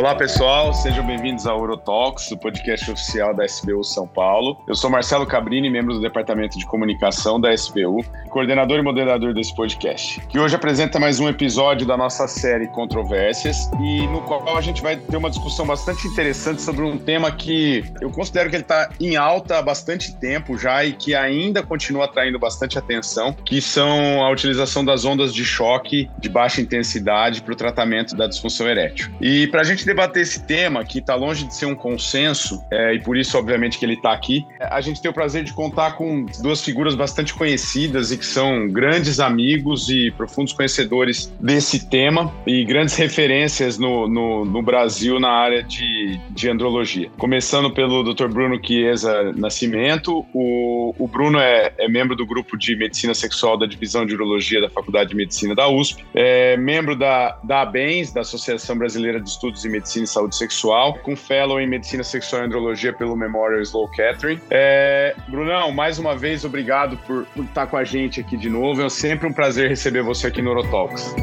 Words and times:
Olá 0.00 0.14
pessoal, 0.14 0.72
sejam 0.72 1.06
bem-vindos 1.06 1.46
ao 1.46 1.58
Eurotalks, 1.58 2.30
o 2.30 2.38
podcast 2.38 2.90
oficial 2.90 3.34
da 3.34 3.44
SBU 3.44 3.84
São 3.84 4.08
Paulo. 4.08 4.56
Eu 4.66 4.74
sou 4.74 4.88
Marcelo 4.88 5.26
Cabrini, 5.26 5.68
membro 5.68 5.92
do 5.92 6.00
Departamento 6.00 6.58
de 6.58 6.64
Comunicação 6.64 7.38
da 7.38 7.52
SBU, 7.52 8.02
coordenador 8.30 8.78
e 8.78 8.82
moderador 8.82 9.34
desse 9.34 9.54
podcast, 9.54 10.18
que 10.28 10.38
hoje 10.38 10.56
apresenta 10.56 10.98
mais 10.98 11.20
um 11.20 11.28
episódio 11.28 11.86
da 11.86 11.98
nossa 11.98 12.26
série 12.26 12.66
Controvérsias 12.68 13.68
e 13.78 14.06
no 14.06 14.22
qual 14.22 14.56
a 14.56 14.62
gente 14.62 14.80
vai 14.80 14.96
ter 14.96 15.18
uma 15.18 15.28
discussão 15.28 15.66
bastante 15.66 16.06
interessante 16.06 16.62
sobre 16.62 16.82
um 16.82 16.96
tema 16.96 17.30
que 17.30 17.84
eu 18.00 18.10
considero 18.10 18.48
que 18.48 18.56
ele 18.56 18.62
está 18.62 18.88
em 18.98 19.16
alta 19.16 19.58
há 19.58 19.62
bastante 19.62 20.16
tempo 20.16 20.56
já 20.56 20.82
e 20.82 20.94
que 20.94 21.14
ainda 21.14 21.62
continua 21.62 22.06
atraindo 22.06 22.38
bastante 22.38 22.78
atenção, 22.78 23.34
que 23.44 23.60
são 23.60 24.24
a 24.24 24.30
utilização 24.30 24.82
das 24.82 25.04
ondas 25.04 25.34
de 25.34 25.44
choque 25.44 26.08
de 26.18 26.30
baixa 26.30 26.62
intensidade 26.62 27.42
para 27.42 27.52
o 27.52 27.56
tratamento 27.56 28.16
da 28.16 28.26
disfunção 28.26 28.66
erétil. 28.66 29.10
E 29.20 29.46
para 29.48 29.60
a 29.60 29.64
gente 29.64 29.89
debater 29.90 30.22
esse 30.22 30.46
tema, 30.46 30.84
que 30.84 30.98
está 30.98 31.14
longe 31.14 31.44
de 31.44 31.54
ser 31.54 31.66
um 31.66 31.74
consenso, 31.74 32.64
é, 32.70 32.94
e 32.94 33.00
por 33.00 33.16
isso, 33.16 33.36
obviamente, 33.36 33.78
que 33.78 33.84
ele 33.84 33.94
está 33.94 34.12
aqui, 34.12 34.46
a 34.60 34.80
gente 34.80 35.02
tem 35.02 35.10
o 35.10 35.14
prazer 35.14 35.42
de 35.42 35.52
contar 35.52 35.92
com 35.92 36.26
duas 36.40 36.62
figuras 36.62 36.94
bastante 36.94 37.34
conhecidas 37.34 38.12
e 38.12 38.18
que 38.18 38.26
são 38.26 38.68
grandes 38.68 39.18
amigos 39.18 39.88
e 39.88 40.10
profundos 40.12 40.52
conhecedores 40.52 41.32
desse 41.40 41.88
tema 41.88 42.32
e 42.46 42.64
grandes 42.64 42.94
referências 42.96 43.78
no, 43.78 44.08
no, 44.08 44.44
no 44.44 44.62
Brasil 44.62 45.18
na 45.18 45.30
área 45.30 45.62
de, 45.62 46.20
de 46.30 46.48
andrologia. 46.48 47.10
Começando 47.18 47.70
pelo 47.72 48.02
Dr. 48.02 48.28
Bruno 48.28 48.60
Chiesa 48.64 49.32
Nascimento, 49.36 50.24
o, 50.32 50.94
o 50.98 51.08
Bruno 51.08 51.38
é, 51.38 51.72
é, 51.78 51.88
membro 51.88 52.14
do 52.14 52.24
grupo 52.24 52.56
de 52.56 52.76
Medicina 52.76 53.14
Sexual 53.14 53.58
da 53.58 53.66
Divisão 53.66 54.06
de 54.06 54.14
Urologia 54.14 54.60
da 54.60 54.70
Faculdade 54.70 55.10
de 55.10 55.16
Medicina 55.16 55.54
da 55.54 55.68
USP, 55.68 56.04
é 56.14 56.56
membro 56.56 56.96
da, 56.96 57.38
da 57.42 57.62
ABENS, 57.62 58.12
da 58.12 58.20
Associação 58.20 58.76
Brasileira 58.78 59.20
de 59.20 59.28
Estudos 59.28 59.64
em 59.64 59.69
Medicina 59.70 60.04
e 60.04 60.08
Saúde 60.08 60.36
Sexual, 60.36 60.94
com 60.98 61.16
fellow 61.16 61.60
em 61.60 61.66
Medicina 61.66 62.02
Sexual 62.02 62.42
e 62.42 62.44
Andrologia 62.46 62.92
pelo 62.92 63.16
Memorial 63.16 63.60
Slow 63.62 63.88
Catherine. 63.88 64.40
É, 64.50 65.14
Brunão, 65.28 65.72
mais 65.72 65.98
uma 65.98 66.16
vez, 66.16 66.44
obrigado 66.44 66.96
por, 67.06 67.24
por 67.26 67.44
estar 67.44 67.66
com 67.66 67.76
a 67.76 67.84
gente 67.84 68.20
aqui 68.20 68.36
de 68.36 68.48
novo. 68.48 68.82
É 68.82 68.88
sempre 68.88 69.28
um 69.28 69.32
prazer 69.32 69.68
receber 69.68 70.02
você 70.02 70.26
aqui 70.26 70.42
no 70.42 70.50
Orotalks. 70.50 71.14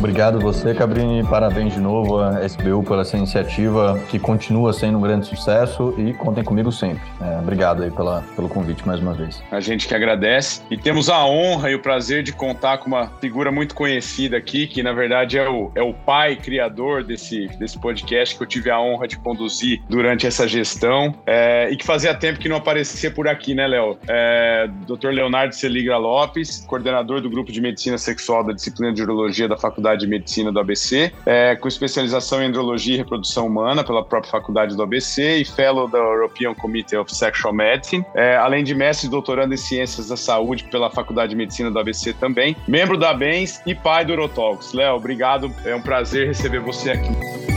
Obrigado 0.00 0.40
você, 0.40 0.74
Cabrini. 0.74 1.22
Parabéns 1.22 1.74
de 1.74 1.78
novo 1.78 2.20
à 2.20 2.42
SBU 2.46 2.82
pela 2.84 3.02
essa 3.02 3.18
iniciativa 3.18 4.00
que 4.08 4.18
continua 4.18 4.72
sendo 4.72 4.96
um 4.96 5.00
grande 5.02 5.26
sucesso 5.26 5.94
e 5.98 6.14
contem 6.14 6.42
comigo 6.42 6.72
sempre. 6.72 7.02
É, 7.20 7.38
obrigado 7.38 7.82
aí 7.82 7.90
pela, 7.90 8.24
pelo 8.34 8.48
convite 8.48 8.86
mais 8.86 8.98
uma 8.98 9.12
vez. 9.12 9.42
A 9.50 9.60
gente 9.60 9.86
que 9.86 9.94
agradece 9.94 10.62
e 10.70 10.78
temos 10.78 11.10
a 11.10 11.26
honra 11.26 11.70
e 11.70 11.74
o 11.74 11.82
prazer 11.82 12.22
de 12.22 12.32
contar 12.32 12.78
com 12.78 12.86
uma 12.86 13.08
figura 13.20 13.52
muito 13.52 13.74
conhecida 13.74 14.38
aqui, 14.38 14.66
que 14.66 14.82
na 14.82 14.94
verdade 14.94 15.36
é 15.36 15.46
o, 15.46 15.70
é 15.74 15.82
o 15.82 15.92
pai 15.92 16.34
criador 16.34 17.04
desse, 17.04 17.48
desse 17.58 17.78
podcast 17.78 18.34
que 18.34 18.42
eu 18.42 18.46
tive 18.46 18.70
a 18.70 18.80
honra 18.80 19.06
de 19.06 19.18
conduzir 19.18 19.82
durante 19.86 20.26
essa 20.26 20.48
gestão 20.48 21.14
é, 21.26 21.68
e 21.70 21.76
que 21.76 21.84
fazia 21.84 22.14
tempo 22.14 22.38
que 22.38 22.48
não 22.48 22.56
aparecia 22.56 23.10
por 23.10 23.28
aqui, 23.28 23.54
né, 23.54 23.66
Léo? 23.66 23.98
É, 24.08 24.66
Dr. 24.86 25.08
Leonardo 25.08 25.54
Celigra 25.54 25.98
Lopes, 25.98 26.64
coordenador 26.66 27.20
do 27.20 27.28
grupo 27.28 27.52
de 27.52 27.60
medicina 27.60 27.98
sexual 27.98 28.42
da 28.42 28.54
disciplina 28.54 28.94
de 28.94 29.02
urologia 29.02 29.46
da 29.46 29.58
Faculdade 29.58 29.89
Faculdade 29.90 30.00
de 30.00 30.06
Medicina 30.06 30.52
do 30.52 30.60
ABC, 30.60 31.12
é, 31.26 31.56
com 31.56 31.66
especialização 31.66 32.42
em 32.42 32.46
Andrologia 32.46 32.94
e 32.94 32.98
Reprodução 32.98 33.46
Humana 33.46 33.82
pela 33.82 34.04
própria 34.04 34.30
Faculdade 34.30 34.76
do 34.76 34.82
ABC 34.82 35.38
e 35.38 35.44
Fellow 35.44 35.88
da 35.88 35.98
European 35.98 36.54
Committee 36.54 36.96
of 36.96 37.14
Sexual 37.14 37.52
Medicine, 37.52 38.04
é, 38.14 38.36
além 38.36 38.62
de 38.62 38.74
mestre 38.74 39.08
e 39.08 39.10
doutorando 39.10 39.54
em 39.54 39.56
Ciências 39.56 40.08
da 40.08 40.16
Saúde 40.16 40.64
pela 40.64 40.90
Faculdade 40.90 41.30
de 41.30 41.36
Medicina 41.36 41.70
do 41.70 41.78
ABC 41.78 42.12
também, 42.12 42.56
membro 42.68 42.96
da 42.96 43.12
BENS 43.12 43.60
e 43.66 43.74
pai 43.74 44.04
do 44.04 44.12
Urotalks. 44.12 44.72
Léo, 44.72 44.96
obrigado, 44.96 45.52
é 45.64 45.74
um 45.74 45.82
prazer 45.82 46.26
receber 46.26 46.60
você 46.60 46.90
aqui. 46.90 47.49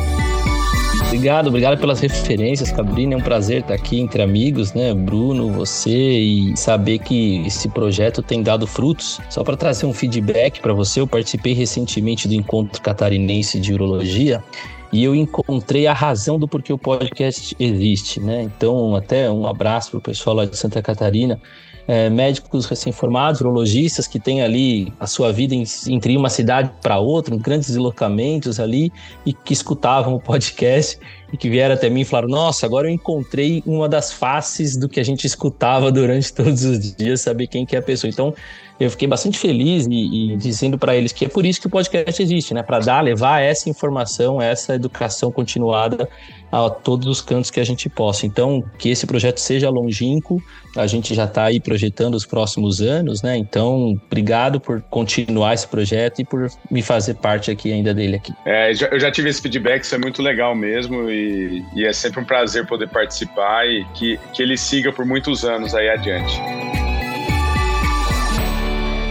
Obrigado, 1.14 1.48
obrigado 1.50 1.80
pelas 1.80 2.00
referências, 2.00 2.72
Cabrini. 2.72 3.14
É 3.14 3.18
um 3.18 3.22
prazer 3.22 3.62
estar 3.62 3.76
aqui 3.76 4.00
entre 4.00 4.24
amigos, 4.24 4.74
né? 4.74 4.96
Bruno, 4.96 5.52
você 5.52 5.92
e 5.92 6.58
saber 6.58 6.98
que 6.98 7.46
esse 7.46 7.70
projeto 7.70 8.24
tem 8.24 8.42
dado 8.42 8.66
frutos. 8.66 9.22
Só 9.30 9.44
para 9.44 9.56
trazer 9.56 9.86
um 9.86 9.94
feedback 9.94 10.60
para 10.60 10.74
você, 10.74 11.02
eu 11.02 11.06
participei 11.06 11.54
recentemente 11.54 12.28
do 12.28 12.34
encontro 12.34 12.82
catarinense 12.82 13.60
de 13.60 13.76
urologia 13.76 14.44
e 14.92 15.04
eu 15.04 15.14
encontrei 15.14 15.86
a 15.86 15.94
razão 15.94 16.40
do 16.40 16.48
porquê 16.48 16.74
o 16.74 16.80
podcast 16.80 17.56
existe, 17.60 18.20
né? 18.20 18.42
Então, 18.42 18.96
até 18.96 19.30
um 19.30 19.46
abraço 19.46 19.92
para 19.92 20.00
o 20.00 20.02
pessoal 20.02 20.38
lá 20.38 20.46
de 20.46 20.58
Santa 20.58 20.82
Catarina 20.82 21.40
é, 21.88 22.10
médicos 22.10 22.66
recém-formados, 22.66 23.42
urologistas 23.42 24.08
que 24.08 24.20
têm 24.20 24.42
ali 24.42 24.94
a 25.00 25.08
sua 25.08 25.32
vida 25.32 25.54
em, 25.54 25.64
entre 25.88 26.16
uma 26.16 26.30
cidade 26.30 26.72
para 26.82 27.00
outra, 27.00 27.36
grandes 27.36 27.68
deslocamentos 27.68 28.60
ali, 28.60 28.92
e 29.26 29.34
que 29.34 29.54
escutavam 29.54 30.16
o 30.16 30.20
podcast 30.20 30.98
e 31.32 31.38
que 31.38 31.50
vieram 31.50 31.74
até 31.74 31.90
mim 31.90 32.02
e 32.02 32.06
falaram: 32.06 32.30
Nossa, 32.30 32.66
agora 32.66 32.88
eu 32.88 32.94
encontrei 32.94 33.64
uma 33.66 33.90
das 33.90 34.14
faces 34.14 34.78
do 34.78 34.88
que 34.88 35.00
a 35.00 35.04
gente 35.04 35.26
escutava 35.26 35.92
durante 35.92 36.32
todos 36.34 36.64
os 36.64 36.96
dias, 36.96 37.22
saber 37.22 37.48
quem 37.48 37.66
que 37.66 37.76
é 37.76 37.80
a 37.80 37.82
pessoa. 37.82 38.10
Então, 38.10 38.34
eu 38.80 38.90
fiquei 38.90 39.08
bastante 39.08 39.38
feliz 39.38 39.86
e, 39.88 40.34
e 40.34 40.38
dizendo 40.38 40.78
para 40.78 40.96
eles 40.96 41.12
que 41.12 41.26
é 41.26 41.30
por 41.30 41.46
isso 41.46 41.62
que 41.62 41.68
o 41.68 41.70
podcast 41.70 42.22
existe, 42.22 42.54
né? 42.54 42.64
Para 42.64 42.80
dar, 42.80 43.02
levar 43.02 43.42
essa 43.42 43.70
informação, 43.70 44.42
essa 44.42 44.76
educação 44.76 45.32
continuada 45.32 46.08
a 46.52 46.70
todos 46.70 47.08
os 47.08 47.22
cantos 47.22 47.50
que 47.50 47.60
a 47.60 47.64
gente 47.64 47.90
possa. 47.90 48.26
Então, 48.26 48.64
que 48.78 48.90
esse 48.90 49.08
projeto 49.08 49.40
seja 49.40 49.70
longínquo, 49.70 50.42
a 50.76 50.86
gente 50.86 51.16
já 51.16 51.26
está 51.26 51.46
aí 51.46 51.60
projetando 51.60 52.14
os 52.14 52.26
próximos 52.26 52.80
anos, 52.80 53.24
né? 53.24 53.36
Então, 53.38 54.00
obrigado 54.06 54.60
por 54.60 54.82
continuar 54.82 55.56
esse 55.56 55.68
projeto 55.68 56.20
e 56.22 56.26
por 56.26 56.48
me 56.70 56.82
fazer 56.84 57.16
parte 57.16 57.50
aqui 57.50 57.72
ainda 57.72 57.94
dele 57.94 58.18
aqui. 58.18 58.32
É, 58.46 58.72
eu 58.72 59.00
já 59.00 59.12
tive 59.12 59.30
esse 59.30 59.42
feedback, 59.42 59.84
isso 59.84 59.96
é 59.96 59.98
muito 59.98 60.22
legal 60.22 60.56
mesmo 60.56 61.10
e 61.10 61.34
e, 61.76 61.86
é 61.86 61.94
sempre 61.94 62.20
um 62.20 62.26
prazer 62.26 62.66
poder 62.66 62.90
participar 62.90 63.68
e 63.68 63.84
que, 63.94 64.20
que 64.34 64.42
ele 64.42 64.58
siga 64.58 64.92
por 64.92 65.06
muitos 65.06 65.44
anos 65.44 65.74
aí 65.76 65.90
adiante. 65.90 66.93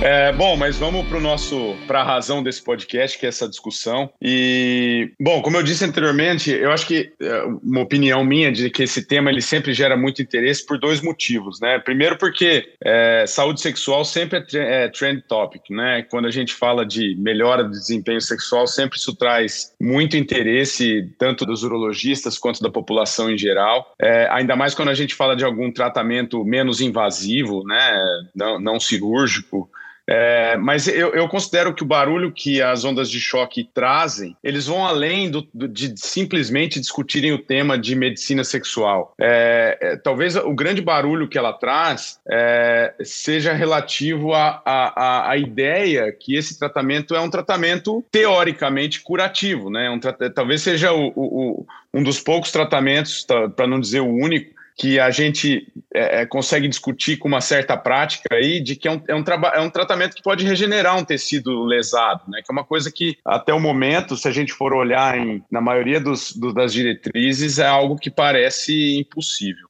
É, 0.04 0.32
bom, 0.32 0.56
mas 0.56 0.76
vamos 0.78 1.06
para 1.06 1.16
o 1.16 1.20
nosso 1.20 1.76
para 1.86 2.00
a 2.00 2.04
razão 2.04 2.42
desse 2.42 2.60
podcast, 2.60 3.16
que 3.16 3.24
é 3.24 3.28
essa 3.28 3.48
discussão. 3.48 4.10
E 4.20 5.12
bom, 5.20 5.40
como 5.40 5.56
eu 5.56 5.62
disse 5.62 5.84
anteriormente, 5.84 6.50
eu 6.50 6.72
acho 6.72 6.88
que 6.88 7.12
é, 7.20 7.44
uma 7.62 7.82
opinião 7.82 8.24
minha 8.24 8.50
de 8.50 8.68
que 8.68 8.82
esse 8.82 9.06
tema 9.06 9.30
ele 9.30 9.40
sempre 9.40 9.72
gera 9.72 9.96
muito 9.96 10.20
interesse 10.20 10.66
por 10.66 10.76
dois 10.76 11.00
motivos, 11.00 11.60
né? 11.60 11.78
Primeiro 11.78 12.18
porque 12.18 12.72
é, 12.84 13.24
saúde 13.28 13.60
sexual 13.60 14.04
sempre 14.04 14.44
é, 14.54 14.86
é 14.86 14.88
trend 14.88 15.22
topic, 15.28 15.70
né? 15.70 16.02
Quando 16.10 16.26
a 16.26 16.32
gente 16.32 16.52
fala 16.52 16.84
de 16.84 17.14
melhora 17.20 17.62
do 17.62 17.70
desempenho 17.70 18.20
sexual, 18.20 18.66
sempre 18.66 18.98
isso 18.98 19.14
traz 19.14 19.72
muito 19.80 20.16
interesse 20.16 21.08
tanto 21.16 21.46
dos 21.46 21.62
urologistas 21.62 22.36
quanto 22.38 22.60
da 22.60 22.70
população 22.70 23.30
em 23.30 23.38
geral. 23.38 23.92
É, 24.00 24.26
ainda 24.32 24.56
mais 24.56 24.74
quando 24.74 24.88
a 24.88 24.94
gente 24.94 25.14
fala 25.14 25.36
de 25.36 25.44
algum 25.44 25.70
tratamento 25.70 26.44
menos 26.44 26.80
invasivo, 26.80 27.62
né? 27.64 27.92
Não, 28.34 28.58
não 28.58 28.80
cirúrgico. 28.80 29.70
É, 30.08 30.56
mas 30.56 30.88
eu, 30.88 31.14
eu, 31.14 31.28
considero 31.28 31.72
que 31.72 31.82
o 31.82 31.86
barulho 31.86 32.32
que 32.32 32.60
as 32.60 32.84
ondas 32.84 33.08
de 33.08 33.20
choque 33.20 33.68
trazem, 33.72 34.36
eles 34.42 34.66
vão 34.66 34.84
além 34.84 35.30
do, 35.30 35.46
do, 35.54 35.68
de 35.68 35.94
simplesmente 35.96 36.80
discutirem 36.80 37.32
o 37.32 37.38
tema 37.38 37.78
de 37.78 37.94
medicina 37.94 38.42
sexual. 38.42 39.14
É, 39.18 39.78
é, 39.80 39.96
talvez 39.96 40.34
o 40.36 40.52
grande 40.54 40.82
barulho 40.82 41.28
que 41.28 41.38
ela 41.38 41.52
traz 41.52 42.20
é, 42.28 42.94
seja 43.02 43.52
relativo 43.52 44.32
à, 44.34 45.34
ideia 45.36 46.12
que 46.12 46.36
esse 46.36 46.58
tratamento 46.58 47.14
é 47.14 47.20
um 47.20 47.30
tratamento 47.30 48.04
teoricamente 48.10 49.00
curativo, 49.00 49.70
né? 49.70 49.88
Um, 49.90 50.00
talvez 50.30 50.62
seja 50.62 50.92
o, 50.92 51.12
o, 51.14 51.66
um 51.94 52.02
dos 52.02 52.20
poucos 52.20 52.50
tratamentos, 52.50 53.26
para 53.56 53.66
não 53.66 53.80
dizer 53.80 54.00
o 54.00 54.08
único, 54.08 54.61
que 54.76 54.98
a 54.98 55.10
gente 55.10 55.66
é, 55.92 56.22
é, 56.22 56.26
consegue 56.26 56.66
discutir 56.68 57.18
com 57.18 57.28
uma 57.28 57.40
certa 57.40 57.76
prática 57.76 58.34
aí 58.34 58.60
de 58.60 58.76
que 58.76 58.88
é 58.88 58.90
um, 58.90 59.02
é, 59.06 59.14
um 59.14 59.24
é 59.54 59.60
um 59.60 59.70
tratamento 59.70 60.14
que 60.14 60.22
pode 60.22 60.44
regenerar 60.44 60.96
um 60.96 61.04
tecido 61.04 61.64
lesado, 61.64 62.22
né? 62.28 62.40
Que 62.44 62.50
é 62.50 62.52
uma 62.52 62.64
coisa 62.64 62.90
que, 62.90 63.16
até 63.24 63.52
o 63.52 63.60
momento, 63.60 64.16
se 64.16 64.26
a 64.26 64.32
gente 64.32 64.52
for 64.52 64.72
olhar 64.72 65.18
em, 65.18 65.42
na 65.50 65.60
maioria 65.60 66.00
dos, 66.00 66.34
do, 66.34 66.52
das 66.52 66.72
diretrizes, 66.72 67.58
é 67.58 67.66
algo 67.66 67.96
que 67.96 68.10
parece 68.10 68.98
impossível. 68.98 69.68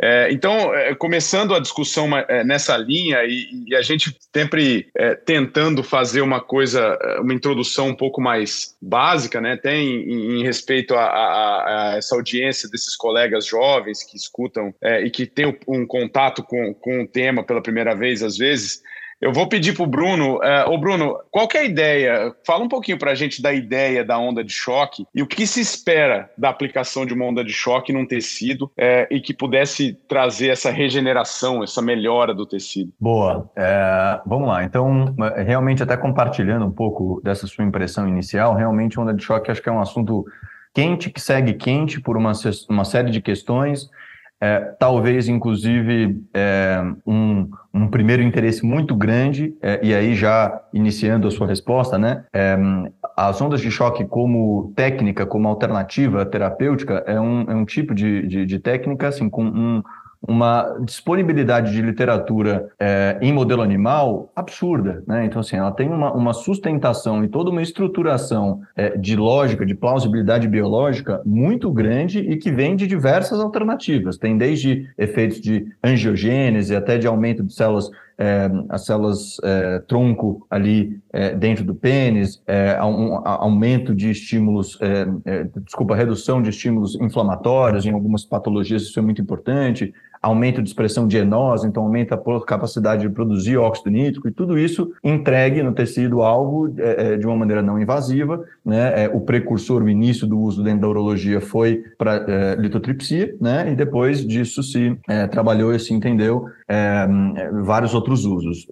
É, 0.00 0.30
então, 0.30 0.72
é, 0.74 0.94
começando 0.94 1.54
a 1.54 1.58
discussão 1.58 2.16
é, 2.16 2.44
nessa 2.44 2.76
linha 2.76 3.24
e, 3.24 3.64
e, 3.66 3.74
a 3.74 3.82
gente 3.82 4.16
sempre 4.34 4.88
é, 4.96 5.16
tentando 5.16 5.82
fazer 5.82 6.20
uma 6.20 6.40
coisa, 6.40 6.96
é, 7.02 7.20
uma 7.20 7.34
introdução 7.34 7.88
um 7.88 7.96
pouco 7.96 8.20
mais 8.20 8.76
básica, 8.80 9.40
né, 9.40 9.54
até 9.54 9.74
em, 9.76 10.38
em 10.38 10.42
respeito 10.44 10.94
a, 10.94 11.02
a, 11.04 11.90
a, 11.90 11.96
essa 11.96 12.14
audiência 12.14 12.68
desses 12.68 12.94
colegas 12.94 13.44
jovens 13.44 14.04
que 14.04 14.16
escutam 14.16 14.72
é, 14.80 15.02
e 15.02 15.10
que 15.10 15.26
têm 15.26 15.58
um 15.66 15.84
contato 15.84 16.44
com, 16.44 16.72
com 16.74 17.02
o 17.02 17.08
tema 17.08 17.42
pela 17.42 17.62
primeira 17.62 17.92
vez, 17.92 18.22
às 18.22 18.36
vezes, 18.36 18.80
Eu 19.20 19.32
vou 19.32 19.48
pedir 19.48 19.74
para 19.74 19.82
o 19.82 19.86
Bruno. 19.86 20.36
Uh, 20.36 20.70
ô 20.70 20.78
Bruno, 20.78 21.18
qual 21.30 21.48
é 21.54 21.58
a 21.58 21.64
ideia? 21.64 22.32
Fala 22.46 22.62
um 22.62 22.68
pouquinho 22.68 22.98
para 22.98 23.10
a 23.10 23.14
gente 23.14 23.42
da 23.42 23.52
ideia 23.52 24.04
da 24.04 24.16
onda 24.16 24.44
de 24.44 24.52
choque 24.52 25.04
e 25.12 25.22
o 25.22 25.26
que 25.26 25.44
se 25.46 25.60
espera 25.60 26.30
da 26.38 26.48
aplicação 26.48 27.04
de 27.04 27.12
uma 27.14 27.24
onda 27.24 27.44
de 27.44 27.52
choque 27.52 27.92
num 27.92 28.06
tecido 28.06 28.70
é, 28.76 29.08
e 29.10 29.20
que 29.20 29.34
pudesse 29.34 29.92
trazer 30.08 30.50
essa 30.50 30.70
regeneração, 30.70 31.64
essa 31.64 31.82
melhora 31.82 32.32
do 32.32 32.46
tecido. 32.46 32.92
Boa. 33.00 33.50
É, 33.56 34.20
vamos 34.24 34.48
lá. 34.48 34.62
Então, 34.62 35.14
realmente, 35.44 35.82
até 35.82 35.96
compartilhando 35.96 36.64
um 36.64 36.72
pouco 36.72 37.20
dessa 37.24 37.46
sua 37.48 37.64
impressão 37.64 38.06
inicial, 38.06 38.54
realmente 38.54 39.00
onda 39.00 39.12
de 39.12 39.22
choque 39.22 39.50
acho 39.50 39.60
que 39.60 39.68
é 39.68 39.72
um 39.72 39.80
assunto 39.80 40.24
quente 40.72 41.10
que 41.10 41.20
segue 41.20 41.54
quente 41.54 42.00
por 42.00 42.16
uma, 42.16 42.32
uma 42.68 42.84
série 42.84 43.10
de 43.10 43.20
questões 43.20 43.90
é, 44.40 44.60
talvez, 44.78 45.28
inclusive, 45.28 46.22
é, 46.32 46.80
um, 47.04 47.50
um, 47.74 47.88
primeiro 47.88 48.22
interesse 48.22 48.64
muito 48.64 48.94
grande, 48.94 49.54
é, 49.60 49.80
e 49.82 49.92
aí 49.92 50.14
já 50.14 50.62
iniciando 50.72 51.26
a 51.26 51.30
sua 51.30 51.46
resposta, 51.46 51.98
né? 51.98 52.24
É, 52.32 52.56
as 53.16 53.40
ondas 53.40 53.60
de 53.60 53.70
choque 53.70 54.04
como 54.04 54.72
técnica, 54.76 55.26
como 55.26 55.48
alternativa 55.48 56.24
terapêutica, 56.24 57.02
é 57.06 57.20
um, 57.20 57.50
é 57.50 57.54
um 57.54 57.64
tipo 57.64 57.92
de, 57.92 58.26
de, 58.28 58.46
de 58.46 58.58
técnica, 58.60 59.08
assim, 59.08 59.28
com 59.28 59.44
um, 59.44 59.82
uma 60.26 60.78
disponibilidade 60.84 61.72
de 61.72 61.80
literatura 61.80 62.68
é, 62.78 63.18
em 63.22 63.32
modelo 63.32 63.62
animal 63.62 64.32
absurda, 64.34 65.02
né? 65.06 65.24
Então, 65.24 65.40
assim, 65.40 65.56
ela 65.56 65.70
tem 65.70 65.88
uma, 65.88 66.12
uma 66.12 66.32
sustentação 66.32 67.22
e 67.24 67.28
toda 67.28 67.50
uma 67.50 67.62
estruturação 67.62 68.60
é, 68.74 68.96
de 68.96 69.14
lógica, 69.14 69.64
de 69.64 69.74
plausibilidade 69.74 70.48
biológica 70.48 71.22
muito 71.24 71.70
grande 71.70 72.18
e 72.18 72.36
que 72.36 72.50
vem 72.50 72.74
de 72.74 72.86
diversas 72.86 73.38
alternativas. 73.38 74.18
Tem 74.18 74.36
desde 74.36 74.88
efeitos 74.98 75.40
de 75.40 75.66
angiogênese 75.82 76.74
até 76.74 76.98
de 76.98 77.06
aumento 77.06 77.44
de 77.44 77.52
células 77.52 77.90
é, 78.20 78.50
as 78.68 78.84
células 78.84 79.36
é, 79.44 79.78
tronco 79.86 80.44
ali 80.50 81.00
é, 81.12 81.36
dentro 81.36 81.62
do 81.62 81.72
pênis, 81.72 82.42
um, 82.82 83.20
aumento 83.24 83.94
de 83.94 84.10
estímulos, 84.10 84.76
desculpa, 85.64 85.94
redução 85.94 86.42
de 86.42 86.50
estímulos 86.50 86.96
inflamatórios 87.00 87.86
em 87.86 87.92
algumas 87.92 88.24
patologias, 88.24 88.82
isso 88.82 88.98
é 88.98 89.02
muito 89.02 89.22
importante, 89.22 89.94
aumento 90.20 90.62
de 90.62 90.68
expressão 90.68 91.06
de 91.06 91.16
enose, 91.16 91.66
então 91.66 91.82
aumenta 91.82 92.14
a 92.14 92.40
capacidade 92.44 93.02
de 93.02 93.08
produzir 93.08 93.56
óxido 93.56 93.90
nítrico, 93.90 94.28
e 94.28 94.32
tudo 94.32 94.58
isso 94.58 94.92
entregue 95.02 95.62
no 95.62 95.72
tecido-alvo 95.72 96.74
é, 96.78 97.14
é, 97.14 97.16
de 97.16 97.26
uma 97.26 97.36
maneira 97.36 97.62
não 97.62 97.80
invasiva. 97.80 98.44
Né? 98.64 99.04
É, 99.04 99.08
o 99.08 99.20
precursor, 99.20 99.82
o 99.82 99.88
início 99.88 100.26
do 100.26 100.38
uso 100.38 100.62
dentro 100.62 100.82
da 100.82 100.88
urologia 100.88 101.40
foi 101.40 101.84
para 101.96 102.24
é, 102.28 102.54
litotripsia, 102.56 103.34
né? 103.40 103.72
e 103.72 103.76
depois 103.76 104.24
disso 104.26 104.62
se 104.62 104.98
é, 105.08 105.26
trabalhou 105.26 105.74
e 105.74 105.78
se 105.78 105.94
entendeu 105.94 106.46
é, 106.68 107.08
vários 107.62 107.94
outros 107.94 108.24
usos. 108.24 108.66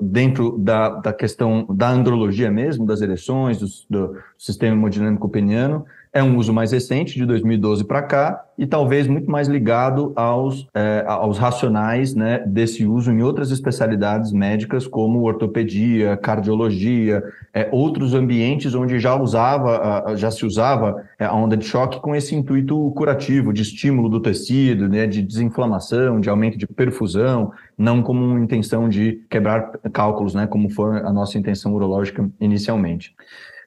Dentro 0.00 0.58
da, 0.58 0.88
da 0.88 1.12
questão 1.12 1.66
da 1.70 1.90
andrologia 1.90 2.50
mesmo, 2.50 2.86
das 2.86 3.00
ereções, 3.00 3.58
do, 3.58 3.66
do 3.88 4.16
sistema 4.38 4.74
hemodinâmico 4.76 5.28
peniano, 5.28 5.84
é 6.16 6.22
um 6.22 6.38
uso 6.38 6.50
mais 6.50 6.72
recente, 6.72 7.14
de 7.14 7.26
2012 7.26 7.84
para 7.84 8.00
cá, 8.00 8.42
e 8.56 8.66
talvez 8.66 9.06
muito 9.06 9.30
mais 9.30 9.48
ligado 9.48 10.14
aos, 10.16 10.66
é, 10.74 11.04
aos 11.06 11.36
racionais 11.36 12.14
né, 12.14 12.42
desse 12.46 12.86
uso 12.86 13.12
em 13.12 13.22
outras 13.22 13.50
especialidades 13.50 14.32
médicas, 14.32 14.86
como 14.86 15.24
ortopedia, 15.24 16.16
cardiologia, 16.16 17.22
é, 17.52 17.68
outros 17.70 18.14
ambientes 18.14 18.74
onde 18.74 18.98
já 18.98 19.14
usava, 19.14 20.16
já 20.16 20.30
se 20.30 20.46
usava 20.46 21.04
é, 21.18 21.26
a 21.26 21.34
onda 21.34 21.54
de 21.54 21.66
choque 21.66 22.00
com 22.00 22.16
esse 22.16 22.34
intuito 22.34 22.90
curativo, 22.92 23.52
de 23.52 23.60
estímulo 23.60 24.08
do 24.08 24.18
tecido, 24.18 24.88
né, 24.88 25.06
de 25.06 25.20
desinflamação, 25.20 26.18
de 26.18 26.30
aumento 26.30 26.56
de 26.56 26.66
perfusão, 26.66 27.52
não 27.76 28.02
como 28.02 28.24
uma 28.24 28.40
intenção 28.40 28.88
de 28.88 29.20
quebrar 29.28 29.70
cálculos, 29.92 30.34
né, 30.34 30.46
como 30.46 30.70
foi 30.70 30.96
a 30.96 31.12
nossa 31.12 31.36
intenção 31.36 31.74
urológica 31.74 32.26
inicialmente. 32.40 33.14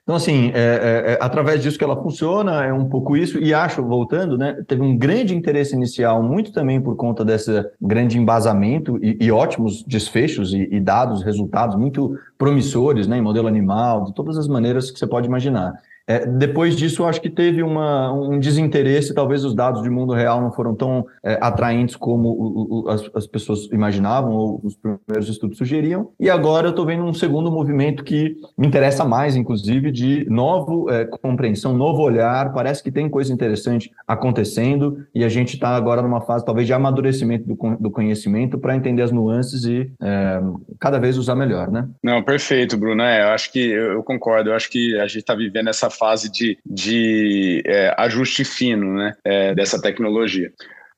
Então, 0.04 0.16
assim, 0.16 0.52
é, 0.56 0.60
é, 0.60 1.12
é, 1.14 1.18
através 1.22 1.62
disso 1.62 1.78
que 1.78 1.84
ela 1.84 2.02
funciona, 2.02 2.66
é 2.66 2.74
um 2.74 2.90
pouco 2.90 3.16
isso, 3.16 3.38
e 3.38 3.54
acho, 3.54 3.84
voltando, 3.84 4.38
né, 4.38 4.64
teve 4.68 4.82
um 4.82 4.98
grande 4.98 5.36
interesse 5.36 5.76
inicial, 5.76 6.24
muito 6.24 6.52
também 6.52 6.82
por 6.82 6.96
conta 6.96 7.24
desse 7.24 7.64
grande 7.80 8.18
embasamento 8.18 8.98
e, 9.04 9.18
e 9.22 9.32
ótimos 9.32 9.84
desfechos 9.84 10.52
e, 10.52 10.68
e, 10.72 10.80
dados, 10.80 11.24
resultados 11.24 11.76
muito 11.76 12.18
promissores, 12.38 13.08
né, 13.08 13.18
em 13.18 13.22
modelo 13.22 13.48
animal, 13.48 14.06
de 14.06 14.14
todas 14.16 14.38
as 14.38 14.48
maneiras 14.48 14.90
que 14.90 14.98
você 14.98 15.06
pode 15.06 15.28
imaginar. 15.28 15.74
É, 16.10 16.26
depois 16.26 16.76
disso, 16.76 17.06
acho 17.06 17.22
que 17.22 17.30
teve 17.30 17.62
uma, 17.62 18.12
um 18.12 18.40
desinteresse, 18.40 19.14
talvez 19.14 19.46
os 19.46 19.54
dados 19.54 19.84
de 19.84 19.92
mundo 19.92 20.12
real 20.12 20.42
não 20.42 20.52
foram 20.52 20.74
tão 20.74 21.06
é, 21.24 21.38
atraentes 21.40 21.96
como 21.96 22.30
o, 22.30 22.86
o, 22.86 22.90
as, 22.90 23.08
as, 23.14 23.28
pessoas 23.28 23.70
imaginavam 23.72 24.32
ou 24.32 24.60
os 24.64 24.76
primeiros 24.76 25.30
estudos 25.30 25.60
sugeriam. 25.60 26.10
E 26.20 26.28
agora 26.28 26.66
eu 26.66 26.72
estou 26.72 26.84
vendo 26.84 27.04
um 27.04 27.14
segundo 27.14 27.52
movimento 27.52 28.04
que 28.04 28.36
me 28.58 28.66
interessa 28.66 29.06
mais, 29.06 29.36
inclusive, 29.36 29.92
de 29.92 30.26
novo 30.28 30.90
é, 30.90 31.06
compreensão, 31.06 31.78
novo 31.78 32.02
olhar. 32.02 32.52
Parece 32.54 32.82
que 32.82 32.92
tem 32.92 33.08
coisa 33.08 33.32
interessante 33.32 33.92
acontecendo 34.08 35.06
e 35.14 35.24
a 35.24 35.30
gente 35.30 35.54
está 35.54 35.76
agora 35.76 36.02
numa 36.02 36.22
fase 36.22 36.44
talvez 36.44 36.66
de 36.66 36.74
amadurecimento 36.74 37.46
do, 37.46 37.56
do 37.80 37.92
conhecimento 37.92 38.58
para 38.58 38.76
entender 38.76 39.04
as 39.04 39.12
nuances 39.12 39.64
e 39.64 39.92
é, 40.02 40.42
cada 40.80 40.98
vez 40.98 41.20
usar 41.20 41.36
melhor, 41.36 41.70
né? 41.70 41.88
Não, 42.04 42.24
perfeito, 42.24 42.76
Bruno. 42.76 43.04
É, 43.04 43.22
eu 43.22 43.28
acho 43.28 43.52
que 43.52 43.60
eu, 43.60 43.92
eu 43.92 44.04
concordo. 44.04 44.50
Eu 44.50 44.56
acho 44.56 44.72
que 44.72 45.00
a 45.00 45.06
gente 45.06 45.20
está 45.20 45.36
vivendo 45.36 45.68
essa 45.68 45.99
fase 46.00 46.32
de, 46.32 46.58
de 46.66 47.62
é, 47.66 47.94
ajuste 47.98 48.46
fino 48.46 48.94
né, 48.96 49.14
é, 49.24 49.54
dessa 49.54 49.82
tecnologia. 49.82 50.52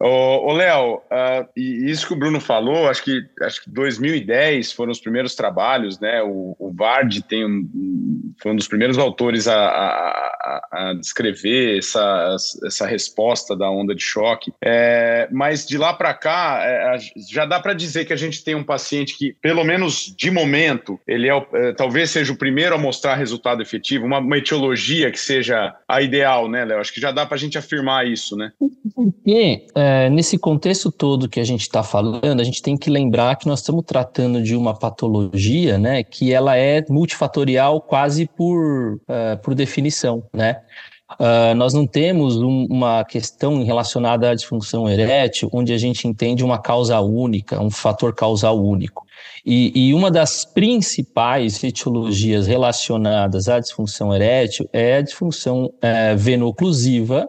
Ô, 0.03 0.51
Léo, 0.53 0.95
uh, 0.95 1.47
e 1.55 1.91
isso 1.91 2.07
que 2.07 2.13
o 2.13 2.15
Bruno 2.15 2.39
falou, 2.39 2.89
acho 2.89 3.03
que 3.03 3.23
acho 3.41 3.63
que 3.63 3.69
2010 3.69 4.71
foram 4.71 4.91
os 4.91 4.99
primeiros 4.99 5.35
trabalhos, 5.35 5.99
né? 5.99 6.23
O, 6.23 6.55
o 6.57 6.71
Vard 6.73 7.21
tem 7.23 7.45
um, 7.45 8.33
foi 8.41 8.51
um 8.51 8.55
dos 8.55 8.67
primeiros 8.67 8.97
autores 8.97 9.47
a, 9.47 9.55
a, 9.55 10.67
a 10.71 10.93
descrever 10.95 11.77
essa, 11.77 12.35
essa 12.65 12.87
resposta 12.87 13.55
da 13.55 13.69
onda 13.69 13.93
de 13.93 14.01
choque. 14.01 14.51
É, 14.63 15.27
mas 15.31 15.67
de 15.67 15.77
lá 15.77 15.93
para 15.93 16.13
cá, 16.15 16.61
é, 16.63 16.97
já 17.31 17.45
dá 17.45 17.59
para 17.59 17.73
dizer 17.73 18.05
que 18.05 18.13
a 18.13 18.17
gente 18.17 18.43
tem 18.43 18.55
um 18.55 18.63
paciente 18.63 19.15
que, 19.15 19.35
pelo 19.39 19.63
menos 19.63 20.11
de 20.17 20.31
momento, 20.31 20.99
ele 21.07 21.29
é, 21.29 21.47
é 21.53 21.73
talvez 21.73 22.09
seja 22.09 22.33
o 22.33 22.37
primeiro 22.37 22.73
a 22.73 22.77
mostrar 22.77 23.13
resultado 23.13 23.61
efetivo, 23.61 24.07
uma, 24.07 24.17
uma 24.17 24.37
etiologia 24.37 25.11
que 25.11 25.19
seja 25.19 25.75
a 25.87 26.01
ideal, 26.01 26.49
né, 26.49 26.65
Léo? 26.65 26.79
Acho 26.79 26.93
que 26.93 27.01
já 27.01 27.11
dá 27.11 27.23
para 27.23 27.35
a 27.35 27.39
gente 27.39 27.57
afirmar 27.57 28.07
isso, 28.07 28.35
né? 28.35 28.51
Porque 28.95 29.67
é, 29.75 29.90
nesse 30.09 30.37
contexto 30.37 30.91
todo 30.91 31.29
que 31.29 31.39
a 31.39 31.43
gente 31.43 31.61
está 31.61 31.81
falando, 31.81 32.39
a 32.39 32.43
gente 32.43 32.61
tem 32.61 32.77
que 32.77 32.89
lembrar 32.89 33.35
que 33.35 33.47
nós 33.47 33.59
estamos 33.59 33.83
tratando 33.85 34.41
de 34.41 34.55
uma 34.55 34.77
patologia, 34.77 35.77
né, 35.77 36.03
que 36.03 36.33
ela 36.33 36.55
é 36.55 36.83
multifatorial 36.89 37.81
quase 37.81 38.27
por, 38.27 38.95
uh, 38.95 39.37
por 39.41 39.55
definição, 39.55 40.23
né? 40.33 40.61
Uh, 41.19 41.53
nós 41.55 41.73
não 41.73 41.85
temos 41.85 42.37
um, 42.37 42.65
uma 42.69 43.03
questão 43.03 43.63
relacionada 43.63 44.29
à 44.29 44.35
disfunção 44.35 44.89
erétil, 44.89 45.49
onde 45.51 45.73
a 45.73 45.77
gente 45.77 46.07
entende 46.07 46.43
uma 46.43 46.57
causa 46.57 46.99
única, 47.01 47.61
um 47.61 47.69
fator 47.69 48.15
causal 48.15 48.63
único. 48.63 49.05
E, 49.45 49.71
e, 49.75 49.93
uma 49.93 50.09
das 50.09 50.45
principais 50.45 51.63
etiologias 51.63 52.47
relacionadas 52.47 53.49
à 53.49 53.59
disfunção 53.59 54.13
erétil 54.13 54.69
é 54.71 54.97
a 54.97 55.01
disfunção 55.01 55.73
é, 55.81 56.15
venoclusiva, 56.15 57.27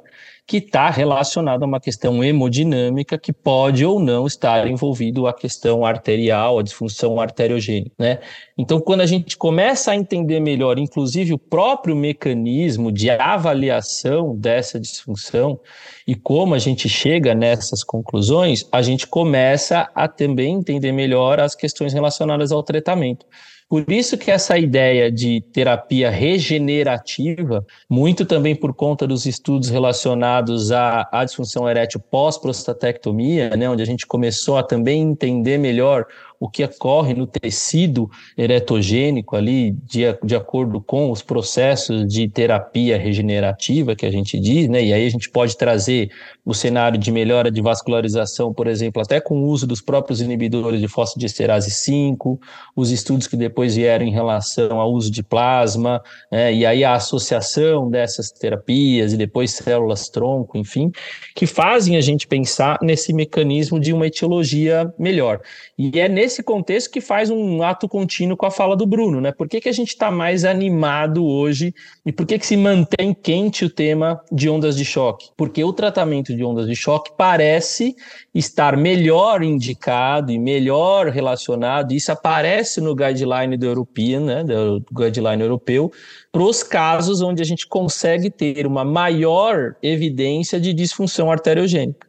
que 0.52 0.58
está 0.58 0.90
relacionado 0.90 1.62
a 1.62 1.66
uma 1.66 1.80
questão 1.80 2.22
hemodinâmica 2.22 3.16
que 3.16 3.32
pode 3.32 3.86
ou 3.86 3.98
não 3.98 4.26
estar 4.26 4.66
envolvido 4.66 5.26
a 5.26 5.32
questão 5.32 5.82
arterial, 5.82 6.58
a 6.58 6.62
disfunção 6.62 7.18
arteriogênica, 7.18 7.94
né? 7.98 8.18
Então, 8.58 8.78
quando 8.78 9.00
a 9.00 9.06
gente 9.06 9.34
começa 9.34 9.92
a 9.92 9.96
entender 9.96 10.40
melhor, 10.40 10.78
inclusive 10.78 11.32
o 11.32 11.38
próprio 11.38 11.96
mecanismo 11.96 12.92
de 12.92 13.08
avaliação 13.08 14.36
dessa 14.36 14.78
disfunção 14.78 15.58
e 16.06 16.14
como 16.14 16.54
a 16.54 16.58
gente 16.58 16.86
chega 16.86 17.34
nessas 17.34 17.82
conclusões, 17.82 18.68
a 18.70 18.82
gente 18.82 19.06
começa 19.06 19.88
a 19.94 20.06
também 20.06 20.56
entender 20.56 20.92
melhor 20.92 21.40
as 21.40 21.54
questões 21.54 21.94
relacionadas 21.94 22.52
ao 22.52 22.62
tratamento. 22.62 23.24
Por 23.72 23.90
isso 23.90 24.18
que 24.18 24.30
essa 24.30 24.58
ideia 24.58 25.10
de 25.10 25.40
terapia 25.50 26.10
regenerativa, 26.10 27.64
muito 27.88 28.26
também 28.26 28.54
por 28.54 28.74
conta 28.74 29.06
dos 29.06 29.24
estudos 29.24 29.70
relacionados 29.70 30.70
à, 30.70 31.08
à 31.10 31.24
disfunção 31.24 31.66
erétil 31.66 31.98
pós-prostatectomia, 31.98 33.56
né, 33.56 33.70
onde 33.70 33.82
a 33.82 33.86
gente 33.86 34.06
começou 34.06 34.58
a 34.58 34.62
também 34.62 35.00
entender 35.00 35.56
melhor 35.56 36.04
o 36.42 36.48
que 36.48 36.64
ocorre 36.64 37.14
no 37.14 37.24
tecido 37.24 38.10
eretogênico 38.36 39.36
ali, 39.36 39.76
de, 39.84 40.02
de 40.24 40.34
acordo 40.34 40.80
com 40.80 41.08
os 41.08 41.22
processos 41.22 42.04
de 42.04 42.28
terapia 42.28 42.98
regenerativa 42.98 43.94
que 43.94 44.04
a 44.04 44.10
gente 44.10 44.40
diz, 44.40 44.68
né? 44.68 44.82
E 44.82 44.92
aí 44.92 45.06
a 45.06 45.08
gente 45.08 45.30
pode 45.30 45.56
trazer 45.56 46.10
o 46.44 46.52
cenário 46.52 46.98
de 46.98 47.12
melhora 47.12 47.48
de 47.48 47.62
vascularização, 47.62 48.52
por 48.52 48.66
exemplo, 48.66 49.00
até 49.00 49.20
com 49.20 49.36
o 49.38 49.46
uso 49.46 49.68
dos 49.68 49.80
próprios 49.80 50.20
inibidores 50.20 50.80
de 50.80 50.88
fosfodiesterase 50.88 51.70
5, 51.70 52.40
os 52.74 52.90
estudos 52.90 53.28
que 53.28 53.36
depois 53.36 53.76
vieram 53.76 54.04
em 54.04 54.10
relação 54.10 54.80
ao 54.80 54.92
uso 54.92 55.12
de 55.12 55.22
plasma, 55.22 56.02
né? 56.28 56.52
e 56.52 56.66
aí 56.66 56.82
a 56.82 56.94
associação 56.94 57.88
dessas 57.88 58.32
terapias 58.32 59.12
e 59.12 59.16
depois 59.16 59.52
células-tronco, 59.52 60.58
enfim, 60.58 60.90
que 61.36 61.46
fazem 61.46 61.96
a 61.96 62.00
gente 62.00 62.26
pensar 62.26 62.78
nesse 62.82 63.12
mecanismo 63.12 63.78
de 63.78 63.92
uma 63.92 64.08
etiologia 64.08 64.92
melhor. 64.98 65.40
E 65.78 66.00
é 66.00 66.08
nesse 66.08 66.31
nesse 66.32 66.42
contexto 66.42 66.90
que 66.90 67.00
faz 67.00 67.28
um 67.28 67.62
ato 67.62 67.86
contínuo 67.86 68.36
com 68.36 68.46
a 68.46 68.50
fala 68.50 68.74
do 68.74 68.86
Bruno, 68.86 69.20
né? 69.20 69.32
Por 69.32 69.48
que, 69.48 69.60
que 69.60 69.68
a 69.68 69.72
gente 69.72 69.88
está 69.88 70.10
mais 70.10 70.44
animado 70.44 71.24
hoje 71.24 71.74
e 72.06 72.12
por 72.12 72.24
que, 72.24 72.38
que 72.38 72.46
se 72.46 72.56
mantém 72.56 73.12
quente 73.12 73.66
o 73.66 73.70
tema 73.70 74.20
de 74.32 74.48
ondas 74.48 74.76
de 74.76 74.84
choque? 74.84 75.28
Porque 75.36 75.62
o 75.62 75.72
tratamento 75.72 76.34
de 76.34 76.42
ondas 76.42 76.66
de 76.66 76.74
choque 76.74 77.12
parece 77.16 77.94
estar 78.34 78.76
melhor 78.76 79.42
indicado 79.42 80.32
e 80.32 80.38
melhor 80.38 81.08
relacionado, 81.08 81.92
isso 81.92 82.10
aparece 82.10 82.80
no 82.80 82.94
guideline 82.94 83.58
do 83.58 83.66
European, 83.66 84.20
né, 84.20 84.44
do 84.44 84.82
guideline 84.90 85.42
europeu, 85.42 85.92
para 86.30 86.42
os 86.42 86.62
casos 86.62 87.20
onde 87.20 87.42
a 87.42 87.44
gente 87.44 87.66
consegue 87.66 88.30
ter 88.30 88.66
uma 88.66 88.84
maior 88.84 89.76
evidência 89.82 90.58
de 90.58 90.72
disfunção 90.72 91.30
arteriogênica. 91.30 92.06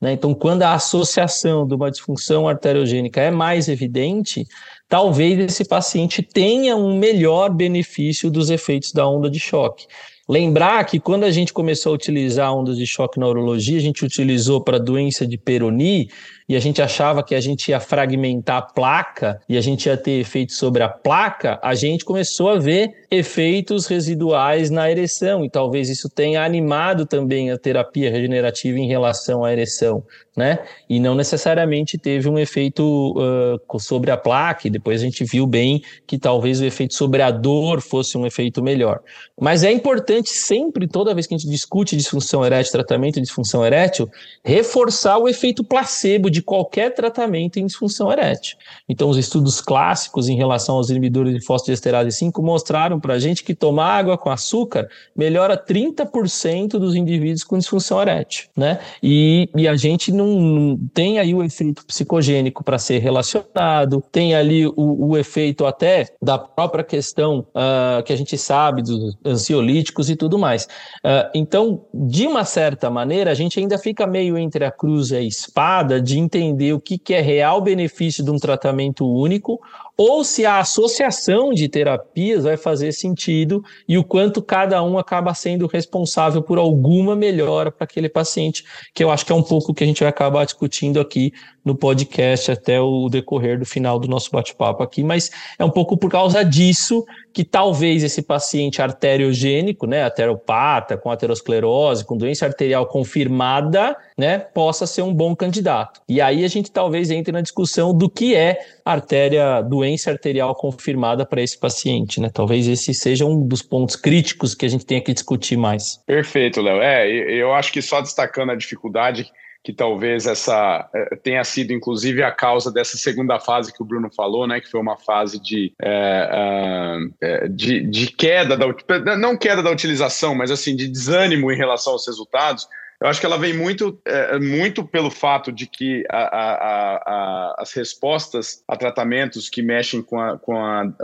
Né? 0.00 0.12
Então, 0.12 0.34
quando 0.34 0.62
a 0.62 0.74
associação 0.74 1.66
de 1.66 1.74
uma 1.74 1.90
disfunção 1.90 2.48
arteriogênica 2.48 3.20
é 3.20 3.30
mais 3.30 3.68
evidente, 3.68 4.46
talvez 4.88 5.38
esse 5.38 5.64
paciente 5.64 6.22
tenha 6.22 6.76
um 6.76 6.98
melhor 6.98 7.50
benefício 7.50 8.30
dos 8.30 8.50
efeitos 8.50 8.92
da 8.92 9.08
onda 9.08 9.30
de 9.30 9.40
choque. 9.40 9.86
Lembrar 10.28 10.84
que 10.84 10.98
quando 10.98 11.24
a 11.24 11.30
gente 11.30 11.52
começou 11.52 11.92
a 11.92 11.94
utilizar 11.94 12.52
ondas 12.52 12.76
de 12.76 12.86
choque 12.86 13.18
na 13.18 13.28
urologia, 13.28 13.78
a 13.78 13.82
gente 13.82 14.04
utilizou 14.04 14.60
para 14.60 14.78
doença 14.78 15.24
de 15.24 15.38
Peroni 15.38 16.08
e 16.48 16.54
a 16.54 16.60
gente 16.60 16.80
achava 16.80 17.22
que 17.22 17.34
a 17.34 17.40
gente 17.40 17.70
ia 17.70 17.80
fragmentar 17.80 18.56
a 18.58 18.62
placa 18.62 19.40
e 19.48 19.56
a 19.56 19.60
gente 19.60 19.86
ia 19.86 19.96
ter 19.96 20.20
efeitos 20.20 20.56
sobre 20.56 20.82
a 20.82 20.88
placa, 20.88 21.58
a 21.62 21.74
gente 21.74 22.04
começou 22.04 22.50
a 22.50 22.58
ver 22.58 23.06
efeitos 23.10 23.86
residuais 23.86 24.70
na 24.70 24.90
ereção 24.90 25.44
e 25.44 25.50
talvez 25.50 25.88
isso 25.88 26.08
tenha 26.08 26.44
animado 26.44 27.06
também 27.06 27.50
a 27.50 27.58
terapia 27.58 28.10
regenerativa 28.10 28.78
em 28.78 28.86
relação 28.86 29.44
à 29.44 29.52
ereção, 29.52 30.04
né? 30.36 30.58
E 30.88 31.00
não 31.00 31.14
necessariamente 31.14 31.98
teve 31.98 32.28
um 32.28 32.38
efeito 32.38 33.14
uh, 33.16 33.80
sobre 33.80 34.10
a 34.10 34.16
placa, 34.16 34.66
e 34.66 34.70
depois 34.70 35.00
a 35.00 35.04
gente 35.04 35.24
viu 35.24 35.46
bem 35.46 35.82
que 36.06 36.18
talvez 36.18 36.60
o 36.60 36.64
efeito 36.64 36.94
sobre 36.94 37.22
a 37.22 37.30
dor 37.30 37.80
fosse 37.80 38.18
um 38.18 38.26
efeito 38.26 38.62
melhor. 38.62 39.00
Mas 39.40 39.64
é 39.64 39.70
importante 39.70 40.30
sempre, 40.30 40.86
toda 40.86 41.14
vez 41.14 41.26
que 41.26 41.34
a 41.34 41.38
gente 41.38 41.48
discute 41.50 41.96
disfunção 41.96 42.44
erétil, 42.44 42.72
tratamento 42.72 43.14
de 43.14 43.22
disfunção 43.22 43.64
erétil, 43.64 44.08
reforçar 44.44 45.18
o 45.18 45.28
efeito 45.28 45.64
placebo 45.64 46.30
de 46.36 46.42
qualquer 46.42 46.94
tratamento 46.94 47.58
em 47.58 47.64
disfunção 47.64 48.12
erétil. 48.12 48.58
Então, 48.86 49.08
os 49.08 49.16
estudos 49.16 49.62
clássicos 49.62 50.28
em 50.28 50.36
relação 50.36 50.76
aos 50.76 50.90
inibidores 50.90 51.32
de 51.32 51.42
fosfodiesterase 51.42 52.12
5 52.12 52.42
mostraram 52.42 53.00
para 53.00 53.14
a 53.14 53.18
gente 53.18 53.42
que 53.42 53.54
tomar 53.54 53.96
água 53.96 54.18
com 54.18 54.28
açúcar 54.28 54.86
melhora 55.16 55.56
30% 55.56 56.72
dos 56.72 56.94
indivíduos 56.94 57.42
com 57.42 57.56
disfunção 57.56 58.02
erétil, 58.02 58.48
né? 58.54 58.78
E, 59.02 59.48
e 59.56 59.66
a 59.66 59.76
gente 59.76 60.12
não, 60.12 60.26
não 60.26 60.78
tem 60.92 61.18
aí 61.18 61.34
o 61.34 61.42
efeito 61.42 61.86
psicogênico 61.86 62.62
para 62.62 62.78
ser 62.78 62.98
relacionado, 62.98 64.04
tem 64.12 64.34
ali 64.34 64.66
o, 64.66 64.72
o, 64.76 65.16
efeito 65.16 65.64
até 65.64 66.06
da 66.20 66.38
própria 66.38 66.84
questão 66.84 67.46
uh, 67.48 68.02
que 68.04 68.12
a 68.12 68.16
gente 68.16 68.36
sabe 68.36 68.82
dos 68.82 69.16
ansiolíticos 69.24 70.10
e 70.10 70.16
tudo 70.16 70.38
mais. 70.38 70.64
Uh, 71.02 71.30
então, 71.34 71.86
de 71.94 72.26
uma 72.26 72.44
certa 72.44 72.90
maneira, 72.90 73.30
a 73.30 73.34
gente 73.34 73.58
ainda 73.58 73.78
fica 73.78 74.06
meio 74.06 74.36
entre 74.36 74.64
a 74.64 74.70
cruz 74.70 75.10
e 75.10 75.16
a 75.16 75.22
espada 75.22 76.00
de 76.00 76.25
entender 76.26 76.72
o 76.72 76.80
que, 76.80 76.98
que 76.98 77.14
é 77.14 77.20
real 77.20 77.60
benefício 77.60 78.24
de 78.24 78.30
um 78.30 78.38
tratamento 78.38 79.08
único 79.08 79.60
ou 79.96 80.22
se 80.22 80.44
a 80.44 80.58
associação 80.58 81.52
de 81.52 81.68
terapias 81.68 82.44
vai 82.44 82.56
fazer 82.56 82.92
sentido 82.92 83.64
e 83.88 83.96
o 83.96 84.04
quanto 84.04 84.42
cada 84.42 84.82
um 84.82 84.98
acaba 84.98 85.32
sendo 85.32 85.66
responsável 85.66 86.42
por 86.42 86.58
alguma 86.58 87.16
melhora 87.16 87.70
para 87.70 87.84
aquele 87.84 88.08
paciente, 88.08 88.64
que 88.92 89.02
eu 89.02 89.10
acho 89.10 89.24
que 89.24 89.32
é 89.32 89.34
um 89.34 89.42
pouco 89.42 89.72
que 89.72 89.82
a 89.82 89.86
gente 89.86 90.00
vai 90.00 90.10
acabar 90.10 90.44
discutindo 90.44 91.00
aqui 91.00 91.32
no 91.64 91.74
podcast 91.74 92.52
até 92.52 92.80
o 92.80 93.08
decorrer 93.08 93.58
do 93.58 93.64
final 93.64 93.98
do 93.98 94.06
nosso 94.06 94.30
bate-papo 94.30 94.82
aqui, 94.82 95.02
mas 95.02 95.30
é 95.58 95.64
um 95.64 95.70
pouco 95.70 95.96
por 95.96 96.10
causa 96.10 96.44
disso 96.44 97.04
que 97.32 97.42
talvez 97.42 98.04
esse 98.04 98.22
paciente 98.22 98.80
arteriogênico, 98.80 99.86
né, 99.86 100.04
ateropata, 100.04 100.96
com 100.96 101.10
aterosclerose, 101.10 102.04
com 102.04 102.16
doença 102.16 102.46
arterial 102.46 102.86
confirmada, 102.86 103.96
né, 104.16 104.38
possa 104.38 104.86
ser 104.86 105.02
um 105.02 105.12
bom 105.12 105.34
candidato. 105.34 106.00
E 106.08 106.20
aí 106.20 106.44
a 106.44 106.48
gente 106.48 106.70
talvez 106.70 107.10
entre 107.10 107.32
na 107.32 107.40
discussão 107.40 107.92
do 107.92 108.08
que 108.08 108.34
é 108.34 108.60
artéria, 108.84 109.60
doença 109.60 109.85
arterial 110.10 110.54
confirmada 110.54 111.24
para 111.24 111.42
esse 111.42 111.58
paciente, 111.58 112.20
né? 112.20 112.30
Talvez 112.32 112.66
esse 112.66 112.92
seja 112.92 113.24
um 113.24 113.46
dos 113.46 113.62
pontos 113.62 113.96
críticos 113.96 114.54
que 114.54 114.66
a 114.66 114.68
gente 114.68 114.84
tenha 114.84 115.00
que 115.00 115.12
discutir 115.12 115.56
mais. 115.56 116.02
Perfeito, 116.06 116.60
Léo. 116.60 116.80
É, 116.82 117.08
eu 117.08 117.52
acho 117.54 117.72
que 117.72 117.80
só 117.80 118.00
destacando 118.00 118.50
a 118.50 118.56
dificuldade 118.56 119.30
que 119.66 119.72
talvez 119.72 120.26
essa 120.26 120.88
é, 120.94 121.16
tenha 121.16 121.42
sido 121.42 121.72
inclusive 121.72 122.22
a 122.22 122.30
causa 122.30 122.70
dessa 122.70 122.96
segunda 122.96 123.40
fase 123.40 123.72
que 123.72 123.82
o 123.82 123.84
Bruno 123.84 124.08
falou, 124.14 124.46
né, 124.46 124.60
que 124.60 124.70
foi 124.70 124.80
uma 124.80 124.96
fase 124.96 125.42
de, 125.42 125.72
é, 125.82 127.10
é, 127.20 127.48
de, 127.48 127.80
de, 127.80 128.06
queda 128.12 128.56
da 128.56 129.16
não 129.16 129.36
queda 129.36 129.64
da 129.64 129.70
utilização, 129.72 130.36
mas 130.36 130.52
assim 130.52 130.76
de 130.76 130.86
desânimo 130.86 131.50
em 131.50 131.56
relação 131.56 131.94
aos 131.94 132.06
resultados. 132.06 132.68
Eu 133.00 133.08
acho 133.08 133.20
que 133.20 133.26
ela 133.26 133.38
vem 133.38 133.52
muito, 133.52 134.00
é, 134.04 134.38
muito 134.38 134.84
pelo 134.84 135.10
fato 135.10 135.52
de 135.52 135.66
que 135.66 136.04
a, 136.10 136.18
a, 136.18 136.96
a, 136.96 137.54
as 137.58 137.72
respostas 137.72 138.62
a 138.66 138.76
tratamentos 138.76 139.48
que 139.48 139.62
mexem 139.62 140.02
com 140.02 140.18
a, 140.18 140.38
com, 140.38 140.54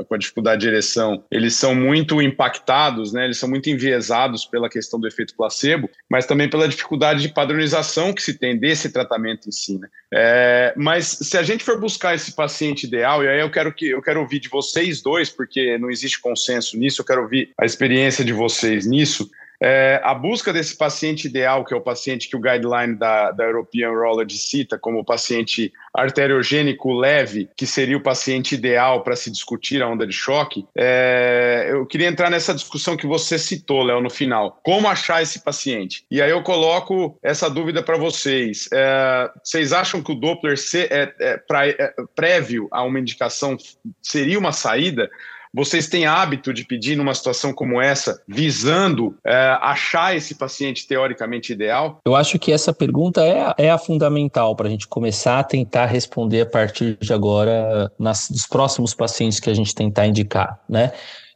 com 0.08 0.14
a, 0.14 0.18
dificuldade 0.18 0.62
de 0.62 0.68
ereção, 0.68 1.22
eles 1.30 1.54
são 1.54 1.74
muito 1.74 2.22
impactados, 2.22 3.12
né? 3.12 3.24
eles 3.24 3.38
são 3.38 3.48
muito 3.48 3.68
enviesados 3.68 4.44
pela 4.44 4.68
questão 4.68 4.98
do 4.98 5.06
efeito 5.06 5.34
placebo, 5.34 5.90
mas 6.08 6.26
também 6.26 6.48
pela 6.48 6.68
dificuldade 6.68 7.22
de 7.22 7.28
padronização 7.28 8.12
que 8.12 8.22
se 8.22 8.38
tem 8.38 8.58
desse 8.58 8.90
tratamento 8.90 9.48
em 9.48 9.52
si. 9.52 9.78
Né? 9.78 9.88
É, 10.12 10.74
mas 10.76 11.06
se 11.06 11.36
a 11.36 11.42
gente 11.42 11.64
for 11.64 11.78
buscar 11.78 12.14
esse 12.14 12.34
paciente 12.34 12.84
ideal, 12.84 13.22
e 13.22 13.28
aí 13.28 13.40
eu 13.40 13.50
quero, 13.50 13.72
que, 13.72 13.88
eu 13.88 14.02
quero 14.02 14.20
ouvir 14.20 14.40
de 14.40 14.48
vocês 14.48 15.02
dois, 15.02 15.28
porque 15.28 15.76
não 15.78 15.90
existe 15.90 16.20
consenso 16.20 16.76
nisso, 16.78 17.00
eu 17.00 17.06
quero 17.06 17.22
ouvir 17.22 17.50
a 17.58 17.64
experiência 17.64 18.24
de 18.24 18.32
vocês 18.32 18.86
nisso, 18.86 19.30
é, 19.62 20.00
a 20.02 20.12
busca 20.12 20.52
desse 20.52 20.76
paciente 20.76 21.28
ideal, 21.28 21.64
que 21.64 21.72
é 21.72 21.76
o 21.76 21.80
paciente 21.80 22.28
que 22.28 22.36
o 22.36 22.40
guideline 22.40 22.96
da, 22.96 23.30
da 23.30 23.44
European 23.44 23.90
Urology 23.90 24.36
cita 24.36 24.76
como 24.76 25.04
paciente 25.04 25.72
arteriogênico 25.94 26.92
leve, 26.92 27.48
que 27.56 27.64
seria 27.64 27.96
o 27.96 28.02
paciente 28.02 28.56
ideal 28.56 29.04
para 29.04 29.14
se 29.14 29.30
discutir 29.30 29.80
a 29.80 29.88
onda 29.88 30.04
de 30.04 30.12
choque, 30.12 30.66
é, 30.76 31.68
eu 31.70 31.86
queria 31.86 32.08
entrar 32.08 32.28
nessa 32.28 32.52
discussão 32.52 32.96
que 32.96 33.06
você 33.06 33.38
citou, 33.38 33.84
Léo, 33.84 34.00
no 34.00 34.10
final. 34.10 34.58
Como 34.64 34.88
achar 34.88 35.22
esse 35.22 35.44
paciente? 35.44 36.04
E 36.10 36.20
aí 36.20 36.30
eu 36.30 36.42
coloco 36.42 37.16
essa 37.22 37.48
dúvida 37.48 37.82
para 37.82 37.96
vocês. 37.96 38.68
É, 38.72 39.30
vocês 39.44 39.72
acham 39.72 40.02
que 40.02 40.10
o 40.10 40.16
Doppler 40.16 40.58
é, 40.74 41.14
é, 41.20 41.36
pra, 41.36 41.68
é, 41.68 41.94
prévio 42.16 42.66
a 42.72 42.82
uma 42.82 42.98
indicação 42.98 43.56
seria 44.02 44.38
uma 44.38 44.52
saída? 44.52 45.08
Vocês 45.54 45.86
têm 45.86 46.06
hábito 46.06 46.52
de 46.52 46.64
pedir 46.64 46.96
numa 46.96 47.14
situação 47.14 47.52
como 47.52 47.80
essa, 47.80 48.22
visando 48.26 49.14
é, 49.24 49.58
achar 49.60 50.16
esse 50.16 50.34
paciente 50.34 50.86
teoricamente 50.86 51.52
ideal? 51.52 52.00
Eu 52.06 52.16
acho 52.16 52.38
que 52.38 52.50
essa 52.50 52.72
pergunta 52.72 53.22
é, 53.22 53.66
é 53.66 53.70
a 53.70 53.76
fundamental 53.76 54.56
para 54.56 54.66
a 54.66 54.70
gente 54.70 54.88
começar 54.88 55.38
a 55.38 55.44
tentar 55.44 55.86
responder 55.86 56.42
a 56.42 56.46
partir 56.46 56.96
de 56.98 57.12
agora 57.12 57.92
nas, 57.98 58.30
dos 58.30 58.46
próximos 58.46 58.94
pacientes 58.94 59.38
que 59.38 59.50
a 59.50 59.54
gente 59.54 59.74
tentar 59.74 60.06
indicar, 60.06 60.58
né? 60.68 60.92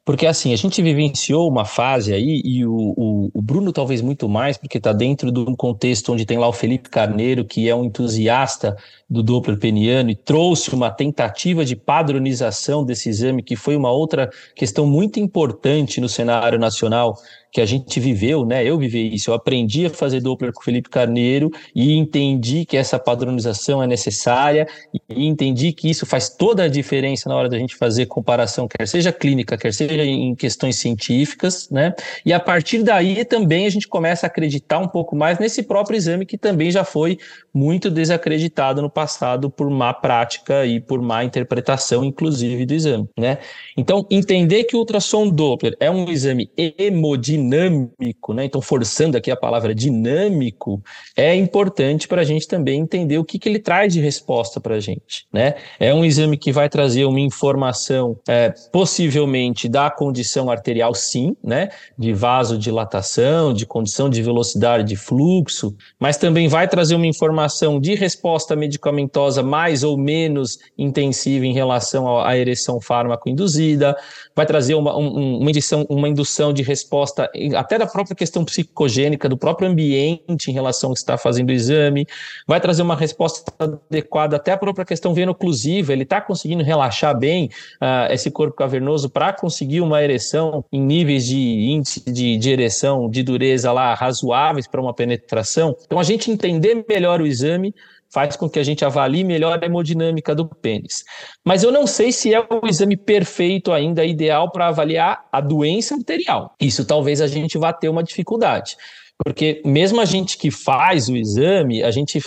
Porque 0.07 0.25
assim, 0.25 0.53
a 0.53 0.57
gente 0.57 0.81
vivenciou 0.81 1.51
uma 1.51 1.65
fase 1.65 2.15
aí, 2.15 2.41
e 2.45 2.65
o, 2.65 2.95
o, 2.97 3.31
o 3.35 3.43
Bruno 3.43 3.73
talvez 3.73 4.01
muito 4.01 4.29
mais, 4.29 4.57
porque 4.57 4.79
está 4.79 4.93
dentro 4.93 5.33
de 5.33 5.41
um 5.41 5.57
contexto 5.57 6.13
onde 6.13 6.25
tem 6.25 6.39
lá 6.39 6.47
o 6.47 6.53
Felipe 6.53 6.89
Carneiro, 6.89 7.45
que 7.45 7.69
é 7.69 7.75
um 7.75 7.85
entusiasta 7.85 8.77
do 9.11 9.21
Doppler 9.21 9.59
peniano 9.59 10.09
e 10.09 10.15
trouxe 10.15 10.73
uma 10.73 10.93
tentativa 10.93 11.65
de 11.65 11.75
padronização 11.75 12.85
desse 12.85 13.09
exame, 13.09 13.43
que 13.43 13.57
foi 13.57 13.75
uma 13.75 13.91
outra 13.91 14.31
questão 14.55 14.87
muito 14.87 15.19
importante 15.19 16.01
no 16.01 16.09
cenário 16.09 16.57
nacional 16.57 17.19
que 17.57 17.61
a 17.63 17.65
gente 17.65 17.99
viveu, 17.99 18.45
né? 18.45 18.63
Eu 18.63 18.77
vivi 18.77 19.15
isso, 19.15 19.31
eu 19.31 19.35
aprendi 19.35 19.87
a 19.87 19.91
fazer 19.91 20.21
Doppler 20.21 20.53
com 20.53 20.61
o 20.61 20.63
Felipe 20.63 20.91
Carneiro 20.91 21.51
e 21.75 21.97
entendi 21.97 22.67
que 22.67 22.77
essa 22.77 22.99
padronização 22.99 23.83
é 23.83 23.87
necessária 23.87 24.69
e 25.09 25.27
entendi 25.27 25.73
que 25.73 25.89
isso 25.89 26.05
faz 26.05 26.29
toda 26.29 26.65
a 26.65 26.69
diferença 26.69 27.31
na 27.31 27.35
hora 27.35 27.49
da 27.49 27.59
gente 27.59 27.75
fazer 27.75 28.05
comparação, 28.05 28.69
quer 28.69 28.87
seja 28.87 29.11
clínica, 29.11 29.57
quer 29.57 29.73
seja 29.73 30.05
em 30.05 30.35
questões 30.35 30.77
científicas, 30.77 31.71
né? 31.71 31.95
E 32.27 32.31
a 32.31 32.39
partir 32.39 32.83
daí 32.83 33.25
também 33.25 33.65
a 33.65 33.71
gente 33.71 33.89
começa 33.89 34.27
a 34.27 34.29
acreditar 34.29 34.79
um 34.79 34.89
pouco 34.89 35.17
mais 35.17 35.39
nesse 35.39 35.63
próprio 35.63 35.97
exame 35.97 36.27
que 36.27 36.37
também 36.37 36.71
já 36.71 36.85
foi 36.85 37.17
muito 37.55 37.91
desacreditado 37.91 38.83
no 38.83 38.91
passado 38.91 39.49
por 39.49 39.71
má 39.71 39.95
prática 39.95 40.67
e 40.67 40.79
por 40.79 41.01
má 41.01 41.25
interpretação, 41.25 42.05
inclusive, 42.05 42.67
do 42.67 42.75
exame, 42.75 43.09
né? 43.19 43.39
Então, 43.79 44.07
entender 44.11 44.65
que 44.65 44.77
o 44.77 44.81
ultrassom 44.81 45.31
Doppler 45.31 45.75
é 45.81 45.91
um 45.91 46.11
exame 46.11 46.51
hemodinâmico 46.55 47.46
dinâmico, 47.47 48.35
né? 48.35 48.45
Então, 48.45 48.61
forçando 48.61 49.17
aqui 49.17 49.31
a 49.31 49.37
palavra 49.37 49.75
dinâmico, 49.75 50.83
é 51.17 51.35
importante 51.35 52.09
para 52.09 52.23
a 52.23 52.25
gente 52.25 52.49
também 52.49 52.81
entender 52.81 53.19
o 53.19 53.25
que, 53.25 53.39
que 53.39 53.49
ele 53.49 53.59
traz 53.59 53.93
de 53.93 54.01
resposta 54.01 54.61
para 54.61 54.75
a 54.75 54.81
gente, 54.81 55.27
né? 55.33 55.55
É 55.79 55.95
um 55.95 56.05
exame 56.05 56.37
que 56.37 56.53
vai 56.53 56.69
trazer 56.69 57.05
uma 57.05 57.21
informação, 57.21 58.19
é, 58.29 58.53
possivelmente, 58.73 59.69
da 59.69 59.91
condição 59.91 60.51
arterial, 60.51 60.95
sim, 60.95 61.37
né? 61.43 61.69
De 61.97 62.13
vasodilatação, 62.13 63.55
de 63.55 63.65
condição 63.65 64.11
de 64.11 64.21
velocidade 64.23 64.85
de 64.85 64.97
fluxo, 64.97 65.75
mas 65.99 66.17
também 66.17 66.49
vai 66.49 66.67
trazer 66.67 66.95
uma 66.95 67.07
informação 67.07 67.81
de 67.81 67.95
resposta 67.95 68.57
medicamentosa 68.57 69.43
mais 69.43 69.83
ou 69.85 69.97
menos 69.97 70.59
intensiva 70.77 71.47
em 71.47 71.53
relação 71.53 72.21
à 72.21 72.37
ereção 72.37 72.81
fármaco 72.81 73.29
induzida, 73.29 73.97
vai 74.37 74.45
trazer 74.45 74.75
uma, 74.75 74.95
um, 74.97 75.39
uma, 75.39 75.51
indução, 75.51 75.87
uma 75.89 76.07
indução 76.07 76.53
de 76.53 76.63
resposta 76.63 77.31
até 77.57 77.79
da 77.79 77.87
própria 77.87 78.15
questão 78.15 78.45
psicogênica, 78.45 79.31
do 79.31 79.37
próprio 79.37 79.67
ambiente 79.67 80.51
em 80.51 80.53
relação 80.53 80.91
ao 80.91 80.95
que 80.95 81.01
está 81.01 81.17
fazendo 81.17 81.49
o 81.49 81.53
exame, 81.53 82.07
vai 82.47 82.61
trazer 82.61 82.83
uma 82.83 82.95
resposta 82.95 83.51
adequada 83.59 84.37
até 84.37 84.53
a 84.53 84.59
própria 84.59 84.85
questão 84.85 85.15
venoclusiva, 85.15 85.95
ele 85.95 86.03
está 86.03 86.21
conseguindo 86.21 86.63
relaxar 86.63 87.19
bem 87.19 87.47
uh, 87.81 88.13
esse 88.13 88.31
corpo 88.31 88.55
cavernoso 88.55 89.09
para 89.09 89.33
conseguir 89.33 89.81
uma 89.81 90.03
ereção 90.03 90.63
em 90.71 90.83
níveis 90.83 91.25
de 91.25 91.39
índice 91.39 92.05
de, 92.05 92.37
de 92.37 92.51
ereção, 92.51 93.09
de 93.09 93.23
dureza 93.23 93.73
lá 93.73 93.95
razoáveis 93.95 94.67
para 94.67 94.83
uma 94.83 94.93
penetração. 94.93 95.75
Então, 95.87 95.99
a 95.99 96.05
gente 96.05 96.31
entender 96.31 96.85
melhor 96.87 97.23
o 97.23 97.27
exame 97.27 97.75
faz 98.17 98.35
com 98.35 98.49
que 98.49 98.59
a 98.59 98.63
gente 98.63 98.83
avalie 98.83 99.23
melhor 99.23 99.63
a 99.63 99.67
hemodinâmica 99.67 100.35
do 100.35 100.49
pênis. 100.49 101.05
Mas 101.45 101.63
eu 101.63 101.71
não 101.71 101.87
sei 101.87 102.11
se 102.11 102.33
é 102.33 102.41
o 102.41 102.67
exame 102.67 102.97
perfeito 102.97 103.75
ainda, 103.75 104.07
ideal 104.07 104.51
para 104.51 104.69
avaliar 104.69 105.27
a 105.31 105.39
doença 105.39 105.95
arterial. 105.95 106.55
Isso 106.59 106.87
talvez 106.87 107.21
a 107.21 107.27
gente 107.27 107.59
vá 107.59 107.75
ter 107.75 107.91
uma 107.91 108.03
dificuldade. 108.03 108.79
Porque 109.23 109.61
mesmo 109.67 110.01
a 110.01 110.07
gente 110.07 110.39
que 110.39 110.51
faz 110.51 111.11
o 111.11 111.17
exame, 111.17 111.83
a 111.83 111.91
gente 111.91 112.19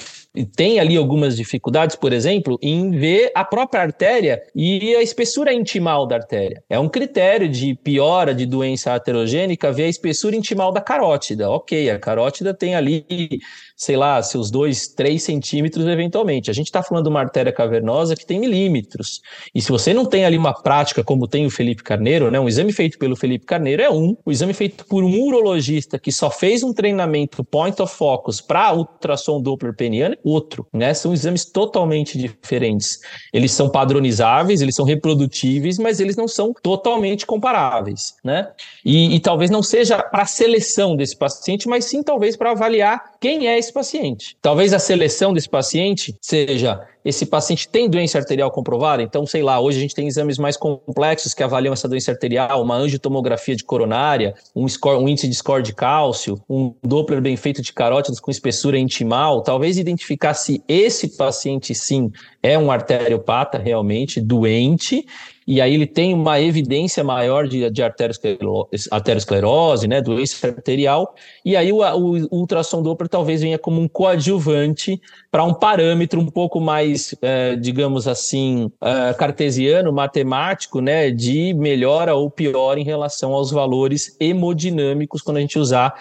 tem 0.55 0.79
ali 0.79 0.95
algumas 0.95 1.35
dificuldades, 1.35 1.95
por 1.95 2.13
exemplo, 2.13 2.59
em 2.61 2.91
ver 2.91 3.31
a 3.33 3.43
própria 3.43 3.81
artéria 3.81 4.41
e 4.55 4.95
a 4.95 5.01
espessura 5.01 5.51
intimal 5.51 6.05
da 6.05 6.17
artéria. 6.17 6.63
É 6.69 6.77
um 6.77 6.87
critério 6.87 7.49
de 7.49 7.73
piora 7.73 8.33
de 8.33 8.45
doença 8.45 8.93
aterogênica 8.93 9.71
ver 9.71 9.85
a 9.85 9.89
espessura 9.89 10.35
intimal 10.35 10.71
da 10.71 10.81
carótida. 10.81 11.49
Ok, 11.49 11.89
a 11.89 11.97
carótida 11.97 12.53
tem 12.53 12.75
ali 12.75 13.39
sei 13.79 13.95
lá, 13.95 14.21
seus 14.21 14.51
dois, 14.51 14.89
três 14.89 15.23
centímetros 15.23 15.87
eventualmente. 15.87 16.51
A 16.51 16.53
gente 16.53 16.65
está 16.65 16.83
falando 16.83 17.05
de 17.05 17.09
uma 17.09 17.21
artéria 17.21 17.53
cavernosa 17.53 18.13
que 18.13 18.25
tem 18.25 18.37
milímetros. 18.37 19.21
E 19.55 19.61
se 19.61 19.71
você 19.71 19.93
não 19.93 20.05
tem 20.05 20.25
ali 20.25 20.37
uma 20.37 20.53
prática 20.53 21.01
como 21.01 21.29
tem 21.29 21.45
o 21.45 21.49
Felipe 21.49 21.81
Carneiro, 21.81 22.29
né, 22.29 22.37
um 22.37 22.49
exame 22.49 22.73
feito 22.73 22.99
pelo 22.99 23.15
Felipe 23.15 23.45
Carneiro 23.45 23.81
é 23.81 23.89
um, 23.89 24.17
o 24.25 24.31
exame 24.31 24.53
feito 24.53 24.85
por 24.85 25.01
um 25.01 25.17
urologista 25.21 25.97
que 25.97 26.11
só 26.11 26.29
fez 26.29 26.61
um 26.61 26.73
treinamento 26.73 27.41
point 27.41 27.81
of 27.81 27.95
focus 27.95 28.41
para 28.41 28.73
ultrassom 28.73 29.41
Doppler 29.41 29.73
peniano 29.73 30.15
é 30.15 30.17
outro, 30.25 30.67
né? 30.73 30.93
São 30.93 31.13
exames 31.13 31.45
totalmente 31.45 32.17
diferentes. 32.17 32.99
Eles 33.31 33.53
são 33.53 33.69
padronizáveis, 33.69 34.61
eles 34.61 34.75
são 34.75 34.83
reprodutíveis, 34.83 35.77
mas 35.77 36.01
eles 36.01 36.17
não 36.17 36.27
são 36.27 36.53
totalmente 36.61 37.25
comparáveis, 37.25 38.15
né? 38.23 38.51
E, 38.83 39.15
e 39.15 39.19
talvez 39.21 39.49
não 39.49 39.63
seja 39.63 40.03
para 40.03 40.25
seleção 40.25 40.97
desse 40.97 41.15
paciente, 41.15 41.67
mas 41.69 41.85
sim 41.85 42.03
talvez 42.03 42.35
para 42.35 42.51
avaliar 42.51 43.13
quem 43.21 43.47
é 43.47 43.57
esse 43.57 43.68
esse 43.69 43.73
paciente. 43.73 44.35
Talvez 44.41 44.73
a 44.73 44.79
seleção 44.79 45.31
desse 45.31 45.49
paciente 45.49 46.15
seja 46.19 46.85
esse 47.03 47.25
paciente 47.25 47.67
tem 47.69 47.89
doença 47.89 48.17
arterial 48.17 48.51
comprovada, 48.51 49.01
então, 49.01 49.25
sei 49.25 49.41
lá, 49.41 49.59
hoje 49.59 49.77
a 49.77 49.81
gente 49.81 49.95
tem 49.95 50.07
exames 50.07 50.37
mais 50.37 50.57
complexos 50.57 51.33
que 51.33 51.41
avaliam 51.41 51.73
essa 51.73 51.87
doença 51.87 52.11
arterial, 52.11 52.61
uma 52.61 52.75
angiotomografia 52.75 53.55
de 53.55 53.63
coronária, 53.63 54.35
um, 54.53 54.67
score, 54.67 55.01
um 55.01 55.07
índice 55.07 55.27
de 55.27 55.35
score 55.35 55.63
de 55.63 55.73
cálcio, 55.73 56.35
um 56.49 56.73
Doppler 56.83 57.21
bem 57.21 57.37
feito 57.37 57.61
de 57.61 57.71
carótidas 57.71 58.19
com 58.19 58.29
espessura 58.29 58.77
intimal, 58.77 59.41
talvez 59.41 59.77
identificar 59.77 60.33
se 60.33 60.61
esse 60.67 61.15
paciente, 61.15 61.73
sim, 61.73 62.11
é 62.43 62.57
um 62.59 62.69
arteriopata 62.69 63.57
realmente 63.57 64.19
doente 64.19 65.05
e 65.49 65.59
aí 65.59 65.73
ele 65.73 65.87
tem 65.87 66.13
uma 66.13 66.39
evidência 66.39 67.03
maior 67.03 67.47
de, 67.47 67.67
de 67.71 67.81
arteriosclerose, 67.81 69.87
né, 69.87 69.99
doença 69.99 70.45
arterial, 70.45 71.15
e 71.43 71.57
aí 71.57 71.73
o, 71.73 71.79
o, 71.79 72.17
o 72.25 72.39
ultrassom 72.41 72.83
Doppler 72.83 73.09
talvez 73.09 73.41
venha 73.41 73.57
como 73.57 73.81
um 73.81 73.87
coadjuvante 73.87 75.01
para 75.31 75.43
um 75.43 75.51
parâmetro 75.51 76.19
um 76.19 76.29
pouco 76.29 76.61
mais, 76.61 77.15
é, 77.23 77.55
digamos 77.55 78.07
assim, 78.07 78.71
é, 78.79 79.11
cartesiano, 79.15 79.91
matemático, 79.91 80.81
né, 80.81 81.09
de 81.09 81.51
melhora 81.55 82.13
ou 82.13 82.29
pior 82.29 82.77
em 82.77 82.83
relação 82.83 83.33
aos 83.33 83.49
valores 83.49 84.15
hemodinâmicos 84.19 85.23
quando 85.23 85.37
a 85.37 85.41
gente 85.41 85.57
usar 85.57 85.95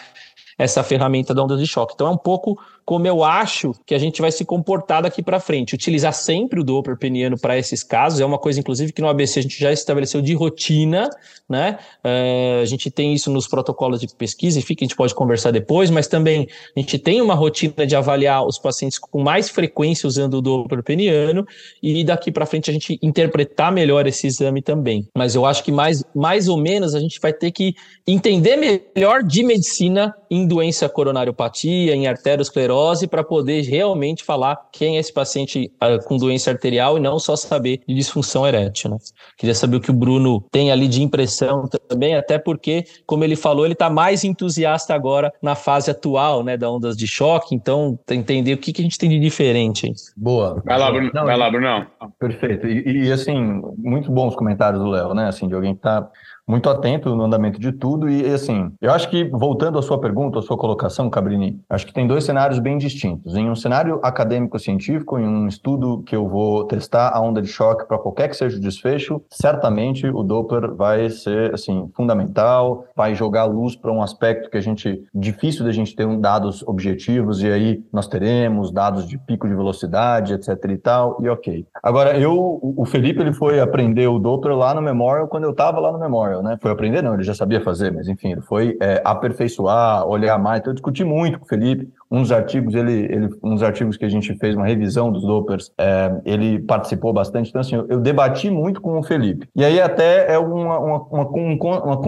essa 0.58 0.82
ferramenta 0.82 1.32
da 1.32 1.42
onda 1.42 1.56
de 1.56 1.66
choque. 1.66 1.94
Então 1.94 2.08
é 2.08 2.10
um 2.10 2.18
pouco 2.18 2.58
como 2.88 3.06
eu 3.06 3.22
acho 3.22 3.74
que 3.84 3.94
a 3.94 3.98
gente 3.98 4.22
vai 4.22 4.32
se 4.32 4.46
comportar 4.46 5.02
daqui 5.02 5.22
para 5.22 5.38
frente. 5.38 5.74
Utilizar 5.74 6.14
sempre 6.14 6.58
o 6.58 6.64
Doppler 6.64 6.96
peniano 6.96 7.38
para 7.38 7.58
esses 7.58 7.82
casos 7.82 8.18
é 8.18 8.24
uma 8.24 8.38
coisa, 8.38 8.60
inclusive, 8.60 8.94
que 8.94 9.02
no 9.02 9.08
ABC 9.10 9.40
a 9.40 9.42
gente 9.42 9.60
já 9.60 9.70
estabeleceu 9.70 10.22
de 10.22 10.32
rotina, 10.32 11.10
né? 11.46 11.78
Uh, 12.02 12.62
a 12.62 12.64
gente 12.64 12.90
tem 12.90 13.12
isso 13.12 13.30
nos 13.30 13.46
protocolos 13.46 14.00
de 14.00 14.08
pesquisa, 14.16 14.58
enfim, 14.58 14.74
que 14.74 14.84
a 14.84 14.86
gente 14.86 14.96
pode 14.96 15.14
conversar 15.14 15.50
depois, 15.50 15.90
mas 15.90 16.06
também 16.06 16.48
a 16.74 16.80
gente 16.80 16.98
tem 16.98 17.20
uma 17.20 17.34
rotina 17.34 17.86
de 17.86 17.94
avaliar 17.94 18.46
os 18.46 18.58
pacientes 18.58 18.98
com 18.98 19.22
mais 19.22 19.50
frequência 19.50 20.06
usando 20.06 20.38
o 20.38 20.40
Doppler 20.40 20.82
peniano 20.82 21.46
e 21.82 22.02
daqui 22.02 22.32
para 22.32 22.46
frente 22.46 22.70
a 22.70 22.72
gente 22.72 22.98
interpretar 23.02 23.70
melhor 23.70 24.06
esse 24.06 24.26
exame 24.26 24.62
também. 24.62 25.06
Mas 25.14 25.34
eu 25.34 25.44
acho 25.44 25.62
que 25.62 25.70
mais, 25.70 26.02
mais 26.14 26.48
ou 26.48 26.56
menos 26.56 26.94
a 26.94 27.00
gente 27.00 27.20
vai 27.20 27.34
ter 27.34 27.50
que 27.50 27.74
entender 28.06 28.56
melhor 28.56 29.22
de 29.22 29.42
medicina 29.42 30.14
em 30.30 30.46
doença 30.46 30.88
coronariopatia, 30.88 31.94
em 31.94 32.06
arteriosclerose 32.06 32.77
para 33.08 33.24
poder 33.24 33.62
realmente 33.62 34.24
falar 34.24 34.68
quem 34.72 34.96
é 34.96 35.00
esse 35.00 35.12
paciente 35.12 35.72
uh, 35.82 36.04
com 36.06 36.16
doença 36.16 36.50
arterial 36.50 36.96
e 36.96 37.00
não 37.00 37.18
só 37.18 37.36
saber 37.36 37.80
de 37.86 37.94
disfunção 37.94 38.46
erétil. 38.46 38.90
Né? 38.90 38.96
Queria 39.36 39.54
saber 39.54 39.76
o 39.76 39.80
que 39.80 39.90
o 39.90 39.94
Bruno 39.94 40.44
tem 40.50 40.70
ali 40.70 40.88
de 40.88 41.02
impressão 41.02 41.68
também, 41.88 42.14
até 42.14 42.38
porque, 42.38 42.84
como 43.06 43.24
ele 43.24 43.36
falou, 43.36 43.64
ele 43.64 43.72
está 43.72 43.90
mais 43.90 44.24
entusiasta 44.24 44.94
agora 44.94 45.32
na 45.42 45.54
fase 45.54 45.90
atual 45.90 46.42
né, 46.42 46.56
da 46.56 46.70
ondas 46.70 46.96
de 46.96 47.06
choque, 47.06 47.54
então 47.54 47.98
entender 48.10 48.52
o 48.52 48.58
que, 48.58 48.72
que 48.72 48.82
a 48.82 48.84
gente 48.84 48.98
tem 48.98 49.08
de 49.08 49.18
diferente. 49.18 49.86
Hein? 49.86 49.94
Boa. 50.16 50.62
Vai 50.64 50.78
lá, 50.78 50.90
Bruno. 50.90 51.10
Não, 51.14 51.24
Vai 51.24 51.36
lá, 51.36 51.50
Bruno. 51.50 51.86
Perfeito. 52.18 52.66
E, 52.66 53.06
e 53.06 53.12
assim, 53.12 53.62
muito 53.76 54.10
bons 54.10 54.34
comentários 54.34 54.82
do 54.82 54.88
Léo, 54.88 55.14
né? 55.14 55.28
Assim, 55.28 55.48
de 55.48 55.54
alguém 55.54 55.72
que 55.72 55.80
está 55.80 56.08
muito 56.48 56.70
atento 56.70 57.14
no 57.14 57.24
andamento 57.24 57.60
de 57.60 57.70
tudo. 57.72 58.08
E, 58.08 58.24
assim, 58.32 58.72
eu 58.80 58.90
acho 58.90 59.10
que, 59.10 59.24
voltando 59.24 59.78
à 59.78 59.82
sua 59.82 60.00
pergunta, 60.00 60.38
à 60.38 60.42
sua 60.42 60.56
colocação, 60.56 61.10
Cabrini, 61.10 61.60
acho 61.68 61.86
que 61.86 61.92
tem 61.92 62.06
dois 62.06 62.24
cenários 62.24 62.58
bem 62.58 62.78
distintos. 62.78 63.36
Em 63.36 63.50
um 63.50 63.54
cenário 63.54 64.00
acadêmico-científico, 64.02 65.18
em 65.18 65.28
um 65.28 65.46
estudo 65.46 66.02
que 66.04 66.16
eu 66.16 66.26
vou 66.26 66.64
testar 66.64 67.10
a 67.14 67.20
onda 67.20 67.42
de 67.42 67.48
choque 67.48 67.86
para 67.86 67.98
qualquer 67.98 68.28
que 68.28 68.36
seja 68.36 68.56
o 68.56 68.60
desfecho, 68.60 69.20
certamente 69.30 70.06
o 70.06 70.22
Doppler 70.22 70.74
vai 70.74 71.10
ser, 71.10 71.52
assim, 71.52 71.90
fundamental, 71.94 72.86
vai 72.96 73.14
jogar 73.14 73.44
luz 73.44 73.76
para 73.76 73.92
um 73.92 74.02
aspecto 74.02 74.48
que 74.48 74.56
a 74.56 74.60
gente, 74.60 75.04
difícil 75.14 75.64
da 75.64 75.72
gente 75.72 75.94
ter 75.94 76.06
um 76.06 76.18
dados 76.18 76.66
objetivos, 76.66 77.42
e 77.42 77.50
aí 77.50 77.84
nós 77.92 78.08
teremos 78.08 78.72
dados 78.72 79.06
de 79.06 79.18
pico 79.18 79.46
de 79.46 79.54
velocidade, 79.54 80.32
etc 80.32 80.48
e 80.70 80.78
tal, 80.78 81.18
e 81.20 81.28
ok. 81.28 81.66
Agora, 81.82 82.18
eu, 82.18 82.58
o 82.62 82.86
Felipe, 82.86 83.20
ele 83.20 83.34
foi 83.34 83.60
aprender 83.60 84.06
o 84.06 84.18
Doppler 84.18 84.56
lá 84.56 84.72
no 84.72 84.80
Memorial, 84.80 85.28
quando 85.28 85.44
eu 85.44 85.50
estava 85.50 85.78
lá 85.78 85.92
no 85.92 85.98
Memorial 85.98 86.37
né? 86.42 86.58
Foi 86.60 86.70
aprender, 86.70 87.02
não, 87.02 87.14
ele 87.14 87.22
já 87.22 87.34
sabia 87.34 87.60
fazer, 87.60 87.92
mas 87.92 88.08
enfim, 88.08 88.32
ele 88.32 88.40
foi 88.40 88.76
é, 88.80 89.00
aperfeiçoar, 89.04 90.06
olhar 90.06 90.38
mais. 90.38 90.60
Então, 90.60 90.70
eu 90.70 90.74
discuti 90.74 91.04
muito 91.04 91.38
com 91.38 91.44
o 91.44 91.48
Felipe. 91.48 91.88
Um 92.10 92.22
dos 92.22 92.32
artigos, 92.32 92.74
ele, 92.74 92.92
ele, 92.92 93.28
um 93.42 93.54
dos 93.54 93.62
artigos 93.62 93.96
que 93.96 94.04
a 94.04 94.08
gente 94.08 94.34
fez 94.36 94.56
uma 94.56 94.66
revisão 94.66 95.12
dos 95.12 95.22
Dopplers, 95.22 95.70
é, 95.76 96.12
ele 96.24 96.58
participou 96.60 97.12
bastante. 97.12 97.50
Então, 97.50 97.60
assim, 97.60 97.76
eu, 97.76 97.86
eu, 97.88 98.00
debati 98.00 98.50
muito 98.50 98.80
com 98.80 98.98
o 98.98 99.02
Felipe. 99.02 99.46
E 99.54 99.64
aí 99.64 99.80
até 99.80 100.32
é 100.32 100.38
uma, 100.38 100.78
uma, 100.78 100.98
uma, 101.02 101.28
um, 101.30 101.58
uma 101.58 101.98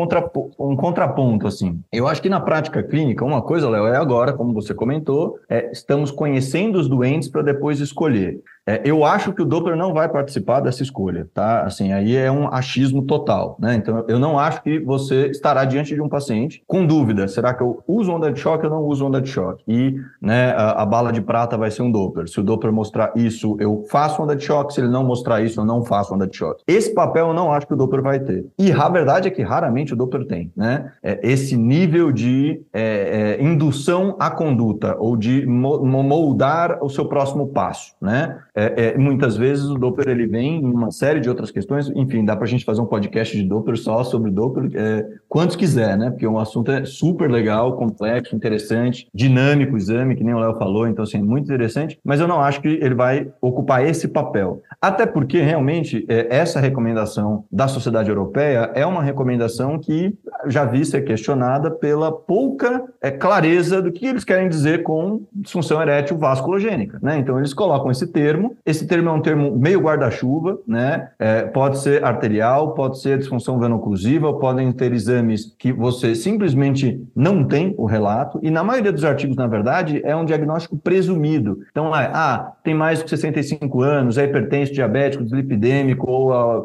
um 0.58 0.76
contraponto, 0.76 1.46
assim. 1.46 1.80
Eu 1.92 2.08
acho 2.08 2.22
que 2.22 2.28
na 2.28 2.40
prática 2.40 2.82
clínica, 2.82 3.24
uma 3.24 3.42
coisa, 3.42 3.68
Léo, 3.68 3.86
é 3.86 3.96
agora, 3.96 4.32
como 4.32 4.54
você 4.54 4.72
comentou, 4.72 5.38
é, 5.48 5.70
estamos 5.70 6.10
conhecendo 6.10 6.78
os 6.78 6.88
doentes 6.88 7.28
para 7.28 7.42
depois 7.42 7.80
escolher. 7.80 8.40
É, 8.66 8.82
eu 8.84 9.04
acho 9.04 9.32
que 9.32 9.42
o 9.42 9.44
Doppler 9.44 9.76
não 9.76 9.92
vai 9.92 10.08
participar 10.08 10.60
dessa 10.60 10.82
escolha, 10.82 11.28
tá? 11.32 11.62
Assim, 11.62 11.92
aí 11.92 12.14
é 12.14 12.30
um 12.30 12.52
achismo 12.52 13.02
total, 13.02 13.56
né? 13.58 13.74
Então, 13.74 14.04
eu 14.06 14.18
não 14.18 14.38
acho 14.38 14.62
que 14.62 14.78
você 14.78 15.26
estará 15.26 15.64
diante 15.64 15.94
de 15.94 16.00
um 16.00 16.08
paciente 16.08 16.62
com 16.66 16.86
dúvida, 16.86 17.26
será 17.26 17.54
que 17.54 17.62
eu 17.62 17.82
uso 17.86 18.12
onda 18.12 18.30
de 18.30 18.38
choque 18.38 18.66
ou 18.66 18.70
não 18.70 18.82
uso 18.82 19.06
onda 19.06 19.20
de 19.20 19.28
choque? 19.28 19.64
E, 19.66 19.96
né, 20.20 20.52
a, 20.52 20.82
a, 20.82 20.86
bala 20.86 21.12
de 21.12 21.20
prata 21.20 21.56
vai 21.56 21.70
ser 21.70 21.82
um 21.82 21.90
Doppler. 21.90 22.28
Se 22.28 22.38
o 22.38 22.42
Doppler 22.42 22.72
mostrar 22.72 23.12
isso, 23.16 23.56
eu 23.58 23.84
faço 23.90 24.22
onda 24.22 24.36
de 24.36 24.44
choque, 24.44 24.74
se 24.74 24.80
ele 24.80 24.88
não 24.88 25.04
mostrar 25.04 25.40
isso, 25.40 25.60
eu 25.60 25.64
não 25.64 25.84
faço 25.84 26.14
onda 26.14 26.26
de 26.26 26.36
choque. 26.36 26.62
Esse 26.66 26.94
papel 26.94 27.28
eu 27.28 27.34
não 27.34 27.52
acho 27.52 27.66
que 27.66 27.74
o 27.74 27.76
Doppler 27.76 28.02
vai 28.02 28.20
ter. 28.20 28.46
E 28.58 28.70
a 28.70 28.88
verdade 28.88 29.28
é 29.28 29.30
que 29.30 29.42
raramente 29.42 29.94
o 29.94 29.96
Doppler 29.96 30.26
tem, 30.26 30.52
né? 30.56 30.92
É, 31.02 31.20
esse 31.22 31.56
nível 31.56 32.12
de 32.12 32.62
é, 32.72 33.38
é, 33.40 33.42
indução 33.42 34.16
à 34.18 34.30
conduta 34.30 34.96
ou 34.98 35.16
de 35.16 35.46
moldar 35.46 36.78
o 36.82 36.88
seu 36.88 37.06
próximo 37.06 37.48
passo, 37.48 37.94
né? 38.00 38.38
É, 38.54 38.94
é, 38.94 38.98
muitas 38.98 39.36
vezes 39.36 39.64
o 39.64 39.74
Doppler 39.74 40.08
ele 40.08 40.26
vem 40.26 40.62
em 40.62 40.64
uma 40.64 40.90
série 40.90 41.20
de 41.20 41.28
outras 41.28 41.50
questões, 41.50 41.90
enfim, 41.94 42.24
dá 42.24 42.34
para 42.34 42.44
a 42.44 42.48
gente 42.48 42.64
fazer 42.64 42.80
um 42.80 42.86
podcast 42.86 43.36
de 43.36 43.42
Doppler 43.42 43.76
só 43.76 44.02
sobre 44.04 44.30
Doppler, 44.30 44.70
é, 44.74 45.06
quantos 45.28 45.56
quiser, 45.56 45.96
né? 45.96 46.10
Porque 46.10 46.26
o 46.26 46.38
assunto 46.38 46.70
é 46.70 46.84
super 46.84 47.30
legal, 47.30 47.76
complexo, 47.76 48.34
interessante, 48.34 49.08
dinâmico 49.14 49.74
o 49.74 49.76
exame, 49.76 50.16
que 50.16 50.24
nem 50.24 50.34
o 50.34 50.38
Léo 50.38 50.56
falou, 50.56 50.86
então 50.86 51.02
assim, 51.02 51.18
é 51.18 51.22
muito 51.22 51.44
interessante, 51.44 51.98
mas 52.04 52.20
eu 52.20 52.28
não 52.28 52.40
acho 52.40 52.60
que 52.60 52.68
ele 52.68 52.94
vai 52.94 53.28
ocupar 53.40 53.84
esse 53.84 54.08
papel. 54.08 54.62
Até 54.80 55.06
porque 55.06 55.40
realmente 55.40 56.04
é, 56.08 56.26
essa 56.30 56.60
recomendação 56.60 57.44
da 57.50 57.68
sociedade 57.68 58.08
europeia 58.08 58.70
é 58.74 58.84
uma 58.84 59.02
recomendação 59.02 59.78
que 59.78 60.14
já 60.46 60.64
vi 60.64 60.84
ser 60.84 61.02
questionada 61.02 61.70
pela 61.70 62.10
pouca 62.12 62.84
é, 63.00 63.10
clareza 63.10 63.82
do 63.82 63.92
que 63.92 64.06
eles 64.06 64.24
querem 64.24 64.48
dizer 64.48 64.82
com 64.82 65.22
disfunção 65.32 65.80
erétil 65.80 66.16
vasculogênica, 66.18 66.98
né? 67.02 67.18
Então 67.18 67.38
eles 67.38 67.54
colocam 67.54 67.90
esse 67.90 68.06
termo, 68.06 68.39
esse 68.64 68.86
termo 68.86 69.08
é 69.08 69.12
um 69.12 69.20
termo 69.20 69.56
meio 69.56 69.80
guarda-chuva, 69.80 70.58
né? 70.66 71.08
É, 71.18 71.42
pode 71.42 71.78
ser 71.78 72.04
arterial, 72.04 72.74
pode 72.74 73.00
ser 73.00 73.18
disfunção 73.18 73.58
venoclusiva, 73.58 74.32
podem 74.38 74.70
ter 74.72 74.92
exames 74.92 75.54
que 75.58 75.72
você 75.72 76.14
simplesmente 76.14 77.02
não 77.14 77.44
tem 77.44 77.74
o 77.76 77.86
relato, 77.86 78.38
e 78.42 78.50
na 78.50 78.62
maioria 78.62 78.92
dos 78.92 79.04
artigos, 79.04 79.36
na 79.36 79.46
verdade, 79.46 80.00
é 80.04 80.14
um 80.14 80.24
diagnóstico 80.24 80.76
presumido. 80.76 81.60
Então, 81.70 81.94
é, 81.94 82.10
ah, 82.12 82.52
tem 82.62 82.74
mais 82.74 83.02
de 83.02 83.10
65 83.10 83.82
anos, 83.82 84.18
é 84.18 84.24
hipertenso, 84.24 84.72
diabético, 84.72 85.24
dislipidêmico, 85.24 86.10
ou 86.10 86.32
a, 86.32 86.64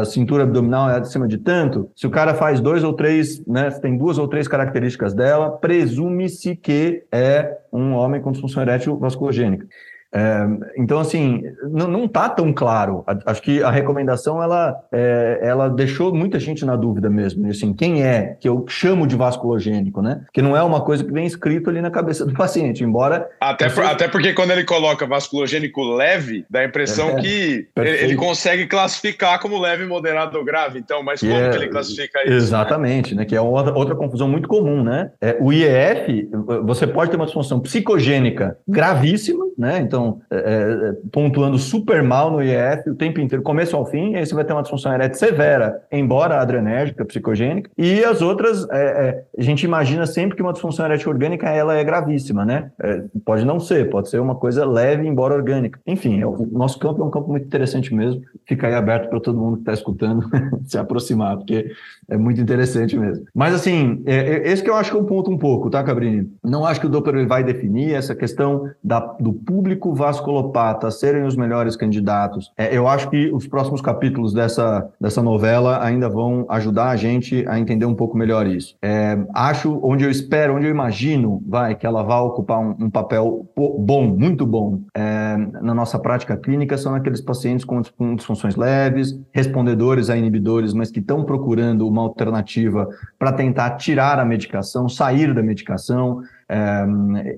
a 0.00 0.04
cintura 0.04 0.44
abdominal 0.44 0.90
é 0.90 0.98
acima 0.98 1.26
de 1.26 1.38
tanto. 1.38 1.90
Se 1.96 2.06
o 2.06 2.10
cara 2.10 2.34
faz 2.34 2.60
dois 2.60 2.84
ou 2.84 2.92
três, 2.92 3.44
né, 3.46 3.70
tem 3.70 3.96
duas 3.96 4.18
ou 4.18 4.28
três 4.28 4.46
características 4.48 5.14
dela, 5.14 5.50
presume-se 5.50 6.56
que 6.56 7.04
é 7.10 7.58
um 7.72 7.92
homem 7.92 8.20
com 8.20 8.32
disfunção 8.32 8.62
erétil 8.62 8.96
vasculogênica. 8.96 9.66
É, 10.12 10.46
então, 10.76 10.98
assim, 10.98 11.42
não 11.70 12.04
está 12.04 12.28
tão 12.28 12.52
claro. 12.52 13.04
Acho 13.24 13.40
que 13.40 13.62
a 13.62 13.70
recomendação 13.70 14.42
ela, 14.42 14.78
é, 14.92 15.38
ela 15.42 15.68
deixou 15.68 16.14
muita 16.14 16.38
gente 16.38 16.64
na 16.64 16.76
dúvida 16.76 17.08
mesmo. 17.08 17.48
Assim, 17.48 17.72
quem 17.72 18.04
é 18.04 18.36
que 18.38 18.48
eu 18.48 18.64
chamo 18.68 19.06
de 19.06 19.16
vasculogênico, 19.16 20.02
né? 20.02 20.22
Que 20.32 20.42
não 20.42 20.56
é 20.56 20.62
uma 20.62 20.82
coisa 20.82 21.02
que 21.02 21.12
vem 21.12 21.24
escrito 21.24 21.70
ali 21.70 21.80
na 21.80 21.90
cabeça 21.90 22.26
do 22.26 22.34
paciente, 22.36 22.84
embora. 22.84 23.28
Até, 23.40 23.70
por, 23.70 23.84
até 23.84 24.08
porque 24.08 24.34
quando 24.34 24.50
ele 24.50 24.64
coloca 24.64 25.06
vasculogênico 25.06 25.82
leve, 25.82 26.44
dá 26.50 26.60
a 26.60 26.64
impressão 26.64 27.10
é, 27.10 27.20
que 27.20 27.68
ele, 27.76 27.90
ele, 27.90 28.16
consegue 28.16 28.66
classificar 28.66 29.40
como 29.40 29.58
leve, 29.58 29.86
moderado 29.86 30.36
ou 30.38 30.44
grave. 30.44 30.78
Então, 30.78 31.02
mas 31.02 31.20
como 31.20 31.50
que 31.50 31.56
ele 31.56 31.68
classifica 31.68 32.22
isso? 32.22 32.32
Exatamente, 32.32 33.14
né? 33.14 33.24
Que 33.24 33.34
é 33.34 33.40
outra, 33.40 33.74
outra 33.74 33.94
confusão 33.94 34.28
muito 34.28 34.48
comum, 34.48 34.82
né? 34.82 35.10
É, 35.20 35.36
o 35.40 35.52
IEF, 35.52 36.28
você 36.64 36.86
pode 36.86 37.10
ter 37.10 37.16
uma 37.16 37.24
disfunção 37.24 37.60
psicogênica 37.60 38.58
gravíssima, 38.68 39.44
né? 39.62 39.80
Então, 39.80 40.02
então, 40.02 40.20
é, 40.30 40.36
é, 40.36 40.92
pontuando 41.12 41.58
super 41.58 42.02
mal 42.02 42.30
no 42.30 42.42
IF 42.42 42.90
o 42.90 42.94
tempo 42.94 43.20
inteiro, 43.20 43.42
começo 43.42 43.76
ao 43.76 43.86
fim, 43.86 44.16
aí 44.16 44.26
você 44.26 44.34
vai 44.34 44.44
ter 44.44 44.52
uma 44.52 44.62
disfunção 44.62 44.92
erétil 44.92 45.18
severa, 45.18 45.82
embora 45.92 46.40
adrenérgica, 46.40 47.04
psicogênica, 47.04 47.70
e 47.78 48.04
as 48.04 48.20
outras, 48.20 48.68
é, 48.70 48.82
é, 48.82 49.24
a 49.38 49.42
gente 49.42 49.62
imagina 49.64 50.06
sempre 50.06 50.36
que 50.36 50.42
uma 50.42 50.52
disfunção 50.52 50.84
erétil 50.84 51.10
orgânica, 51.10 51.48
ela 51.48 51.76
é 51.76 51.84
gravíssima, 51.84 52.44
né? 52.44 52.70
É, 52.82 53.04
pode 53.24 53.44
não 53.44 53.60
ser, 53.60 53.88
pode 53.90 54.08
ser 54.08 54.20
uma 54.20 54.34
coisa 54.34 54.66
leve, 54.66 55.06
embora 55.06 55.34
orgânica. 55.34 55.78
Enfim, 55.86 56.20
é 56.20 56.26
o 56.26 56.46
nosso 56.50 56.78
campo 56.78 57.02
é 57.02 57.04
um 57.04 57.10
campo 57.10 57.28
muito 57.28 57.46
interessante 57.46 57.94
mesmo, 57.94 58.22
fica 58.46 58.66
aí 58.66 58.74
aberto 58.74 59.08
para 59.08 59.20
todo 59.20 59.38
mundo 59.38 59.56
que 59.56 59.62
está 59.62 59.72
escutando 59.72 60.28
se 60.66 60.78
aproximar, 60.78 61.36
porque 61.36 61.70
é 62.08 62.16
muito 62.16 62.40
interessante 62.40 62.98
mesmo. 62.98 63.24
Mas, 63.34 63.54
assim, 63.54 64.02
esse 64.06 64.62
que 64.62 64.70
eu 64.70 64.74
acho 64.74 64.90
que 64.90 64.96
é 64.96 65.00
um 65.00 65.04
ponto 65.04 65.30
um 65.30 65.38
pouco, 65.38 65.70
tá, 65.70 65.82
Cabrini? 65.82 66.30
Não 66.42 66.64
acho 66.64 66.80
que 66.80 66.86
o 66.86 66.90
Doppler 66.90 67.26
vai 67.26 67.44
definir 67.44 67.94
essa 67.94 68.14
questão 68.14 68.70
da, 68.82 69.00
do 69.20 69.32
público 69.52 69.94
vasculopata 69.94 70.90
serem 70.90 71.24
os 71.24 71.36
melhores 71.36 71.76
candidatos, 71.76 72.50
é, 72.56 72.74
eu 72.74 72.88
acho 72.88 73.10
que 73.10 73.30
os 73.34 73.46
próximos 73.46 73.82
capítulos 73.82 74.32
dessa, 74.32 74.88
dessa 74.98 75.22
novela 75.22 75.84
ainda 75.84 76.08
vão 76.08 76.46
ajudar 76.48 76.88
a 76.88 76.96
gente 76.96 77.44
a 77.46 77.60
entender 77.60 77.84
um 77.84 77.94
pouco 77.94 78.16
melhor 78.16 78.46
isso. 78.46 78.74
É, 78.80 79.18
acho, 79.34 79.78
onde 79.82 80.04
eu 80.04 80.10
espero, 80.10 80.56
onde 80.56 80.64
eu 80.64 80.70
imagino, 80.70 81.42
vai, 81.46 81.74
que 81.74 81.86
ela 81.86 82.02
vai 82.02 82.20
ocupar 82.20 82.60
um, 82.60 82.86
um 82.86 82.90
papel 82.90 83.46
bom, 83.54 84.06
muito 84.06 84.46
bom, 84.46 84.80
é, 84.96 85.36
na 85.60 85.74
nossa 85.74 85.98
prática 85.98 86.34
clínica, 86.34 86.78
são 86.78 86.94
aqueles 86.94 87.20
pacientes 87.20 87.62
com, 87.62 87.82
com 87.98 88.16
disfunções 88.16 88.56
leves, 88.56 89.20
respondedores 89.32 90.08
a 90.08 90.16
inibidores, 90.16 90.72
mas 90.72 90.90
que 90.90 91.00
estão 91.00 91.24
procurando 91.24 91.86
uma 91.86 92.00
alternativa 92.00 92.88
para 93.18 93.32
tentar 93.32 93.72
tirar 93.72 94.18
a 94.18 94.24
medicação, 94.24 94.88
sair 94.88 95.34
da 95.34 95.42
medicação, 95.42 96.22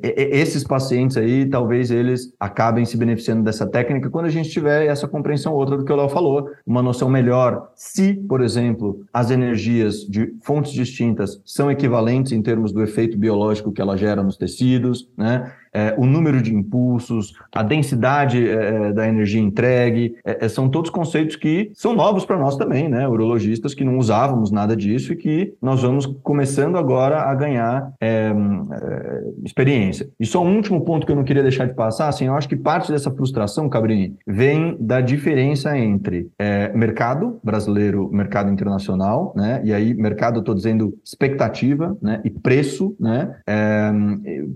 esses 0.03 0.65
pacientes 0.65 1.17
aí, 1.17 1.47
talvez 1.47 1.91
eles 1.91 2.33
acabem 2.39 2.85
se 2.85 2.97
beneficiando 2.97 3.43
dessa 3.43 3.67
técnica 3.67 4.11
quando 4.11 4.27
a 4.27 4.31
gente 4.31 4.51
tiver 4.51 4.87
essa 4.87 5.07
compreensão 5.07 5.53
outra 5.53 5.77
do 5.77 5.85
que 5.85 5.93
o 5.93 5.97
Léo 5.97 6.09
falou, 6.09 6.51
uma 6.67 6.83
noção 6.83 7.09
melhor 7.09 7.71
se, 7.75 8.15
por 8.15 8.41
exemplo, 8.41 9.05
as 9.13 9.31
energias 9.31 10.01
de 10.01 10.35
fontes 10.43 10.73
distintas 10.73 11.41
são 11.45 11.71
equivalentes 11.71 12.33
em 12.33 12.43
termos 12.43 12.73
do 12.73 12.83
efeito 12.83 13.17
biológico 13.17 13.73
que 13.73 13.81
ela 13.81 13.97
gera 13.97 14.23
nos 14.23 14.37
tecidos, 14.37 15.09
né? 15.17 15.53
É, 15.75 15.93
o 15.99 16.07
número 16.07 16.41
de 16.41 16.55
impulsos, 16.55 17.35
a 17.53 17.63
densidade 17.63 18.49
é, 18.49 18.53
é 18.53 18.93
da 18.93 19.09
energia 19.09 19.41
entregue, 19.41 20.15
é, 20.25 20.45
é, 20.45 20.49
são 20.49 20.69
todos 20.69 20.89
conceitos 20.89 21.35
que 21.35 21.73
são 21.75 21.95
novos 21.95 22.25
para 22.25 22.39
nós 22.39 22.57
também, 22.57 22.89
né? 22.89 23.09
Urologistas 23.09 23.75
que 23.75 23.85
não 23.85 23.99
usávamos 23.99 24.53
nada 24.53 24.77
disso 24.77 25.13
e 25.13 25.17
que 25.17 25.55
nós 25.61 25.83
vamos 25.83 26.07
começando 26.23 26.79
agora 26.79 27.23
a 27.23 27.35
ganhar 27.35 27.93
é, 28.01 28.33
experiência. 29.45 30.09
E 30.21 30.25
só 30.25 30.43
um 30.45 30.55
último 30.55 30.85
ponto 30.85 31.05
que 31.05 31.11
eu 31.11 31.17
não 31.17 31.25
queria 31.25 31.43
deixar 31.43 31.67
de 31.67 31.75
passar, 31.75 32.09
assim, 32.09 32.27
eu 32.27 32.35
acho 32.35 32.49
que 32.49 32.57
parte 32.57 32.93
dessa 32.93 33.11
frustração, 33.11 33.69
Cabrini, 33.69 34.15
vem 34.27 34.77
da 34.79 35.01
diferença 35.01 35.77
entre 35.77 36.29
mercado 36.75 37.41
brasileiro, 37.43 38.09
mercado 38.13 38.53
internacional, 38.53 39.33
né? 39.35 39.61
E 39.65 39.73
aí, 39.73 39.95
mercado, 39.95 40.37
eu 40.37 40.41
estou 40.41 40.55
dizendo 40.55 40.95
expectativa, 41.05 41.97
né? 42.01 42.21
E 42.25 42.31
preço, 42.31 42.95
né? 43.01 43.35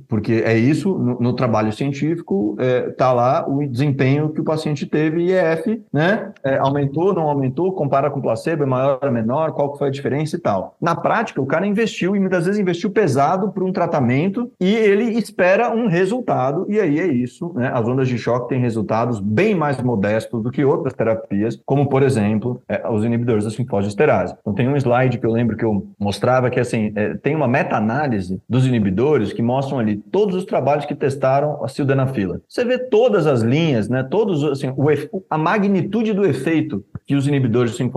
porque 0.09 0.43
é 0.45 0.57
isso 0.57 1.08
no, 1.21 1.33
trabalho 1.33 1.73
científico 1.73 2.57
está 2.59 2.65
é, 2.65 2.91
tá 2.91 3.13
lá 3.13 3.47
o 3.49 3.67
desempenho 3.67 4.31
que 4.31 4.41
o 4.41 4.45
paciente 4.45 4.87
teve 4.87 5.23
IEF, 5.23 5.83
né? 5.93 6.33
É, 6.45 6.59
aumentou, 6.59 7.15
não 7.15 7.23
aumentou, 7.23 7.73
compara 7.73 8.11
com 8.11 8.21
placebo, 8.21 8.63
é 8.63 8.67
maior, 8.67 8.99
é 9.03 9.11
menor, 9.11 9.53
qual 9.53 9.73
que 9.73 9.79
foi 9.79 9.89
a 9.89 9.91
diferença 9.91 10.37
e 10.37 10.39
tal. 10.39 10.77
Na 10.81 10.95
prática, 10.95 11.41
o 11.41 11.47
cara 11.47 11.67
investiu 11.67 12.15
e 12.17 12.21
muitas 12.21 12.47
vezes 12.47 12.61
investiu 12.61 12.91
pesado 12.91 13.51
para 13.51 13.65
um 13.65 13.73
tratamento 13.73 14.51
e 14.61 14.75
ele 14.75 15.05
espera 15.19 15.71
um 15.71 15.87
resultado 15.87 16.67
e 16.69 16.81
aí 16.81 16.99
é 16.99 17.07
isso, 17.07 17.53
né? 17.55 17.71
As 17.73 17.87
ondas 17.87 18.09
de 18.09 18.19
choque 18.19 18.49
têm 18.49 18.61
resultados 18.61 19.21
bem 19.21 19.55
mais 19.55 19.81
modestos 19.83 20.43
do 20.43 20.51
que 20.51 20.65
outras 20.65 20.95
terapias, 20.95 21.61
como 21.65 21.89
por 21.89 22.03
exemplo 22.03 22.63
é, 22.69 22.89
os 22.89 23.05
inibidores 23.05 23.45
da 23.45 23.51
sinfosgesterase. 23.51 24.35
Então 24.41 24.55
tem 24.55 24.69
um 24.69 24.77
slide 24.77 25.19
que 25.19 25.27
eu 25.27 25.33
lembro 25.33 25.57
que 25.57 25.65
eu 25.65 25.87
mostrava 25.99 26.51
que 26.51 26.61
assim 26.61 26.93
é, 26.95 27.15
tem 27.15 27.35
uma 27.35 27.49
meta-análise 27.49 28.41
dos 28.49 28.67
inibidores 28.67 29.33
que 29.33 29.43
mostram 29.43 29.79
ali 29.79 29.97
todos 29.97 30.35
os 30.35 30.45
trabalhos 30.45 30.85
que 30.85 30.95
testaram 30.99 31.65
a 31.65 31.69
sildenafila. 31.69 32.41
Você 32.49 32.65
vê 32.65 32.79
todas 32.79 33.27
as 33.27 33.43
linhas, 33.43 33.89
né, 33.89 34.03
todos, 34.03 34.45
assim, 34.45 34.73
o, 34.77 34.87
a 35.31 35.39
magnitude 35.39 36.13
do 36.13 36.27
efeito 36.27 36.85
que 37.07 37.15
os 37.15 37.27
inibidores 37.27 37.73
de 37.73 37.79
5 37.79 37.93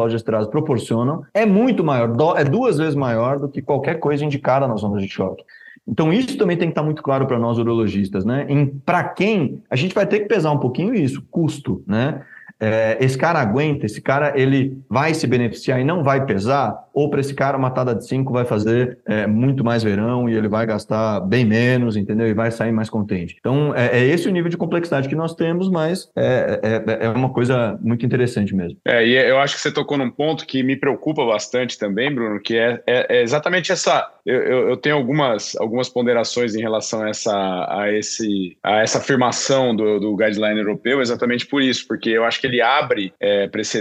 proporcionam 0.49 1.23
é 1.33 1.45
muito 1.45 1.83
maior, 1.83 2.13
é 2.37 2.43
duas 2.43 2.77
vezes 2.77 2.95
maior 2.95 3.39
do 3.39 3.49
que 3.49 3.61
qualquer 3.61 3.95
coisa 3.99 4.23
indicada 4.23 4.67
nas 4.67 4.83
ondas 4.83 5.01
de 5.01 5.09
choque. 5.09 5.43
Então, 5.87 6.13
isso 6.13 6.37
também 6.37 6.55
tem 6.55 6.67
que 6.67 6.71
estar 6.71 6.83
muito 6.83 7.01
claro 7.01 7.25
para 7.25 7.39
nós 7.39 7.57
urologistas, 7.57 8.23
né? 8.23 8.47
Para 8.85 9.03
quem, 9.03 9.61
a 9.69 9.75
gente 9.75 9.95
vai 9.95 10.05
ter 10.05 10.19
que 10.19 10.25
pesar 10.27 10.51
um 10.51 10.59
pouquinho 10.59 10.93
isso, 10.93 11.23
custo, 11.29 11.83
né? 11.87 12.21
É, 12.61 12.97
esse 13.01 13.17
cara 13.17 13.39
aguenta, 13.39 13.85
esse 13.85 13.99
cara 13.99 14.33
ele 14.39 14.77
vai 14.87 15.13
se 15.13 15.25
beneficiar 15.25 15.81
e 15.81 15.83
não 15.83 16.03
vai 16.03 16.25
pesar, 16.25 16.87
ou 16.93 17.09
para 17.09 17.19
esse 17.19 17.33
cara 17.33 17.57
uma 17.57 17.71
matada 17.71 17.95
de 17.95 18.05
cinco 18.05 18.33
vai 18.33 18.43
fazer 18.43 18.99
é, 19.07 19.25
muito 19.25 19.63
mais 19.63 19.81
verão 19.81 20.29
e 20.29 20.35
ele 20.35 20.49
vai 20.49 20.65
gastar 20.65 21.21
bem 21.21 21.45
menos, 21.45 21.95
entendeu? 21.95 22.27
E 22.27 22.33
vai 22.33 22.51
sair 22.51 22.71
mais 22.73 22.89
contente. 22.89 23.37
Então, 23.39 23.73
é, 23.73 23.99
é 23.99 24.05
esse 24.05 24.27
o 24.27 24.31
nível 24.31 24.49
de 24.49 24.57
complexidade 24.57 25.07
que 25.07 25.15
nós 25.15 25.33
temos, 25.33 25.69
mas 25.69 26.09
é, 26.15 26.59
é, 26.61 27.05
é, 27.05 27.09
uma 27.09 27.29
coisa 27.29 27.79
muito 27.81 28.05
interessante 28.05 28.53
mesmo. 28.53 28.77
É, 28.85 29.07
e 29.07 29.15
eu 29.15 29.39
acho 29.39 29.55
que 29.55 29.61
você 29.61 29.71
tocou 29.71 29.97
num 29.97 30.11
ponto 30.11 30.45
que 30.45 30.61
me 30.61 30.75
preocupa 30.75 31.25
bastante 31.25 31.79
também, 31.79 32.13
Bruno, 32.13 32.41
que 32.41 32.57
é, 32.57 32.81
é, 32.85 33.19
é 33.19 33.21
exatamente 33.23 33.71
essa. 33.71 34.09
Eu, 34.25 34.35
eu, 34.35 34.69
eu, 34.69 34.77
tenho 34.77 34.95
algumas, 34.97 35.55
algumas 35.55 35.87
ponderações 35.87 36.53
em 36.53 36.61
relação 36.61 37.01
a 37.01 37.09
essa, 37.09 37.67
a 37.69 37.91
esse, 37.91 38.57
a 38.61 38.81
essa 38.81 38.97
afirmação 38.97 39.75
do, 39.75 39.99
do 39.99 40.15
guideline 40.15 40.59
europeu, 40.59 41.01
exatamente 41.01 41.47
por 41.47 41.61
isso, 41.61 41.87
porque 41.87 42.09
eu 42.09 42.25
acho 42.25 42.39
que 42.39 42.47
ele 42.51 42.61
abre 42.61 43.13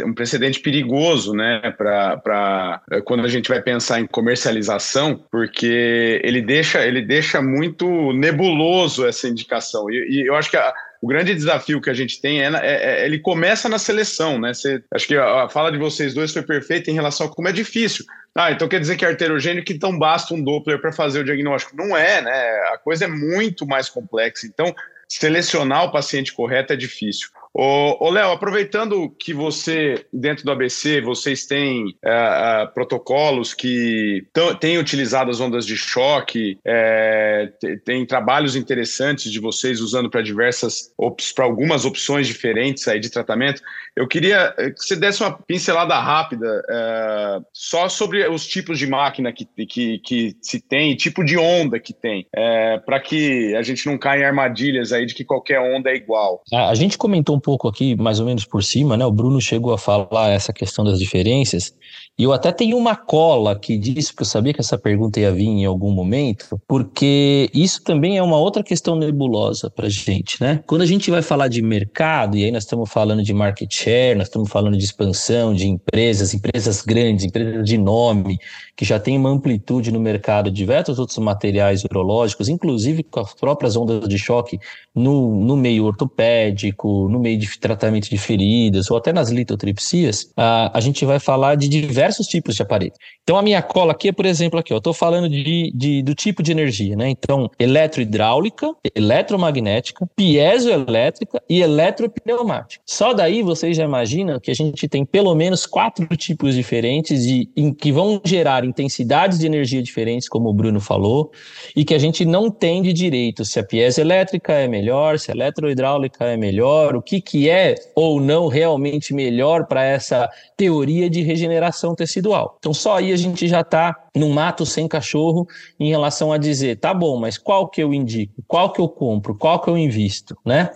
um 0.04 0.14
precedente 0.14 0.61
perigoso, 0.61 1.35
né, 1.35 1.74
para 1.76 2.80
quando 3.04 3.24
a 3.24 3.28
gente 3.28 3.48
vai 3.48 3.61
pensar 3.61 4.00
em 4.00 4.06
comercialização, 4.06 5.24
porque 5.30 6.20
ele 6.22 6.40
deixa, 6.40 6.87
ele 6.87 7.02
deixa 7.02 7.42
muito 7.42 8.12
nebuloso 8.12 9.06
essa 9.06 9.28
indicação. 9.28 9.90
E, 9.90 10.22
e 10.22 10.26
eu 10.26 10.35
acho 10.35 10.50
que 10.50 10.56
a, 10.56 10.72
o 11.02 11.06
grande 11.06 11.35
desafio 11.35 11.80
que 11.80 11.90
a 11.90 11.94
gente 11.94 12.20
tem 12.20 12.42
é, 12.42 12.50
é, 12.62 13.02
é 13.02 13.06
ele 13.06 13.18
começa 13.18 13.68
na 13.68 13.78
seleção, 13.78 14.38
né? 14.38 14.52
Acho 14.94 15.06
que 15.06 15.16
a, 15.16 15.44
a, 15.44 15.48
fala 15.48 15.72
de 15.72 15.78
vocês 15.78 16.12
dois 16.12 16.33
foi 16.33 16.42
perfeita 16.42 16.90
em 16.90 16.94
relação 16.94 17.26
a 17.26 17.30
como 17.30 17.48
é 17.48 17.52
difícil. 17.52 18.04
Ah, 18.35 18.52
então 18.52 18.68
quer 18.68 18.80
dizer 18.80 18.96
que 18.96 19.04
é 19.04 19.09
arterogênico, 19.09 19.72
então 19.72 19.98
basta 19.98 20.35
um 20.35 20.42
Doppler 20.42 20.80
para 20.80 20.92
fazer 20.92 21.20
o 21.20 21.24
diagnóstico. 21.24 21.76
Não 21.76 21.96
é, 21.96 22.20
né? 22.20 22.50
A 22.72 22.78
coisa 22.78 23.06
é 23.06 23.09
muito 23.09 23.66
mais 23.66 23.88
complexa. 23.88 24.46
Então, 24.46 24.74
selecionar 25.09 25.85
o 25.85 25.92
paciente 25.92 26.33
correto 26.33 26.72
é 26.72 26.76
difícil. 26.76 27.28
Ô, 27.52 28.10
Léo, 28.10 28.30
aproveitando 28.30 29.10
que 29.18 29.34
você, 29.34 30.06
dentro 30.12 30.44
do 30.44 30.52
ABC, 30.52 31.00
vocês 31.00 31.46
têm 31.46 31.96
é, 32.04 32.66
protocolos 32.72 33.52
que 33.54 34.24
têm 34.60 34.78
utilizado 34.78 35.30
as 35.30 35.40
ondas 35.40 35.66
de 35.66 35.76
choque, 35.76 36.58
é, 36.64 37.50
tem 37.84 38.06
trabalhos 38.06 38.54
interessantes 38.54 39.32
de 39.32 39.40
vocês 39.40 39.80
usando 39.80 40.08
para 40.08 40.22
diversas, 40.22 40.92
para 41.34 41.44
algumas 41.44 41.84
opções 41.84 42.26
diferentes 42.26 42.86
aí 42.86 43.00
de 43.00 43.10
tratamento. 43.10 43.60
Eu 43.96 44.06
queria 44.06 44.54
que 44.56 44.84
você 44.84 44.94
desse 44.94 45.22
uma 45.22 45.32
pincelada 45.32 45.98
rápida 45.98 46.62
é, 46.70 47.38
só 47.52 47.88
sobre 47.88 48.26
os 48.28 48.46
tipos 48.46 48.78
de 48.78 48.86
máquina 48.86 49.32
que, 49.32 49.44
que, 49.66 49.98
que 49.98 50.36
se 50.40 50.60
tem, 50.60 50.94
tipo 50.94 51.24
de 51.24 51.36
onda 51.36 51.80
que 51.80 51.92
tem, 51.92 52.26
é, 52.34 52.78
para 52.78 53.00
que 53.00 53.54
a 53.56 53.62
gente 53.62 53.86
não 53.86 53.98
caia 53.98 54.20
em 54.20 54.24
armadilhas 54.24 54.92
aí 54.92 55.04
de 55.04 55.14
que 55.14 55.24
qualquer 55.24 55.58
onda 55.60 55.90
é 55.90 55.96
igual. 55.96 56.42
A 56.52 56.74
gente 56.74 56.96
comentou 56.96 57.36
um 57.36 57.39
pouco 57.40 57.66
aqui, 57.68 57.96
mais 57.96 58.20
ou 58.20 58.26
menos 58.26 58.44
por 58.44 58.62
cima, 58.62 58.96
né? 58.96 59.05
O 59.05 59.11
Bruno 59.11 59.40
chegou 59.40 59.72
a 59.72 59.79
falar 59.79 60.31
essa 60.31 60.53
questão 60.53 60.85
das 60.85 60.98
diferenças. 60.98 61.74
E 62.18 62.22
eu 62.22 62.33
até 62.35 62.53
tenho 62.53 62.76
uma 62.76 62.94
cola 62.94 63.59
que 63.59 63.79
diz, 63.79 64.11
porque 64.11 64.22
eu 64.22 64.26
sabia 64.26 64.53
que 64.53 64.61
essa 64.61 64.76
pergunta 64.76 65.18
ia 65.18 65.33
vir 65.33 65.46
em 65.46 65.64
algum 65.64 65.90
momento, 65.90 66.61
porque 66.68 67.48
isso 67.55 67.83
também 67.83 68.18
é 68.18 68.22
uma 68.22 68.37
outra 68.37 68.62
questão 68.62 68.94
nebulosa 68.94 69.70
para 69.70 69.88
gente, 69.88 70.37
né? 70.38 70.62
Quando 70.66 70.83
a 70.83 70.87
gente 70.87 71.11
vai 71.11 71.22
falar 71.22 71.48
de 71.48 71.62
mercado, 71.62 72.37
e 72.37 72.44
aí 72.44 72.50
nós 72.50 72.64
estamos 72.64 72.90
falando 72.90 73.22
de 73.22 73.33
market 73.33 73.72
share, 73.72 74.18
nós 74.18 74.26
estamos 74.26 74.50
falando 74.50 74.76
de 74.76 74.85
expansão 74.85 75.55
de 75.55 75.66
empresas, 75.66 76.35
empresas 76.35 76.83
grandes, 76.83 77.24
empresas 77.24 77.64
de 77.64 77.79
nome, 77.79 78.38
que 78.80 78.84
já 78.86 78.98
tem 78.98 79.18
uma 79.18 79.28
amplitude 79.28 79.92
no 79.92 80.00
mercado 80.00 80.50
de 80.50 80.56
diversos 80.56 80.98
outros 80.98 81.18
materiais 81.18 81.84
urológicos, 81.84 82.48
inclusive 82.48 83.02
com 83.02 83.20
as 83.20 83.34
próprias 83.34 83.76
ondas 83.76 84.08
de 84.08 84.18
choque 84.18 84.58
no, 84.94 85.38
no 85.44 85.54
meio 85.54 85.84
ortopédico, 85.84 87.06
no 87.10 87.20
meio 87.20 87.38
de 87.38 87.58
tratamento 87.58 88.08
de 88.08 88.16
feridas, 88.16 88.90
ou 88.90 88.96
até 88.96 89.12
nas 89.12 89.28
litotripsias, 89.28 90.32
a, 90.34 90.70
a 90.74 90.80
gente 90.80 91.04
vai 91.04 91.18
falar 91.18 91.56
de 91.56 91.68
diversos 91.68 92.26
tipos 92.26 92.56
de 92.56 92.62
aparelho. 92.62 92.94
Então, 93.22 93.36
a 93.36 93.42
minha 93.42 93.60
cola 93.60 93.92
aqui 93.92 94.08
é, 94.08 94.12
por 94.12 94.24
exemplo, 94.24 94.58
aqui, 94.58 94.72
eu 94.72 94.78
estou 94.78 94.94
falando 94.94 95.28
de, 95.28 95.70
de, 95.74 96.02
do 96.02 96.14
tipo 96.14 96.42
de 96.42 96.50
energia, 96.50 96.96
né? 96.96 97.10
Então, 97.10 97.50
eletrohidráulica, 97.58 98.74
eletromagnética, 98.94 100.08
piezoelétrica 100.16 101.42
e 101.50 101.60
eletropneumática. 101.60 102.82
Só 102.86 103.12
daí 103.12 103.42
vocês 103.42 103.76
já 103.76 103.84
imaginam 103.84 104.40
que 104.40 104.50
a 104.50 104.54
gente 104.54 104.88
tem 104.88 105.04
pelo 105.04 105.34
menos 105.34 105.66
quatro 105.66 106.06
tipos 106.16 106.54
diferentes 106.54 107.22
de, 107.26 107.46
em, 107.54 107.74
que 107.74 107.92
vão 107.92 108.22
gerar 108.24 108.64
intensidades 108.70 109.38
de 109.38 109.46
energia 109.46 109.83
diferentes, 109.83 110.28
como 110.28 110.48
o 110.48 110.54
Bruno 110.54 110.80
falou, 110.80 111.30
e 111.76 111.85
que 111.85 111.94
a 111.94 111.98
gente 111.98 112.24
não 112.24 112.50
tem 112.50 112.80
de 112.83 112.92
direito 112.92 113.44
se 113.44 113.59
a 113.59 113.64
piezoelétrica 113.64 114.52
é 114.52 114.66
melhor, 114.66 115.18
se 115.18 115.30
a 115.30 115.35
eletrohidráulica 115.35 116.24
é 116.24 116.37
melhor, 116.37 116.96
o 116.96 117.02
que, 117.02 117.20
que 117.20 117.50
é 117.50 117.74
ou 117.94 118.20
não 118.20 118.48
realmente 118.48 119.12
melhor 119.12 119.66
para 119.66 119.85
essa 119.85 120.30
teoria 120.56 121.11
de 121.11 121.22
regeneração 121.22 121.94
tecidual. 121.94 122.56
Então, 122.59 122.72
só 122.72 122.96
aí 122.96 123.12
a 123.12 123.16
gente 123.16 123.46
já 123.48 123.61
está 123.61 123.96
num 124.14 124.33
mato 124.33 124.64
sem 124.64 124.88
cachorro 124.88 125.46
em 125.78 125.90
relação 125.90 126.33
a 126.33 126.38
dizer, 126.38 126.78
tá 126.78 126.94
bom, 126.94 127.18
mas 127.18 127.37
qual 127.37 127.68
que 127.68 127.83
eu 127.83 127.92
indico, 127.92 128.42
qual 128.46 128.72
que 128.72 128.80
eu 128.80 128.88
compro, 128.88 129.35
qual 129.35 129.61
que 129.61 129.68
eu 129.68 129.76
invisto, 129.76 130.37
né? 130.44 130.70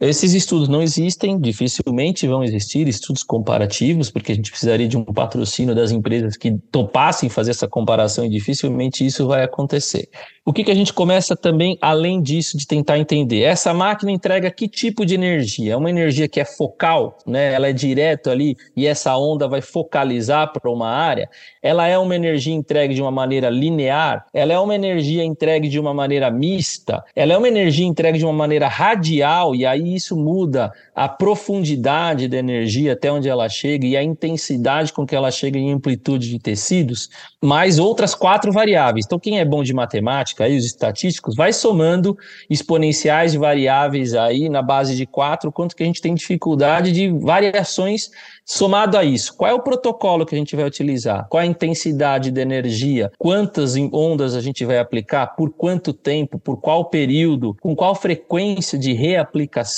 Esses 0.00 0.32
estudos 0.32 0.68
não 0.68 0.80
existem, 0.80 1.40
dificilmente 1.40 2.28
vão 2.28 2.44
existir 2.44 2.86
estudos 2.86 3.24
comparativos, 3.24 4.08
porque 4.08 4.30
a 4.30 4.34
gente 4.34 4.48
precisaria 4.48 4.86
de 4.86 4.96
um 4.96 5.04
patrocínio 5.04 5.74
das 5.74 5.90
empresas 5.90 6.36
que 6.36 6.56
topassem 6.70 7.28
fazer 7.28 7.50
essa 7.50 7.66
comparação 7.66 8.24
e 8.24 8.28
dificilmente 8.28 9.04
isso 9.04 9.26
vai 9.26 9.42
acontecer. 9.42 10.08
O 10.46 10.52
que, 10.52 10.64
que 10.64 10.70
a 10.70 10.74
gente 10.74 10.94
começa 10.94 11.36
também, 11.36 11.76
além 11.78 12.22
disso, 12.22 12.56
de 12.56 12.66
tentar 12.66 12.96
entender? 12.96 13.42
Essa 13.42 13.74
máquina 13.74 14.10
entrega 14.10 14.50
que 14.50 14.68
tipo 14.68 15.04
de 15.04 15.14
energia? 15.14 15.74
É 15.74 15.76
uma 15.76 15.90
energia 15.90 16.28
que 16.28 16.40
é 16.40 16.44
focal, 16.44 17.18
né? 17.26 17.52
ela 17.52 17.68
é 17.68 17.72
direto 17.72 18.30
ali 18.30 18.56
e 18.74 18.86
essa 18.86 19.14
onda 19.16 19.46
vai 19.46 19.60
focalizar 19.60 20.52
para 20.52 20.70
uma 20.70 20.88
área? 20.88 21.28
Ela 21.60 21.86
é 21.86 21.98
uma 21.98 22.16
energia 22.16 22.54
entregue 22.54 22.94
de 22.94 23.02
uma 23.02 23.10
maneira 23.10 23.50
linear? 23.50 24.24
Ela 24.32 24.54
é 24.54 24.58
uma 24.58 24.74
energia 24.74 25.24
entregue 25.24 25.68
de 25.68 25.78
uma 25.78 25.92
maneira 25.92 26.30
mista? 26.30 27.04
Ela 27.14 27.34
é 27.34 27.36
uma 27.36 27.48
energia 27.48 27.84
entregue 27.84 28.16
de 28.16 28.24
uma 28.24 28.32
maneira 28.32 28.68
radial 28.68 29.54
e 29.54 29.66
aí 29.66 29.87
isso 29.94 30.16
muda 30.16 30.72
a 30.94 31.08
profundidade 31.08 32.28
da 32.28 32.36
energia 32.36 32.92
até 32.92 33.10
onde 33.10 33.28
ela 33.28 33.48
chega 33.48 33.86
e 33.86 33.96
a 33.96 34.02
intensidade 34.02 34.92
com 34.92 35.06
que 35.06 35.14
ela 35.14 35.30
chega 35.30 35.58
em 35.58 35.72
amplitude 35.72 36.28
de 36.28 36.38
tecidos? 36.38 37.08
Mais 37.42 37.78
outras 37.78 38.14
quatro 38.14 38.52
variáveis. 38.52 39.04
Então, 39.06 39.18
quem 39.18 39.38
é 39.38 39.44
bom 39.44 39.62
de 39.62 39.72
matemática, 39.72 40.44
aí, 40.44 40.56
os 40.56 40.64
estatísticos, 40.64 41.36
vai 41.36 41.52
somando 41.52 42.16
exponenciais 42.48 43.32
de 43.32 43.38
variáveis 43.38 44.14
aí 44.14 44.48
na 44.48 44.62
base 44.62 44.96
de 44.96 45.06
quatro, 45.06 45.52
quanto 45.52 45.76
que 45.76 45.82
a 45.82 45.86
gente 45.86 46.02
tem 46.02 46.14
dificuldade 46.14 46.92
de 46.92 47.08
variações 47.08 48.10
Somado 48.50 48.96
a 48.96 49.04
isso, 49.04 49.36
qual 49.36 49.50
é 49.50 49.52
o 49.52 49.60
protocolo 49.60 50.24
que 50.24 50.34
a 50.34 50.38
gente 50.38 50.56
vai 50.56 50.64
utilizar? 50.64 51.28
Qual 51.28 51.38
a 51.38 51.44
intensidade 51.44 52.30
de 52.30 52.40
energia? 52.40 53.12
Quantas 53.18 53.74
ondas 53.92 54.34
a 54.34 54.40
gente 54.40 54.64
vai 54.64 54.78
aplicar? 54.78 55.26
Por 55.36 55.50
quanto 55.50 55.92
tempo? 55.92 56.38
Por 56.38 56.58
qual 56.58 56.86
período? 56.86 57.54
Com 57.60 57.76
qual 57.76 57.94
frequência 57.94 58.78
de 58.78 58.94
reaplicação? 58.94 59.77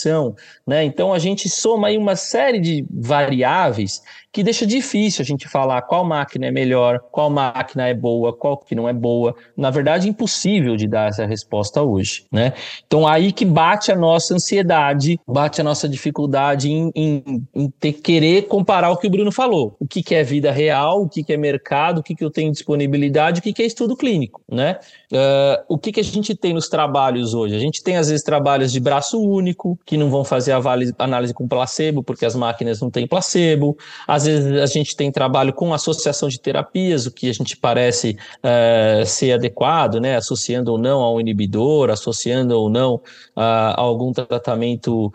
Né? 0.66 0.84
Então 0.84 1.12
a 1.12 1.18
gente 1.18 1.48
soma 1.48 1.88
aí 1.88 1.98
uma 1.98 2.16
série 2.16 2.60
de 2.60 2.84
variáveis 2.90 4.02
que 4.32 4.42
deixa 4.42 4.66
difícil 4.66 5.22
a 5.22 5.24
gente 5.24 5.48
falar 5.48 5.82
qual 5.82 6.04
máquina 6.04 6.46
é 6.46 6.50
melhor, 6.50 7.00
qual 7.10 7.28
máquina 7.30 7.88
é 7.88 7.94
boa, 7.94 8.32
qual 8.32 8.56
que 8.56 8.74
não 8.74 8.88
é 8.88 8.92
boa. 8.92 9.34
Na 9.56 9.70
verdade, 9.70 10.08
impossível 10.08 10.76
de 10.76 10.86
dar 10.86 11.08
essa 11.08 11.26
resposta 11.26 11.82
hoje, 11.82 12.24
né? 12.30 12.52
Então 12.86 13.06
aí 13.06 13.32
que 13.32 13.44
bate 13.44 13.90
a 13.90 13.96
nossa 13.96 14.34
ansiedade, 14.34 15.18
bate 15.26 15.60
a 15.60 15.64
nossa 15.64 15.88
dificuldade 15.88 16.70
em, 16.70 16.90
em, 16.94 17.46
em 17.54 17.70
ter 17.70 17.92
querer 17.92 18.42
comparar 18.42 18.90
o 18.90 18.96
que 18.96 19.06
o 19.06 19.10
Bruno 19.10 19.32
falou. 19.32 19.76
O 19.78 19.86
que, 19.86 20.02
que 20.02 20.14
é 20.14 20.22
vida 20.22 20.50
real, 20.50 21.02
o 21.02 21.08
que, 21.08 21.22
que 21.22 21.32
é 21.32 21.36
mercado, 21.36 21.98
o 21.98 22.02
que, 22.02 22.14
que 22.14 22.24
eu 22.24 22.30
tenho 22.30 22.52
disponibilidade, 22.52 23.40
o 23.40 23.42
que, 23.42 23.52
que 23.52 23.62
é 23.62 23.66
estudo 23.66 23.96
clínico, 23.96 24.42
né? 24.50 24.78
Uh, 25.12 25.64
o 25.68 25.78
que, 25.78 25.92
que 25.92 26.00
a 26.00 26.04
gente 26.04 26.34
tem 26.34 26.54
nos 26.54 26.68
trabalhos 26.68 27.34
hoje? 27.34 27.54
A 27.54 27.58
gente 27.58 27.82
tem, 27.82 27.96
às 27.96 28.08
vezes, 28.08 28.24
trabalhos 28.24 28.72
de 28.72 28.80
braço 28.80 29.20
único, 29.20 29.78
que 29.84 29.96
não 29.96 30.10
vão 30.10 30.24
fazer 30.24 30.54
análise 30.98 31.34
com 31.34 31.48
placebo, 31.48 32.02
porque 32.02 32.24
as 32.24 32.34
máquinas 32.34 32.80
não 32.80 32.90
têm 32.90 33.06
placebo. 33.06 33.76
Às 34.06 34.19
vezes, 34.24 34.60
a 34.60 34.66
gente 34.66 34.96
tem 34.96 35.10
trabalho 35.10 35.52
com 35.52 35.72
associação 35.72 36.28
de 36.28 36.40
terapias, 36.40 37.06
o 37.06 37.10
que 37.10 37.28
a 37.28 37.32
gente 37.32 37.56
parece 37.56 38.16
uh, 38.38 39.04
ser 39.06 39.32
adequado, 39.32 40.00
né? 40.00 40.16
Associando 40.16 40.72
ou 40.72 40.78
não 40.78 41.00
a 41.00 41.12
um 41.12 41.20
inibidor, 41.20 41.90
associando 41.90 42.58
ou 42.58 42.68
não 42.70 42.94
uh, 42.94 43.00
a 43.36 43.80
algum 43.80 44.12
tratamento 44.12 45.12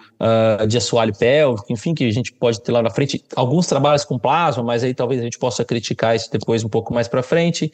de 0.67 0.77
assoalho 0.77 1.15
pélvico, 1.15 1.71
enfim, 1.71 1.93
que 1.93 2.03
a 2.03 2.11
gente 2.11 2.33
pode 2.33 2.61
ter 2.61 2.71
lá 2.71 2.81
na 2.81 2.89
frente 2.89 3.23
alguns 3.35 3.67
trabalhos 3.67 4.03
com 4.03 4.17
plasma, 4.17 4.63
mas 4.63 4.83
aí 4.83 4.93
talvez 4.93 5.21
a 5.21 5.23
gente 5.23 5.37
possa 5.37 5.63
criticar 5.63 6.15
isso 6.15 6.31
depois 6.31 6.63
um 6.63 6.69
pouco 6.69 6.93
mais 6.93 7.07
para 7.07 7.21
frente. 7.21 7.71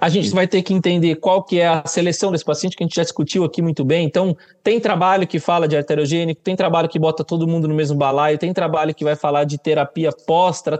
A 0.00 0.08
gente 0.08 0.30
vai 0.30 0.46
ter 0.46 0.62
que 0.62 0.74
entender 0.74 1.14
qual 1.16 1.42
que 1.42 1.60
é 1.60 1.68
a 1.68 1.84
seleção 1.86 2.32
desse 2.32 2.44
paciente, 2.44 2.76
que 2.76 2.82
a 2.82 2.86
gente 2.86 2.96
já 2.96 3.02
discutiu 3.02 3.44
aqui 3.44 3.62
muito 3.62 3.84
bem. 3.84 4.04
Então, 4.04 4.36
tem 4.62 4.80
trabalho 4.80 5.26
que 5.26 5.38
fala 5.38 5.68
de 5.68 5.76
arteriogênico, 5.76 6.40
tem 6.42 6.56
trabalho 6.56 6.88
que 6.88 6.98
bota 6.98 7.22
todo 7.22 7.46
mundo 7.46 7.68
no 7.68 7.74
mesmo 7.74 7.96
balaio, 7.96 8.36
tem 8.36 8.52
trabalho 8.52 8.94
que 8.94 9.04
vai 9.04 9.14
falar 9.14 9.44
de 9.44 9.56
terapia 9.56 10.10
pós-tratamento 10.26 10.73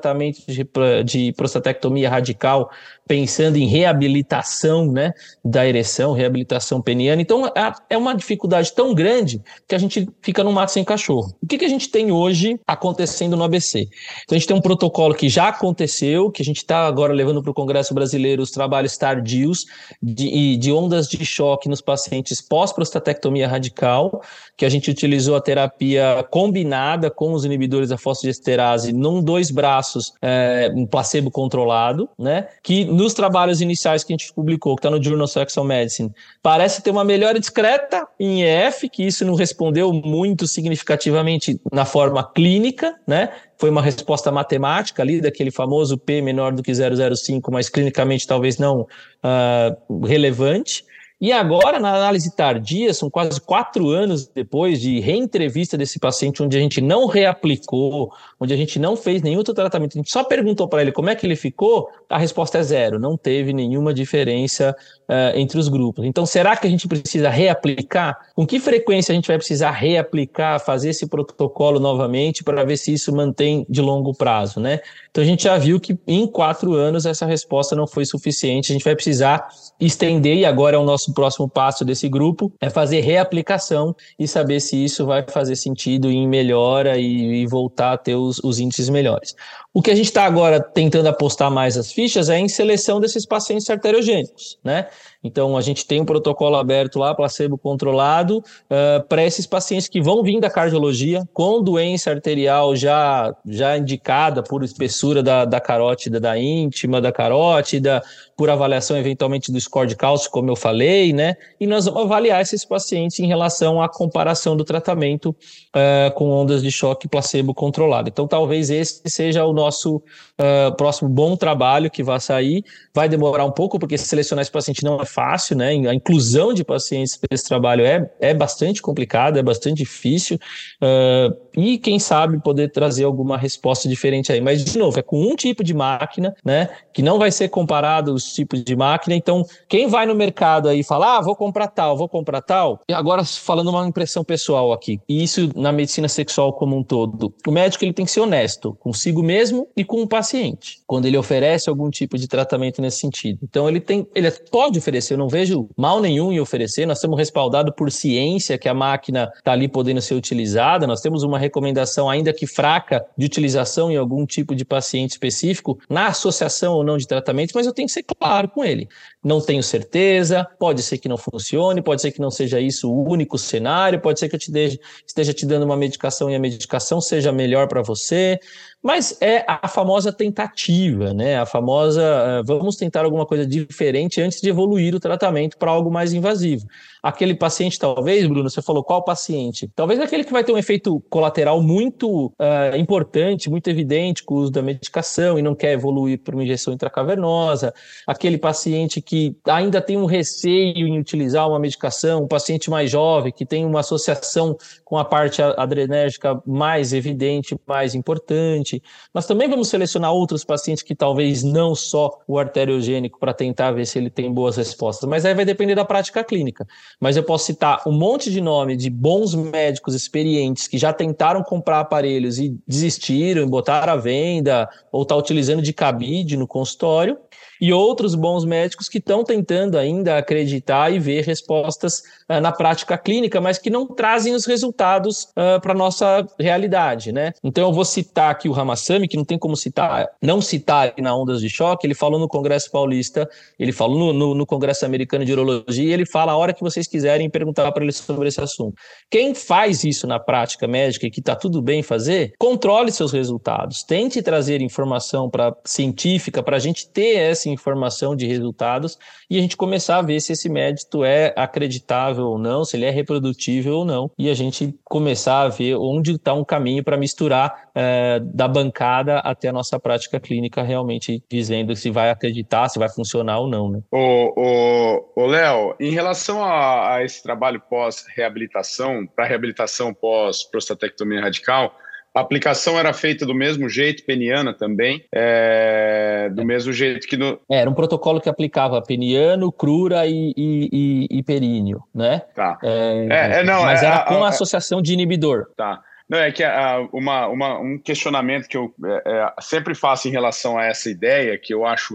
de, 0.47 0.67
de 1.05 1.33
prostatectomia 1.33 2.09
radical, 2.09 2.71
pensando 3.07 3.57
em 3.57 3.67
reabilitação 3.67 4.91
né, 4.91 5.13
da 5.45 5.67
ereção, 5.67 6.13
reabilitação 6.13 6.81
peniana. 6.81 7.21
Então, 7.21 7.47
é, 7.47 7.73
é 7.91 7.99
uma 7.99 8.15
dificuldade 8.15 8.73
tão 8.73 8.95
grande 8.95 9.43
que 9.69 9.75
a 9.75 9.79
gente 9.79 10.09
fica 10.23 10.43
no 10.43 10.53
mato 10.53 10.73
sem 10.73 10.85
cachorro. 10.85 11.35
O 11.43 11.47
que, 11.47 11.59
que 11.59 11.65
a 11.65 11.69
gente 11.69 11.89
tem 11.89 12.11
hoje 12.11 12.59
acontecendo 12.67 13.37
no 13.37 13.45
ABC? 13.45 13.89
Então, 14.25 14.35
a 14.35 14.39
gente 14.39 14.47
tem 14.47 14.57
um 14.57 14.61
protocolo 14.61 15.15
que 15.15 15.29
já 15.29 15.49
aconteceu, 15.49 16.31
que 16.31 16.43
a 16.43 16.45
gente 16.45 16.59
está 16.59 16.87
agora 16.87 17.13
levando 17.13 17.43
para 17.43 17.51
o 17.51 17.55
Congresso 17.55 17.93
Brasileiro 17.95 18.43
os 18.43 18.51
trabalhos 18.51 18.97
tardios 18.97 19.67
de, 20.03 20.57
de 20.57 20.73
ondas 20.73 21.09
de 21.09 21.25
choque 21.25 21.69
nos 21.69 21.81
pacientes 21.81 22.41
pós-prostatectomia 22.41 23.47
radical, 23.47 24.23
que 24.57 24.65
a 24.65 24.69
gente 24.69 24.91
utilizou 24.91 25.37
a 25.37 25.41
terapia 25.41 26.27
combinada 26.31 27.11
com 27.11 27.33
os 27.33 27.45
inibidores 27.45 27.89
da 27.91 27.99
fosfodiesterase 27.99 28.93
num 28.93 29.23
dois 29.23 29.51
braços, 29.51 29.75
é, 30.23 30.71
um 30.75 30.87
placebo 30.87 31.31
controlado, 31.31 32.09
né? 32.19 32.49
Que 32.63 32.85
nos 32.85 33.15
trabalhos 33.15 33.61
iniciais 33.61 34.05
que 34.05 34.13
a 34.13 34.17
gente 34.17 34.33
publicou, 34.33 34.77
que 34.77 34.81
está 34.81 34.91
no 34.91 35.03
Journal 35.03 35.25
of 35.25 35.33
Sexual 35.33 35.67
Medicine, 35.67 36.13
parece 36.43 36.83
ter 36.83 36.91
uma 36.91 37.05
melhora 37.05 37.39
discreta 37.41 38.07
em 38.19 38.43
EF, 38.43 38.89
que 38.89 39.05
isso 39.05 39.25
não 39.25 39.35
respondeu 39.35 39.93
muito 39.93 40.47
significativamente 40.47 41.61
na 41.73 41.85
forma 41.85 42.23
clínica, 42.23 42.95
né? 43.07 43.31
foi 43.57 43.71
uma 43.71 43.83
resposta 43.83 44.31
matemática 44.31 45.03
ali, 45.03 45.21
daquele 45.21 45.51
famoso 45.51 45.97
P 45.97 46.21
menor 46.21 46.53
do 46.53 46.63
que 46.63 46.73
0,05, 46.73 47.51
mas 47.51 47.69
clinicamente 47.69 48.27
talvez 48.27 48.59
não 48.59 48.83
uh, 48.83 50.07
relevante. 50.07 50.85
E 51.21 51.33
agora, 51.33 51.79
na 51.79 51.95
análise 51.95 52.35
tardia, 52.35 52.93
são 52.93 53.09
quase 53.09 53.41
quatro 53.41 53.89
anos 53.89 54.27
depois 54.27 54.81
de 54.81 54.99
reentrevista 55.01 55.79
desse 55.79 55.99
paciente, 55.99 56.43
onde 56.43 56.57
a 56.57 56.61
gente 56.61 56.81
não 56.81 57.07
reaplicou, 57.07 58.13
onde 58.39 58.53
a 58.53 58.57
gente 58.57 58.79
não 58.79 58.97
fez 58.97 59.23
nenhum 59.23 59.39
outro 59.39 59.55
tratamento, 59.55 59.97
a 59.97 60.01
gente 60.01 60.11
só 60.11 60.25
perguntou 60.25 60.69
para 60.69 60.83
ele 60.83 60.93
como 60.93 61.09
é 61.09 61.15
que 61.15 61.25
ele 61.25 61.37
ficou, 61.37 61.89
a 62.11 62.19
resposta 62.19 62.59
é 62.59 62.63
zero, 62.63 62.99
não 62.99 63.17
teve 63.17 63.53
nenhuma 63.53 63.95
diferença 63.95 64.77
uh, 65.09 65.39
entre 65.39 65.59
os 65.59 65.69
grupos. 65.69 66.05
Então, 66.05 66.27
será 66.27 66.57
que 66.57 66.67
a 66.67 66.71
gente 66.71 66.87
precisa 66.89 67.31
reaplicar? 67.31 68.19
Com 68.35 68.47
que 68.47 68.59
frequência 68.59 69.13
a 69.13 69.15
gente 69.15 69.29
vai 69.29 69.39
precisar 69.39 69.71
reaplicar, 69.71 70.61
fazer 70.61 70.91
esse 70.91 71.07
protocolo 71.07 71.79
novamente 71.79 72.43
para 72.43 72.65
ver 72.65 72.77
se 72.77 72.93
isso 72.93 73.15
mantém 73.15 73.65
de 73.69 73.81
longo 73.81 74.13
prazo, 74.13 74.61
né? 74.61 74.81
Então, 75.11 75.23
a 75.23 75.27
gente 75.27 75.45
já 75.45 75.57
viu 75.57 75.79
que 75.79 75.97
em 76.07 76.27
quatro 76.27 76.75
anos 76.75 77.07
essa 77.07 77.25
resposta 77.25 77.77
não 77.77 77.87
foi 77.87 78.05
suficiente, 78.05 78.73
a 78.73 78.75
gente 78.75 78.85
vai 78.85 78.95
precisar 78.95 79.49
estender, 79.81 80.37
e 80.39 80.45
agora 80.45 80.77
é 80.77 80.79
o 80.79 80.85
nosso 80.85 81.04
próximo 81.13 81.49
passo 81.49 81.85
desse 81.85 82.09
grupo, 82.09 82.53
é 82.61 82.71
fazer 82.71 83.01
reaplicação 83.01 83.95
e 84.19 84.27
saber 84.27 84.61
se 84.61 84.83
isso 84.83 85.05
vai 85.05 85.25
fazer 85.29 85.57
sentido 85.57 86.11
em 86.11 86.27
melhora 86.27 86.97
e, 86.97 87.43
e 87.43 87.47
voltar 87.47 87.93
a 87.93 87.99
ter 87.99 88.15
os, 88.15 88.39
os 88.43 88.59
índices 88.59 88.89
melhores. 88.89 89.35
O 89.77 89.83
que 89.83 89.91
a 89.91 89.95
gente 89.95 90.07
está 90.07 90.25
agora 90.25 90.61
tentando 90.61 91.09
apostar 91.09 91.51
mais 91.51 91.77
as 91.77 91.91
fichas 91.91 92.29
é 92.29 92.39
em 92.39 92.49
seleção 92.49 93.01
desses 93.01 93.27
pacientes 93.27 93.69
arteriogênicos, 93.69 94.57
né? 94.63 94.87
Então, 95.25 95.57
a 95.57 95.61
gente 95.63 95.87
tem 95.87 96.03
um 96.03 96.05
protocolo 96.05 96.55
aberto 96.55 96.99
lá, 96.99 97.15
placebo 97.15 97.57
controlado, 97.57 98.39
uh, 98.39 99.03
para 99.09 99.25
esses 99.25 99.47
pacientes 99.47 99.89
que 99.89 100.01
vão 100.01 100.23
vir 100.23 100.39
da 100.39 100.51
cardiologia, 100.51 101.27
com 101.33 101.63
doença 101.63 102.11
arterial 102.11 102.77
já, 102.77 103.35
já 103.47 103.77
indicada 103.77 104.43
por 104.43 104.63
espessura 104.63 105.23
da, 105.23 105.47
da 105.47 105.61
carótida 105.61 106.21
da 106.21 106.39
íntima, 106.39 107.01
da 107.01 107.11
carótida, 107.11 108.03
por 108.37 108.51
avaliação 108.51 108.97
eventualmente 108.97 109.53
do 109.53 109.61
score 109.61 109.89
de 109.89 109.97
cálcio, 109.97 110.31
como 110.31 110.51
eu 110.51 110.57
falei, 110.57 111.13
né? 111.13 111.37
E 111.61 111.67
nós 111.67 111.85
vamos 111.85 112.03
avaliar 112.03 112.41
esses 112.41 112.65
pacientes 112.65 113.19
em 113.21 113.27
relação 113.27 113.81
à 113.81 113.89
comparação 113.89 114.57
do 114.57 114.65
tratamento 114.65 115.31
uh, 115.31 116.13
com 116.15 116.31
ondas 116.31 116.63
de 116.63 116.71
choque 116.71 117.09
placebo 117.09 117.55
controlado. 117.55 118.09
Então, 118.09 118.27
talvez 118.27 118.71
esse 118.71 119.03
seja 119.07 119.45
o 119.45 119.53
nosso 119.53 119.97
uh, 119.97 120.75
próximo 120.77 121.09
bom 121.09 121.37
trabalho 121.37 121.91
que 121.91 122.03
vai 122.03 122.19
sair. 122.19 122.65
Vai 122.93 123.09
demorar 123.09 123.45
um 123.45 123.53
pouco, 123.53 123.79
porque 123.79 123.97
selecionar 123.97 124.43
esse 124.43 124.51
paciente 124.51 124.83
não 124.83 125.01
é 125.01 125.05
fácil, 125.05 125.57
né? 125.57 125.71
A 125.89 125.95
inclusão 125.95 126.53
de 126.53 126.65
pacientes 126.65 127.17
para 127.17 127.29
esse 127.33 127.47
trabalho 127.49 127.85
é, 127.85 128.11
é 128.21 128.35
bastante 128.35 128.83
complicado, 128.83 129.39
é 129.39 129.43
bastante 129.43 129.79
difícil. 129.79 130.39
Uh, 130.83 131.35
e 131.57 131.79
quem 131.79 131.99
sabe 131.99 132.41
poder 132.41 132.71
trazer 132.71 133.05
alguma 133.05 133.39
resposta 133.39 133.89
diferente 133.89 134.33
aí. 134.33 134.41
Mas, 134.41 134.65
de 134.65 134.77
novo, 134.77 134.99
é 134.99 135.03
com 135.03 135.21
um 135.21 135.37
tipo 135.37 135.63
de 135.63 135.73
máquina, 135.73 136.35
né? 136.45 136.69
Que 136.93 137.03
não 137.03 137.19
vai 137.19 137.31
ser 137.31 137.49
comparado 137.49 138.19
tipos 138.33 138.63
de 138.63 138.77
máquina. 138.77 139.15
Então, 139.15 139.45
quem 139.69 139.87
vai 139.87 140.07
no 140.07 140.15
mercado 140.15 140.69
aí 140.69 140.81
e 140.81 140.85
fala, 140.85 141.19
ah, 141.19 141.21
vou 141.21 141.37
comprar 141.37 141.69
tal, 141.69 141.97
vou 141.97 142.09
comprar 142.09 142.41
tal. 142.41 142.81
E 142.89 142.93
agora, 142.93 143.25
falando 143.25 143.71
uma 143.71 143.87
impressão 143.87 144.25
pessoal 144.25 144.73
aqui, 144.73 145.01
e 145.09 145.23
isso 145.23 145.51
na 145.55 145.73
medicina 145.73 146.09
sexual 146.09 146.53
como 146.53 146.77
um 146.77 146.83
todo, 146.83 147.35
o 147.47 147.51
médico 147.51 147.85
ele 147.85 147.93
tem 147.93 148.05
que 148.05 148.11
ser 148.11 148.21
honesto 148.21 148.77
consigo 148.81 149.23
mesmo 149.23 149.69
e 149.77 149.85
com 149.85 150.03
o 150.03 150.09
paciente, 150.09 150.81
quando 150.87 151.07
ele 151.07 151.17
oferece 151.17 151.69
algum 151.69 151.91
tipo 151.91 152.17
de 152.19 152.29
tratamento 152.29 152.81
nesse 152.81 152.99
sentido. 152.99 153.39
Então, 153.43 153.69
ele 153.69 153.81
tem, 153.81 154.07
ele 154.15 154.31
pode 154.51 154.79
oferecer, 154.79 155.15
eu 155.15 155.19
não 155.19 155.29
vejo 155.29 155.69
mal 155.77 156.01
nenhum 156.01 156.33
em 156.33 156.41
oferecer, 156.41 156.87
nós 156.87 156.99
estamos 156.99 157.19
respaldados 157.19 157.75
por 157.77 157.91
ciência 157.91 158.59
que 158.59 158.69
a 158.69 158.75
máquina 158.75 159.31
está 159.37 159.53
ali 159.53 159.69
podendo 159.69 160.01
ser 160.01 160.15
utilizada, 160.15 160.87
nós 160.87 161.01
temos 161.01 161.23
uma 161.23 161.39
recomendação, 161.39 162.09
ainda 162.09 162.33
que 162.33 162.47
fraca, 162.47 163.05
de 163.17 163.27
utilização 163.27 163.91
em 163.91 163.97
algum 163.97 164.25
tipo 164.27 164.55
de 164.55 164.65
paciente 164.65 165.13
específico, 165.13 165.79
na 165.89 166.09
associação 166.09 166.75
ou 166.75 166.85
não 166.85 166.97
de 166.97 167.07
tratamento, 167.07 167.53
mas 167.55 167.67
eu 167.67 167.73
tenho 167.73 167.87
que 167.87 167.93
ser 167.93 168.03
claro 168.15 168.49
com 168.49 168.65
ele. 168.65 168.89
Não 169.25 169.41
tenho 169.41 169.63
certeza, 169.63 170.47
pode 170.59 170.83
ser 170.83 170.99
que 170.99 171.09
não 171.09 171.17
funcione, 171.17 171.81
pode 171.81 172.03
ser 172.03 172.13
que 172.13 172.21
não 172.21 172.31
seja 172.31 172.61
isso 172.61 172.93
o 172.93 173.09
único 173.09 173.39
cenário, 173.39 173.99
pode 173.99 174.21
ser 174.21 174.29
que 174.29 174.37
eu 174.37 174.39
te 174.39 174.53
deixe, 174.53 174.79
esteja 175.07 175.33
te 175.33 175.47
dando 175.47 175.65
uma 175.65 175.79
medicação 175.79 176.31
e 176.31 176.35
a 176.35 176.39
medicação 176.39 177.01
seja 177.01 177.33
melhor 177.33 177.67
para 177.67 177.81
você, 177.81 178.39
mas 178.83 179.17
é 179.23 179.43
a 179.49 179.67
famosa 179.67 180.13
tentativa, 180.13 181.15
né? 181.15 181.39
A 181.39 181.47
famosa 181.47 182.03
uh, 182.03 182.45
vamos 182.45 182.77
tentar 182.77 183.03
alguma 183.07 183.25
coisa 183.25 183.47
diferente 183.47 184.21
antes 184.21 184.43
de 184.43 184.51
evoluir 184.51 184.95
o 184.95 185.01
tratamento 185.01 185.57
para 185.57 185.71
algo 185.71 185.91
mais 185.91 186.13
invasivo. 186.13 186.67
Aquele 187.03 187.35
paciente, 187.35 187.79
talvez, 187.79 188.27
Bruno, 188.27 188.51
você 188.51 188.61
falou 188.61 188.85
qual 188.85 189.03
paciente? 189.03 189.71
Talvez 189.75 189.99
aquele 190.01 190.23
que 190.23 190.33
vai 190.33 190.45
ter 190.45 190.53
um 190.53 190.59
efeito 190.59 191.01
colateral 191.09 191.63
muito 191.63 192.27
uh, 192.27 192.77
importante, 192.77 193.49
muito 193.49 193.69
evidente 193.71 194.23
com 194.23 194.35
o 194.35 194.39
uso 194.39 194.53
da 194.53 194.61
medicação 194.61 195.39
e 195.39 195.43
não 195.43 195.55
quer 195.55 195.73
evoluir 195.73 196.19
para 196.23 196.35
uma 196.35 196.45
injeção 196.45 196.75
intracavernosa. 196.75 197.73
Aquele 198.07 198.37
paciente 198.37 199.01
que 199.01 199.14
ainda 199.47 199.81
tem 199.81 199.97
um 199.97 200.05
receio 200.05 200.87
em 200.87 200.99
utilizar 200.99 201.49
uma 201.49 201.59
medicação, 201.59 202.25
um 202.25 202.29
paciente 202.29 202.71
mais 202.71 202.91
jovem 202.91 203.33
que 203.33 203.45
tem 203.45 203.65
uma 203.65 203.81
associação 203.81 204.57
com 204.85 204.99
a 204.99 205.05
parte 205.05 205.43
adrenérgica 205.43 206.41
mais 206.47 206.93
evidente, 206.93 207.57
mais 207.67 207.95
importante. 207.95 208.83
Nós 209.13 209.27
também 209.27 209.49
vamos 209.49 209.69
selecionar 209.69 210.13
outros 210.13 210.45
pacientes 210.45 210.83
que 210.83 210.95
talvez 210.95 211.43
não 211.43 211.75
só 211.75 212.21
o 212.27 212.39
arteriogênico 212.39 213.19
para 213.19 213.35
tentar 213.35 213.73
ver 213.73 213.87
se 213.87 213.99
ele 213.99 214.11
tem 214.11 214.33
boas 214.33 214.57
respostas, 214.57 215.09
mas 215.09 215.25
aí 215.25 215.35
vai 215.35 215.45
depender 215.45 215.75
da 215.75 215.85
prática 215.85 216.23
clínica. 216.25 216.67
Mas 217.01 217.17
eu 217.17 217.23
posso 217.23 217.47
citar 217.47 217.83
um 217.87 217.93
monte 217.93 218.31
de 218.31 218.41
nome 218.41 218.77
de 218.77 218.91
bons 218.91 219.35
médicos 219.35 219.95
experientes 219.95 220.69
que 220.69 220.79
já 220.79 220.93
tentaram 220.93 221.43
comprar 221.43 221.81
aparelhos 221.81 222.39
e 222.39 222.57
desistiram, 222.67 223.49
botaram 223.49 223.93
à 223.93 223.97
venda 223.97 224.69
ou 224.93 225.03
está 225.03 225.17
utilizando 225.17 225.63
de 225.63 225.73
cabide 225.73 226.37
no 226.37 226.47
consultório 226.47 227.19
e 227.65 227.73
outros 227.73 228.15
bons 228.15 228.45
médicos 228.45 228.91
que 228.91 228.99
estão 228.99 229.25
tentando 229.25 229.79
ainda 229.79 230.19
acreditar 230.19 230.93
e 230.93 230.99
ver 230.99 231.25
respostas 231.25 232.03
uh, 232.29 232.39
na 232.39 232.53
prática 232.53 232.99
clínica, 232.99 233.41
mas 233.41 233.57
que 233.57 233.71
não 233.71 233.87
trazem 233.87 234.35
os 234.35 234.45
resultados 234.45 235.29
uh, 235.31 235.59
para 235.63 235.73
a 235.73 235.75
nossa 235.75 236.27
realidade, 236.39 237.11
né? 237.11 237.33
Então 237.43 237.65
eu 237.67 237.73
vou 237.73 237.87
citar 237.87 238.31
aqui 238.31 238.51
o 238.51 238.53
Ramassami, 238.53 239.09
que 239.09 239.17
não 239.17 239.25
tem 239.25 239.39
como 239.39 239.57
citar, 239.57 240.11
não 240.21 240.43
citar 240.43 240.93
na 240.99 241.17
Ondas 241.17 241.41
de 241.41 241.49
Choque, 241.49 241.87
ele 241.87 241.95
falou 241.95 242.21
no 242.21 242.29
Congresso 242.29 242.71
Paulista, 242.71 243.27
ele 243.59 243.73
falou 243.73 243.99
no, 243.99 244.13
no, 244.13 244.35
no 244.35 244.45
Congresso 244.45 244.85
Americano 244.85 245.25
de 245.25 245.33
Urologia, 245.33 245.95
ele 245.95 246.05
fala 246.05 246.33
a 246.33 246.37
hora 246.37 246.53
que 246.53 246.61
vocês 246.61 246.87
quiserem 246.87 247.31
perguntar 247.31 247.73
para 247.73 247.83
ele 247.83 247.93
sobre 247.93 248.29
esse 248.29 248.43
assunto. 248.43 248.75
Quem 249.11 249.35
faz 249.35 249.85
isso 249.85 250.07
na 250.07 250.21
prática 250.21 250.69
médica 250.69 251.07
e 251.07 251.11
que 251.11 251.21
está 251.21 251.35
tudo 251.35 251.63
bem 251.63 251.83
fazer, 251.83 252.35
controle 252.39 252.93
seus 252.93 253.11
resultados, 253.11 253.83
tente 253.83 254.21
trazer 254.21 254.61
informação 254.61 255.31
para 255.31 255.57
científica 255.65 256.43
para 256.43 256.59
a 256.59 256.61
gente 256.61 256.87
ter 256.91 257.17
essa 257.17 257.54
informação 257.55 258.15
de 258.15 258.27
resultados 258.27 258.99
e 259.31 259.39
a 259.39 259.41
gente 259.41 259.57
começar 259.57 259.99
a 259.99 260.03
ver 260.03 260.21
se 260.21 260.33
esse 260.33 260.49
médico 260.49 261.05
é 261.05 261.33
acreditável 261.37 262.27
ou 262.27 262.39
não, 262.39 262.65
se 262.65 262.77
ele 262.77 262.85
é 262.85 262.91
reprodutível 262.91 263.79
ou 263.79 263.85
não, 263.85 264.11
e 264.19 264.29
a 264.29 264.35
gente 264.35 264.75
começar 264.85 265.43
a 265.43 265.49
ver 265.49 265.77
onde 265.77 266.13
está 266.13 266.35
um 266.35 266.45
caminho 266.45 266.85
para 266.85 266.97
misturar 266.97 267.71
é, 267.75 268.21
da 268.21 268.47
bancada 268.47 269.19
até 269.19 269.49
a 269.49 269.53
nossa 269.53 269.79
prática 269.79 270.21
clínica, 270.21 270.63
realmente 270.63 271.23
dizendo 271.31 271.75
se 271.75 271.91
vai 271.91 272.11
acreditar, 272.11 272.69
se 272.69 272.79
vai 272.79 272.89
funcionar 272.89 273.41
ou 273.41 273.49
não. 273.49 273.71
Né? 273.71 273.81
Ô, 273.91 275.27
Léo, 275.27 275.75
em 275.81 275.91
relação 275.91 276.43
a, 276.45 276.97
a 276.97 277.05
esse 277.05 277.23
trabalho 277.23 277.61
pós-reabilitação, 277.69 279.07
para 279.07 279.27
reabilitação 279.27 279.95
pós-prostatectomia 279.95 281.21
radical, 281.21 281.75
a 282.15 282.21
aplicação 282.21 282.79
era 282.79 282.93
feita 282.93 283.27
do 283.27 283.35
mesmo 283.35 283.69
jeito, 283.69 284.05
peniana 284.05 284.55
também, 284.55 285.05
é, 285.13 286.31
do 286.33 286.43
é. 286.43 286.45
mesmo 286.45 286.73
jeito 286.73 287.09
que 287.09 287.17
no. 287.17 287.41
É, 287.51 287.59
era 287.59 287.69
um 287.69 287.75
protocolo 287.75 288.21
que 288.21 288.29
aplicava 288.29 288.81
peniano, 288.81 289.51
crura 289.51 290.07
e, 290.07 290.33
e, 290.37 290.69
e, 291.11 291.19
e 291.19 291.23
períneo, 291.25 291.83
né? 291.93 292.23
Tá. 292.33 292.57
É, 292.63 293.07
é, 293.11 293.41
é 293.41 293.43
não, 293.43 293.65
mas 293.65 293.83
era 293.83 294.05
com 294.05 294.23
a, 294.23 294.29
associação 294.29 294.81
de 294.81 294.93
inibidor. 294.93 295.47
Tá. 295.57 295.83
Não, 296.09 296.19
é 296.19 296.31
que 296.31 296.45
uma, 296.93 297.27
uma, 297.27 297.59
um 297.59 297.79
questionamento 297.79 298.47
que 298.47 298.57
eu 298.57 298.73
é, 298.85 299.33
sempre 299.41 299.75
faço 299.75 300.07
em 300.07 300.13
relação 300.13 300.57
a 300.57 300.67
essa 300.67 300.89
ideia, 300.89 301.37
que 301.37 301.53
eu 301.53 301.67
acho 301.67 301.95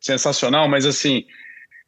sensacional, 0.00 0.68
mas 0.68 0.86
assim, 0.86 1.26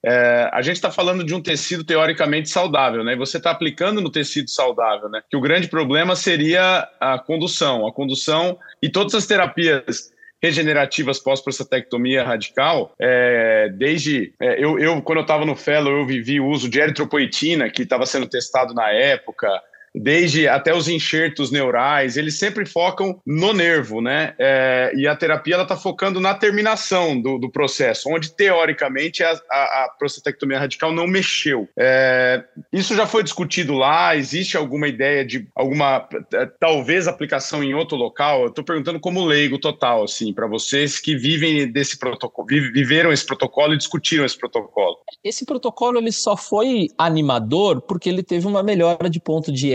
é, 0.04 0.50
a 0.52 0.60
gente 0.60 0.76
está 0.76 0.90
falando 0.90 1.24
de 1.24 1.34
um 1.34 1.40
tecido 1.40 1.82
teoricamente 1.82 2.50
saudável, 2.50 3.02
né? 3.02 3.14
E 3.14 3.16
você 3.16 3.38
está 3.38 3.50
aplicando 3.50 4.00
no 4.00 4.10
tecido 4.10 4.50
saudável, 4.50 5.08
né? 5.08 5.22
Que 5.30 5.36
o 5.36 5.40
grande 5.40 5.68
problema 5.68 6.14
seria 6.14 6.86
a 7.00 7.18
condução. 7.18 7.86
A 7.86 7.92
condução 7.92 8.58
e 8.82 8.88
todas 8.90 9.14
as 9.14 9.26
terapias 9.26 10.12
regenerativas 10.42 11.18
pós-prostatectomia 11.18 12.22
radical, 12.22 12.92
é, 12.98 13.70
desde 13.70 14.34
é, 14.38 14.62
eu, 14.62 14.78
eu, 14.78 15.00
quando 15.00 15.18
eu 15.18 15.22
estava 15.22 15.46
no 15.46 15.56
fellow, 15.56 15.90
eu 15.90 16.06
vivi 16.06 16.38
o 16.38 16.46
uso 16.46 16.68
de 16.68 16.78
eritropoetina, 16.78 17.70
que 17.70 17.82
estava 17.82 18.04
sendo 18.04 18.26
testado 18.26 18.74
na 18.74 18.90
época, 18.90 19.48
desde 19.94 20.48
até 20.48 20.74
os 20.74 20.88
enxertos 20.88 21.50
neurais, 21.50 22.16
eles 22.16 22.38
sempre 22.38 22.66
focam 22.66 23.20
no 23.24 23.52
nervo, 23.52 24.00
né? 24.00 24.34
É, 24.38 24.92
e 24.96 25.06
a 25.06 25.14
terapia 25.14 25.60
está 25.62 25.76
focando 25.76 26.20
na 26.20 26.34
terminação 26.34 27.20
do, 27.20 27.38
do, 27.38 27.50
processo, 27.50 28.08
onde 28.10 28.34
teoricamente 28.34 29.22
a, 29.22 29.30
a, 29.50 29.84
a 29.84 29.94
prostatectomia 29.98 30.58
radical 30.58 30.92
não 30.92 31.06
mexeu. 31.06 31.68
É, 31.78 32.42
isso 32.72 32.94
já 32.96 33.06
foi 33.06 33.22
discutido 33.22 33.74
lá. 33.74 34.16
Existe 34.16 34.56
alguma 34.56 34.88
ideia 34.88 35.24
de 35.24 35.46
alguma 35.54 36.08
é, 36.32 36.46
talvez 36.58 37.06
aplicação 37.06 37.62
em 37.62 37.74
outro 37.74 37.96
local? 37.96 38.42
Eu 38.42 38.48
estou 38.48 38.64
perguntando 38.64 38.98
como 38.98 39.24
leigo 39.24 39.58
total, 39.58 40.02
assim, 40.02 40.32
para 40.32 40.46
vocês 40.46 40.98
que 40.98 41.16
vivem 41.16 41.70
desse 41.70 41.98
protocolo, 41.98 42.46
viveram 42.48 43.12
esse 43.12 43.24
protocolo 43.24 43.74
e 43.74 43.78
discutiram 43.78 44.24
esse 44.24 44.36
protocolo. 44.36 44.98
Esse 45.22 45.44
protocolo 45.44 45.98
ele 45.98 46.12
só 46.12 46.36
foi 46.36 46.88
animador 46.98 47.80
porque 47.80 48.08
ele 48.08 48.22
teve 48.22 48.46
uma 48.46 48.62
melhora 48.62 49.08
de 49.08 49.20
ponto 49.20 49.52
de 49.52 49.72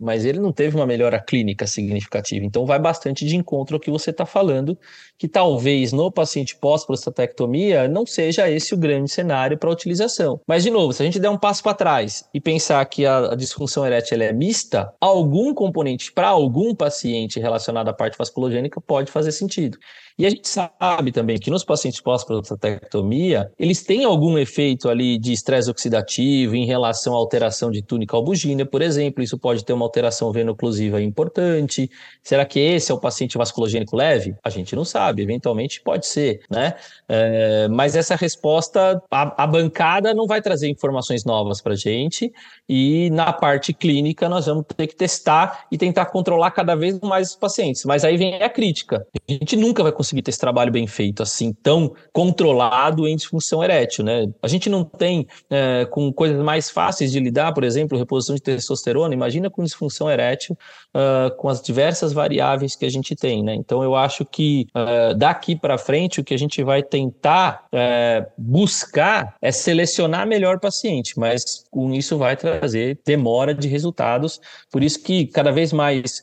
Mas 0.00 0.24
ele 0.24 0.38
não 0.38 0.52
teve 0.52 0.76
uma 0.76 0.86
melhora 0.86 1.20
clínica 1.20 1.66
significativa. 1.66 2.44
Então 2.44 2.66
vai 2.66 2.78
bastante 2.78 3.24
de 3.24 3.36
encontro 3.36 3.76
ao 3.76 3.80
que 3.80 3.90
você 3.90 4.10
está 4.10 4.26
falando, 4.26 4.78
que 5.16 5.28
talvez 5.28 5.92
no 5.92 6.10
paciente 6.10 6.56
pós-prostatectomia 6.56 7.88
não 7.88 8.06
seja 8.06 8.50
esse 8.50 8.74
o 8.74 8.76
grande 8.76 9.10
cenário 9.10 9.58
para 9.58 9.70
utilização. 9.70 10.40
Mas, 10.46 10.62
de 10.62 10.70
novo, 10.70 10.92
se 10.92 11.02
a 11.02 11.04
gente 11.04 11.18
der 11.18 11.30
um 11.30 11.38
passo 11.38 11.62
para 11.62 11.74
trás 11.74 12.24
e 12.32 12.40
pensar 12.40 12.84
que 12.86 13.06
a, 13.06 13.32
a 13.32 13.34
disfunção 13.34 13.84
erétil 13.84 14.20
é 14.22 14.32
mista, 14.32 14.92
algum 15.00 15.54
componente 15.54 16.12
para 16.12 16.28
algum 16.28 16.74
paciente 16.74 17.40
relacionado 17.40 17.88
à 17.88 17.92
parte 17.92 18.16
vasculogênica 18.16 18.80
pode 18.80 19.10
fazer 19.10 19.32
sentido. 19.32 19.78
E 20.18 20.26
a 20.26 20.30
gente 20.30 20.48
sabe 20.48 21.12
também 21.12 21.38
que 21.38 21.48
nos 21.48 21.62
pacientes 21.62 22.00
pós-prostatectomia, 22.00 23.52
eles 23.56 23.84
têm 23.84 24.04
algum 24.04 24.36
efeito 24.36 24.88
ali 24.88 25.16
de 25.16 25.32
estresse 25.32 25.70
oxidativo 25.70 26.56
em 26.56 26.66
relação 26.66 27.14
à 27.14 27.16
alteração 27.16 27.70
de 27.70 27.82
túnica 27.82 28.16
albugínea, 28.16 28.66
por 28.66 28.82
exemplo. 28.82 29.22
Isso 29.22 29.38
pode 29.38 29.64
ter 29.64 29.72
uma 29.72 29.84
alteração 29.84 30.32
veno-oclusiva 30.32 31.00
importante. 31.00 31.88
Será 32.20 32.44
que 32.44 32.58
esse 32.58 32.90
é 32.90 32.94
o 32.94 32.98
paciente 32.98 33.38
vasculogênico 33.38 33.94
leve? 33.94 34.34
A 34.42 34.50
gente 34.50 34.74
não 34.74 34.84
sabe, 34.84 35.22
eventualmente 35.22 35.80
pode 35.80 36.04
ser, 36.04 36.40
né? 36.50 36.74
É, 37.08 37.68
mas 37.68 37.94
essa 37.94 38.16
resposta, 38.16 39.00
a, 39.08 39.44
a 39.44 39.46
bancada 39.46 40.12
não 40.12 40.26
vai 40.26 40.42
trazer 40.42 40.68
informações 40.68 41.24
novas 41.24 41.60
para 41.60 41.74
a 41.74 41.76
gente 41.76 42.32
e 42.68 43.08
na 43.10 43.32
parte 43.32 43.72
clínica 43.72 44.28
nós 44.28 44.46
vamos 44.46 44.64
ter 44.76 44.88
que 44.88 44.96
testar 44.96 45.66
e 45.70 45.78
tentar 45.78 46.06
controlar 46.06 46.50
cada 46.50 46.74
vez 46.74 46.98
mais 46.98 47.30
os 47.30 47.36
pacientes. 47.36 47.84
Mas 47.84 48.04
aí 48.04 48.16
vem 48.16 48.42
a 48.42 48.50
crítica. 48.50 49.06
A 49.28 49.32
gente 49.32 49.54
nunca 49.54 49.80
vai 49.80 49.92
conseguir 49.92 50.07
conseguir 50.08 50.22
ter 50.22 50.30
esse 50.30 50.38
trabalho 50.38 50.72
bem 50.72 50.86
feito, 50.86 51.22
assim, 51.22 51.52
tão 51.52 51.94
controlado 52.12 53.06
em 53.06 53.14
disfunção 53.14 53.62
erétil, 53.62 54.04
né? 54.04 54.26
A 54.42 54.48
gente 54.48 54.70
não 54.70 54.82
tem 54.84 55.26
é, 55.50 55.84
com 55.86 56.12
coisas 56.12 56.42
mais 56.42 56.70
fáceis 56.70 57.12
de 57.12 57.20
lidar, 57.20 57.52
por 57.52 57.64
exemplo, 57.64 57.98
reposição 57.98 58.34
de 58.34 58.42
testosterona, 58.42 59.12
imagina 59.12 59.50
com 59.50 59.62
disfunção 59.62 60.10
erétil, 60.10 60.56
uh, 60.94 61.34
com 61.36 61.48
as 61.48 61.60
diversas 61.60 62.12
variáveis 62.12 62.74
que 62.74 62.84
a 62.84 62.90
gente 62.90 63.14
tem, 63.14 63.42
né? 63.42 63.54
Então, 63.54 63.82
eu 63.82 63.94
acho 63.94 64.24
que 64.24 64.66
uh, 64.74 65.14
daqui 65.14 65.56
para 65.56 65.78
frente, 65.78 66.20
o 66.20 66.24
que 66.24 66.34
a 66.34 66.38
gente 66.38 66.62
vai 66.62 66.82
tentar 66.82 67.66
uh, 67.72 68.30
buscar 68.36 69.34
é 69.40 69.50
selecionar 69.50 70.26
melhor 70.26 70.58
paciente, 70.58 71.18
mas 71.18 71.64
com 71.70 71.92
isso 71.94 72.16
vai 72.18 72.36
trazer 72.36 72.98
demora 73.04 73.54
de 73.54 73.68
resultados, 73.68 74.40
por 74.70 74.82
isso 74.82 75.02
que 75.02 75.26
cada 75.26 75.50
vez 75.50 75.72
mais 75.72 76.22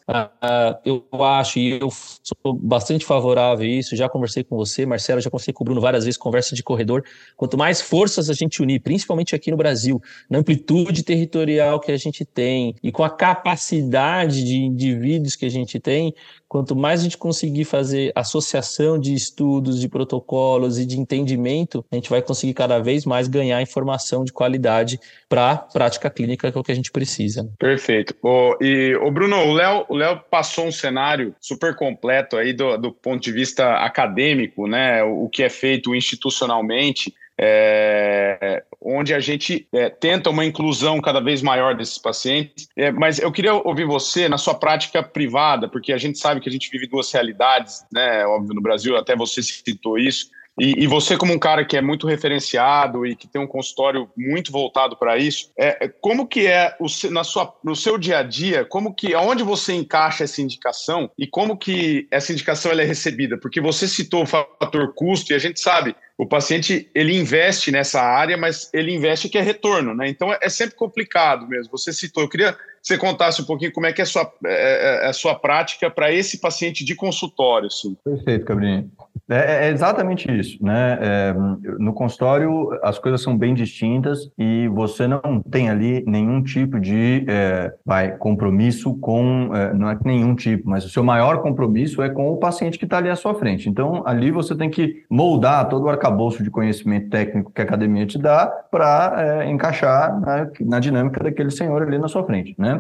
eu 0.84 1.04
acho, 1.24 1.60
e 1.60 1.80
eu 1.80 1.90
sou 1.92 2.54
bastante 2.54 3.06
favorável 3.06 3.68
isso, 3.68 3.96
já 3.96 4.08
conversei 4.10 4.44
com 4.44 4.56
você, 4.56 4.86
Marcelo, 4.86 5.22
já 5.22 5.30
conversei 5.30 5.54
com 5.54 5.64
o 5.64 5.66
Bruno 5.66 5.82
várias 5.82 6.06
vezes, 6.06 6.18
conversa 6.18 6.56
de 6.56 6.64
corredor. 6.64 7.04
Quanto 7.36 7.58
mais 7.58 7.82
forças 7.82 8.30
a 8.30 8.34
gente 8.34 8.62
unir, 8.62 8.80
principalmente 8.80 9.36
aqui 9.36 9.52
no 9.52 9.58
Brasil, 9.58 10.02
na 10.30 10.40
amplitude 10.40 11.04
territorial 11.04 11.80
que 11.80 11.92
a 11.92 11.98
gente 11.98 12.26
tem 12.26 12.76
e 12.82 12.92
com 12.92 13.04
a 13.04 13.10
capacidade 13.10 14.44
de 14.44 14.65
indivíduos 14.66 15.36
que 15.36 15.46
a 15.46 15.50
gente 15.50 15.80
tem, 15.80 16.14
quanto 16.48 16.76
mais 16.76 17.00
a 17.02 17.04
gente 17.04 17.18
conseguir 17.18 17.66
fazer 17.66 18.12
associação 18.16 19.00
de 19.00 19.14
estudos, 19.14 19.80
de 19.80 19.88
protocolos 19.88 20.80
e 20.80 20.86
de 20.86 21.00
entendimento, 21.00 21.86
a 21.92 21.96
gente 21.96 22.10
vai 22.10 22.22
conseguir 22.22 22.54
cada 22.54 22.80
vez 22.80 23.06
mais 23.06 23.28
ganhar 23.28 23.62
informação 23.62 24.24
de 24.24 24.34
qualidade 24.34 25.00
para 25.30 25.52
a 25.52 25.58
prática 25.58 26.10
clínica, 26.10 26.52
que 26.52 26.58
é 26.58 26.62
o 26.62 26.64
que 26.64 26.72
a 26.72 26.76
gente 26.76 26.92
precisa. 26.92 27.50
Perfeito. 27.60 28.16
O, 28.22 28.58
e 28.62 28.96
o 28.96 29.12
Bruno, 29.12 29.38
o 29.38 29.54
Léo, 29.54 29.86
o 29.90 29.96
Léo 29.96 30.22
passou 30.30 30.66
um 30.66 30.72
cenário 30.72 31.36
super 31.40 31.76
completo 31.76 32.38
aí 32.38 32.54
do, 32.54 32.78
do 32.78 32.92
ponto 32.92 33.22
de 33.22 33.32
vista 33.32 33.76
acadêmico, 33.76 34.68
né? 34.68 35.04
O, 35.04 35.26
o 35.26 35.30
que 35.30 35.44
é 35.44 35.50
feito 35.50 35.96
institucionalmente 35.96 37.14
é, 37.38 38.64
onde 38.86 39.14
a 39.14 39.20
gente 39.20 39.68
é, 39.74 39.90
tenta 39.90 40.30
uma 40.30 40.46
inclusão 40.46 41.02
cada 41.02 41.20
vez 41.20 41.42
maior 41.42 41.76
desses 41.76 41.98
pacientes. 41.98 42.68
É, 42.78 42.92
mas 42.92 43.18
eu 43.18 43.32
queria 43.32 43.56
ouvir 43.56 43.86
você 43.86 44.30
na 44.30 44.38
sua 44.38 44.54
prática 44.54 45.02
privada, 45.02 45.68
porque 45.68 45.92
a 45.92 45.98
gente 45.98 46.20
sabe 46.20 46.40
que 46.40 46.48
a 46.48 46.52
gente 46.52 46.70
vive 46.70 46.86
duas 46.86 47.12
realidades, 47.12 47.84
né? 47.92 48.26
Óbvio, 48.28 48.54
no 48.54 48.62
Brasil, 48.62 48.96
até 48.96 49.16
você 49.16 49.42
citou 49.42 49.98
isso. 49.98 50.30
E, 50.60 50.84
e, 50.84 50.88
você, 50.88 51.18
como 51.18 51.34
um 51.34 51.40
cara 51.40 51.66
que 51.66 51.76
é 51.76 51.82
muito 51.82 52.08
referenciado 52.08 53.06
e 53.06 53.16
que 53.16 53.28
tem 53.28 53.42
um 53.42 53.48
consultório 53.48 54.10
muito 54.16 54.52
voltado 54.52 54.96
para 54.96 55.18
isso, 55.18 55.52
é, 55.58 55.86
é, 55.86 55.88
como 55.88 56.28
que 56.28 56.48
é 56.48 56.76
o, 56.80 56.86
na 57.12 57.24
sua, 57.26 57.54
no 57.64 57.76
seu 57.76 57.98
dia 57.98 58.20
a 58.20 58.24
dia, 58.24 58.64
como 58.64 58.94
que, 58.94 59.14
aonde 59.14 59.44
você 59.44 59.74
encaixa 59.74 60.24
essa 60.24 60.42
indicação 60.42 61.12
e 61.18 61.28
como 61.28 61.58
que 61.58 62.08
essa 62.10 62.32
indicação 62.32 62.72
ela 62.72 62.82
é 62.82 62.86
recebida? 62.86 63.38
Porque 63.38 63.60
você 63.60 63.86
citou 63.88 64.24
o 64.24 64.26
fator 64.26 64.94
custo 64.94 65.34
e 65.34 65.36
a 65.36 65.40
gente 65.40 65.60
sabe 65.60 65.94
o 66.18 66.26
paciente 66.26 66.90
ele 66.96 67.14
investe 67.14 67.72
nessa 67.72 68.02
área, 68.02 68.38
mas 68.38 68.70
ele 68.74 68.96
investe 68.96 69.28
que 69.28 69.38
é 69.38 69.42
retorno, 69.42 69.94
né? 69.94 70.08
Então 70.08 70.32
é, 70.32 70.40
é 70.42 70.50
sempre 70.50 70.76
complicado 70.76 71.48
mesmo. 71.48 71.78
Você 71.78 71.92
citou, 71.92 72.24
eu 72.24 72.30
queria 72.30 72.54
que 72.54 72.60
você 72.82 72.98
contasse 72.98 73.42
um 73.42 73.46
pouquinho 73.46 73.74
como 73.74 73.86
é 73.86 73.92
que 73.92 74.02
é 74.02 74.04
a 74.04 74.08
sua, 74.08 74.32
é, 74.46 75.06
é 75.06 75.08
a 75.08 75.14
sua 75.14 75.36
prática 75.36 75.90
para 75.90 76.14
esse 76.14 76.40
paciente 76.40 76.86
de 76.86 76.96
consultório. 76.96 77.68
Assim. 77.68 77.98
Perfeito, 78.04 78.46
Cabrini. 78.46 78.90
É, 79.28 79.68
é, 79.68 79.72
exatamente 79.72 80.32
isso, 80.32 80.64
né? 80.64 81.00
É, 81.02 81.36
no 81.80 81.94
consultório 81.94 82.70
as 82.84 83.00
coisas 83.00 83.24
são 83.24 83.36
bem 83.36 83.56
distintas 83.56 84.32
e 84.38 84.68
você 84.68 85.08
não 85.08 85.42
tem 85.42 85.68
ali 85.68 86.04
nenhum 86.06 86.44
tipo 86.44 86.80
de 86.80 87.26
é, 87.28 87.74
vai, 87.84 88.16
compromisso 88.18 88.96
com, 89.00 89.50
é, 89.56 89.74
não 89.74 89.90
é 89.90 89.98
nenhum 90.06 90.36
tipo, 90.36 90.70
mas 90.70 90.86
o 90.86 90.90
seu 90.90 91.04
maior 91.04 91.42
compromisso 91.42 92.04
é 92.04 92.10
com 92.10 92.32
o 92.32 92.38
paciente 92.38 92.78
que 92.78 92.86
está 92.86 92.98
ali 92.98 93.10
à 93.10 93.16
sua 93.16 93.34
frente. 93.34 93.68
Então 93.68 94.04
ali 94.06 94.30
você 94.30 94.56
tem 94.56 94.70
que 94.70 95.04
moldar 95.10 95.68
todo 95.70 95.86
o 95.86 95.90
arcabouço 95.90 96.44
de 96.44 96.52
conhecimento 96.52 97.10
técnico 97.10 97.52
que 97.52 97.62
a 97.62 97.64
academia 97.64 98.06
te 98.06 98.20
dá 98.20 98.46
para 98.70 99.16
é, 99.18 99.50
encaixar 99.50 100.20
na, 100.20 100.48
na 100.62 100.80
dinâmica 100.80 101.24
daquele 101.24 101.50
senhor 101.50 101.82
ali 101.82 101.98
na 101.98 102.08
sua 102.08 102.24
frente, 102.24 102.54
né? 102.60 102.80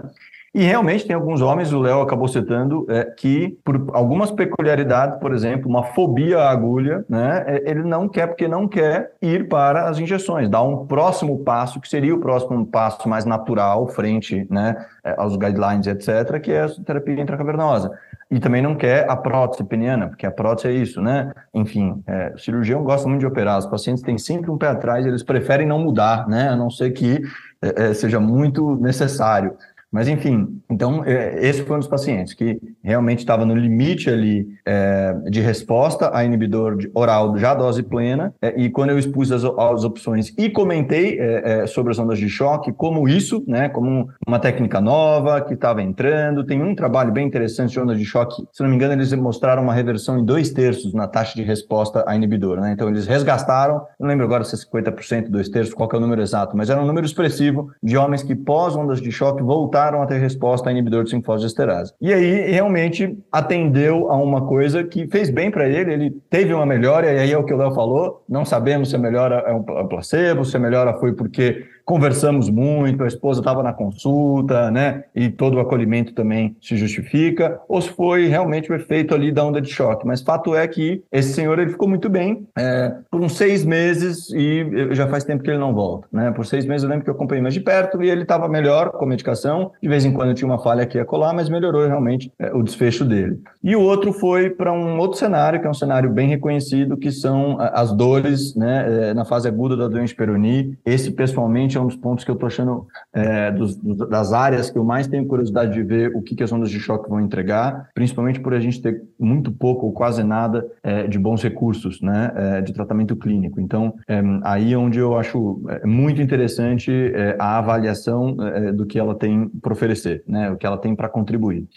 E 0.56 0.64
realmente 0.64 1.06
tem 1.06 1.14
alguns 1.14 1.41
homens, 1.41 1.74
o 1.74 1.82
Léo 1.82 1.99
acabou 1.99 2.30
citando, 2.30 2.86
é, 2.88 3.03
que 3.03 3.58
por 3.62 3.89
algumas 3.91 4.32
peculiaridades, 4.32 5.20
por 5.20 5.34
exemplo, 5.34 5.70
uma 5.70 5.84
fobia 5.84 6.39
à 6.39 6.49
agulha, 6.49 7.03
né, 7.10 7.43
é, 7.45 7.70
ele 7.70 7.84
não 7.84 8.08
quer 8.08 8.28
porque 8.28 8.47
não 8.47 8.66
quer 8.66 9.12
ir 9.22 9.49
para 9.49 9.89
as 9.89 9.99
injeções, 9.99 10.49
dar 10.49 10.64
um 10.64 10.88
próximo 10.88 11.39
passo, 11.39 11.82
que 11.82 11.89
seria 11.89 12.16
o 12.16 12.22
próximo 12.22 12.66
passo 12.66 13.10
mais 13.10 13.26
natural, 13.26 13.86
frente 13.89 14.47
né, 14.49 14.78
é, 15.03 15.14
aos 15.18 15.36
guidelines, 15.36 15.88
etc., 15.88 16.39
que 16.39 16.53
é 16.53 16.64
a 16.64 16.70
terapia 16.70 17.22
intracavernosa. 17.22 17.91
E 18.32 18.39
também 18.39 18.62
não 18.62 18.76
quer 18.76 19.10
a 19.10 19.16
prótese 19.18 19.62
peniana, 19.66 20.08
porque 20.08 20.26
a 20.26 20.32
prótese 20.32 20.70
é 20.70 20.72
isso, 20.72 21.01
né? 21.01 21.32
Enfim, 21.53 22.01
é, 22.08 22.32
o 22.34 22.39
cirurgião 22.39 22.82
gosta 22.82 23.08
muito 23.08 23.20
de 23.20 23.28
operar, 23.28 23.60
os 23.60 23.68
pacientes 23.68 24.01
têm 24.01 24.18
sempre 24.18 24.49
um 24.49 24.58
pé 24.58 24.68
atrás, 24.68 25.06
eles 25.06 25.22
preferem 25.22 25.68
não 25.68 25.80
mudar, 25.80 26.28
né? 26.28 26.47
A 26.47 26.56
não 26.56 26.70
ser 26.70 26.91
que 26.91 27.22
é, 27.62 27.89
é 27.89 27.93
seja 27.93 28.20
muito 28.20 28.78
necessário. 28.78 29.56
Mas, 29.92 30.08
enfim, 30.08 30.62
então, 30.70 31.04
é, 31.06 31.48
esse 31.48 31.64
foi 31.64 31.78
um 31.78 31.80
dos 31.80 31.88
pacientes 31.88 32.34
que 32.34 32.60
realmente 32.84 33.20
estava 33.20 33.46
no 33.46 33.56
limite 33.56 34.10
ali 34.10 34.46
é, 34.66 35.16
de 35.30 35.40
resposta 35.40 36.12
a 36.14 36.26
inibidor 36.26 36.78
oral 36.94 37.38
já 37.38 37.54
dose 37.54 37.82
plena, 37.82 38.34
é, 38.42 38.60
e 38.60 38.70
quando 38.70 38.90
eu 38.90 39.00
expus 39.00 39.32
as, 39.32 39.44
as 39.44 39.84
opções 39.84 40.34
e 40.38 40.50
comentei 40.50 41.18
é, 41.18 41.62
é, 41.62 41.68
sobre 41.68 41.92
as 41.92 42.00
ondas 42.00 42.20
de 42.20 42.28
choque, 42.28 42.74
como 42.74 43.08
isso, 43.08 43.44
né, 43.48 43.70
como 43.70 44.10
uma 44.28 44.38
técnica 44.38 44.82
nova 44.82 45.40
que 45.40 45.54
estava 45.54 45.82
entrando, 45.82 46.44
tem 46.44 46.62
um 46.62 46.76
trabalho 46.76 47.12
bem 47.12 47.26
interessante 47.26 47.72
de 47.72 47.80
ondas 47.80 47.98
de 47.98 48.06
choque, 48.06 48.44
se 48.52 48.62
não 48.62 48.70
me 48.70 48.76
engano, 48.76 48.94
eles 48.94 49.14
mostraram 49.14 49.64
uma 49.64 49.74
reversão 49.74 50.20
em 50.20 50.26
dois 50.26 50.52
terços 50.52 50.94
na 50.94 51.08
taxa 51.08 51.36
de 51.36 51.44
resposta 51.44 52.04
a 52.06 52.16
inibidor, 52.16 52.60
né, 52.60 52.74
então 52.74 52.90
eles 52.90 53.08
resgastaram, 53.08 53.86
não 53.98 54.10
lembro 54.10 54.26
agora 54.26 54.44
se 54.44 54.56
é 54.56 54.58
50%, 54.58 55.30
dois 55.30 55.48
terços, 55.48 55.74
qual 55.74 55.90
é 55.94 55.96
o 55.96 56.00
número 56.02 56.22
exato, 56.22 56.58
mas 56.58 56.70
era 56.70 56.82
um 56.82 56.86
número 56.86 57.06
expressivo 57.06 57.72
de 57.82 57.96
homens 57.96 58.24
que 58.24 58.36
pós 58.36 58.76
ondas 58.76 59.00
de 59.00 59.10
choque 59.10 59.42
voltaram 59.42 59.85
voltaram 59.86 60.02
a 60.02 60.06
ter 60.06 60.18
resposta 60.18 60.70
a 60.70 60.72
inibidor 60.72 61.04
de 61.04 61.12
sinfosgesterase. 61.12 61.94
E 62.02 62.14
aí, 62.14 62.52
realmente, 62.52 63.18
atendeu 63.32 64.12
a 64.12 64.16
uma 64.16 64.46
coisa 64.46 64.84
que 64.84 65.08
fez 65.08 65.30
bem 65.30 65.52
para 65.52 65.68
ele, 65.68 65.94
ele 65.94 66.12
teve 66.30 66.54
uma 66.54 66.66
melhora, 66.66 67.12
e 67.12 67.20
aí 67.20 67.32
é 67.32 67.38
o 67.38 67.44
que 67.44 67.54
o 67.54 67.58
Léo 67.58 67.74
falou, 67.74 68.24
não 68.28 68.44
sabemos 68.46 68.90
se 68.90 68.96
a 68.96 69.00
melhora 69.00 69.44
é 69.48 69.54
um 69.54 69.64
placebo, 69.88 70.44
se 70.44 70.56
a 70.58 70.60
melhora 70.60 70.94
foi 70.94 71.14
porque 71.14 71.66
conversamos 71.86 72.50
muito, 72.50 73.04
a 73.04 73.08
esposa 73.08 73.40
estava 73.40 73.62
na 73.62 73.72
consulta, 73.72 74.72
né? 74.72 75.04
E 75.16 75.30
todo 75.30 75.56
o 75.56 75.60
acolhimento 75.60 76.14
também 76.14 76.56
se 76.60 76.76
justifica, 76.76 77.60
ou 77.70 77.80
se 77.80 77.90
foi 77.90 78.28
realmente 78.28 78.72
o 78.72 78.76
efeito 78.76 79.14
ali 79.14 79.32
da 79.32 79.46
onda 79.46 79.62
de 79.62 79.70
choque. 79.70 80.06
Mas 80.06 80.22
fato 80.22 80.56
é 80.56 80.68
que 80.68 81.04
esse 81.12 81.34
senhor 81.34 81.60
ele 81.60 81.70
ficou 81.70 81.88
muito 81.88 82.10
bem 82.10 82.48
é, 82.58 82.96
por 83.12 83.22
uns 83.22 83.38
seis 83.38 83.64
meses 83.64 84.32
e 84.32 84.66
já 84.92 85.08
faz 85.08 85.24
tempo 85.24 85.44
que 85.44 85.50
ele 85.50 85.60
não 85.60 85.74
volta, 85.74 86.08
né? 86.12 86.32
Por 86.32 86.46
seis 86.46 86.66
meses 86.66 86.84
eu 86.84 86.90
lembro 86.90 87.04
que 87.04 87.10
eu 87.10 87.14
acompanhei 87.14 87.42
mais 87.42 87.54
de 87.54 87.60
perto 87.60 88.02
e 88.02 88.10
ele 88.10 88.24
estava 88.24 88.48
melhor 88.48 88.92
com 88.92 89.06
a 89.06 89.08
medicação. 89.08 89.72
De 89.82 89.88
vez 89.88 90.04
em 90.04 90.12
quando 90.12 90.34
tinha 90.34 90.48
uma 90.48 90.60
falha 90.60 90.84
aqui 90.84 90.98
e 90.98 91.02
acolá, 91.02 91.32
mas 91.34 91.50
melhorou 91.50 91.86
realmente 91.86 92.32
é, 92.40 92.52
o 92.54 92.64
desfecho 92.64 93.06
dele. 93.06 93.40
E 93.64 93.76
o 93.76 93.82
outro 93.82 94.12
foi 94.12 94.50
para 94.50 94.74
um 94.74 94.98
outro 94.98 95.20
cenário, 95.20 95.60
que 95.60 95.68
é 95.68 95.70
um 95.70 95.74
cenário 95.74 96.10
bem 96.10 96.28
reconhecido, 96.28 96.98
que 96.98 97.12
são 97.12 97.58
as 97.60 97.92
dores 97.92 98.56
né, 98.56 99.10
é, 99.10 99.14
na 99.14 99.26
fase 99.26 99.48
aguda 99.48 99.78
da 99.78 99.88
doença 99.88 100.16
Peroni. 100.16 100.78
Esse, 100.86 101.12
pessoalmente, 101.12 101.74
é 101.78 101.82
um 101.82 101.88
dos 101.88 101.95
pontos 101.95 102.23
que 102.23 102.32
eu 102.32 102.36
estou 102.36 102.47
achando 102.47 102.88
é, 103.13 103.51
dos, 103.51 103.76
das 103.76 104.34
áreas 104.34 104.69
que 104.69 104.78
eu 104.78 104.84
mais 104.84 105.07
tenho 105.07 105.26
curiosidade 105.26 105.73
de 105.73 105.84
ver 105.84 106.15
o 106.15 106.21
que, 106.21 106.36
que 106.36 106.43
as 106.43 106.51
ondas 106.51 106.69
de 106.69 106.80
choque 106.80 107.09
vão 107.09 107.19
entregar, 107.19 107.89
principalmente 107.93 108.39
por 108.39 108.53
a 108.53 108.59
gente 108.59 108.82
ter 108.82 109.01
muito 109.19 109.51
pouco 109.51 109.86
ou 109.86 109.93
quase 109.93 110.23
nada 110.23 110.65
é, 110.84 111.07
de 111.07 111.17
bons 111.17 111.41
recursos 111.41 112.01
né, 112.01 112.32
é, 112.36 112.61
de 112.61 112.73
tratamento 112.73 113.15
clínico. 113.15 113.59
Então, 113.59 113.93
é, 114.07 114.21
aí 114.43 114.73
é 114.73 114.78
onde 114.78 114.99
eu 114.99 115.17
acho 115.17 115.61
é, 115.69 115.86
muito 115.86 116.21
interessante 116.21 116.91
a 117.39 117.57
avaliação 117.57 118.36
do 118.76 118.86
que 118.86 118.99
ela 118.99 119.15
tem 119.15 119.47
para 119.61 119.73
oferecer, 119.73 120.23
né, 120.28 120.51
o 120.51 120.57
que 120.57 120.65
ela 120.65 120.78
tem 120.78 120.95
para 120.95 121.09
contribuir. 121.09 121.67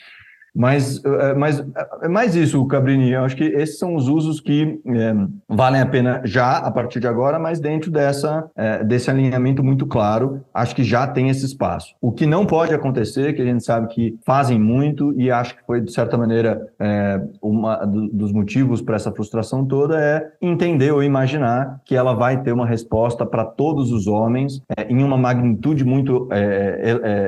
Mas, 0.59 1.01
é, 1.05 1.35
mas 1.35 1.65
é 2.03 2.09
mais 2.09 2.35
isso, 2.35 2.67
Cabrini. 2.67 3.13
Eu 3.13 3.23
acho 3.23 3.37
que 3.37 3.45
esses 3.45 3.79
são 3.79 3.95
os 3.95 4.09
usos 4.09 4.41
que 4.41 4.81
é, 4.87 5.15
valem 5.49 5.81
a 5.81 5.87
pena 5.87 6.21
já 6.25 6.57
a 6.57 6.69
partir 6.69 6.99
de 6.99 7.07
agora, 7.07 7.39
mas 7.39 7.61
dentro 7.61 7.93
dessa, 7.93 8.51
é, 8.57 8.83
desse 8.83 9.09
alinhamento 9.09 9.63
muito 9.63 9.87
claro, 9.87 10.41
acho 10.53 10.75
que 10.75 10.83
já 10.83 11.07
tem 11.07 11.29
esse 11.29 11.47
espaço. 11.47 11.95
O 12.01 12.11
que 12.11 12.27
não 12.27 12.45
pode 12.45 12.75
acontecer, 12.75 13.35
que 13.35 13.43
a 13.43 13.45
gente 13.45 13.65
sabe 13.65 13.87
que 13.87 14.19
fazem 14.27 14.59
muito 14.59 15.15
e 15.17 15.31
acho 15.31 15.55
que 15.55 15.65
foi 15.65 15.81
de 15.81 15.93
certa 15.93 16.19
maneira 16.19 16.67
é, 16.81 17.21
uma 17.41 17.87
dos 17.87 18.33
motivos 18.33 18.83
para 18.83 18.97
essa 18.97 19.13
frustração 19.13 19.65
toda 19.65 19.97
é 20.01 20.29
entender 20.43 20.91
ou 20.91 21.05
imaginar 21.05 21.81
que 21.85 21.95
ela 21.95 22.15
vai 22.15 22.43
ter 22.43 22.51
uma 22.51 22.67
resposta 22.67 23.25
para 23.25 23.45
todos 23.45 23.93
os 23.93 24.09
homens 24.09 24.61
em 24.89 25.05
uma 25.05 25.17
magnitude 25.17 25.85
muito 25.85 26.29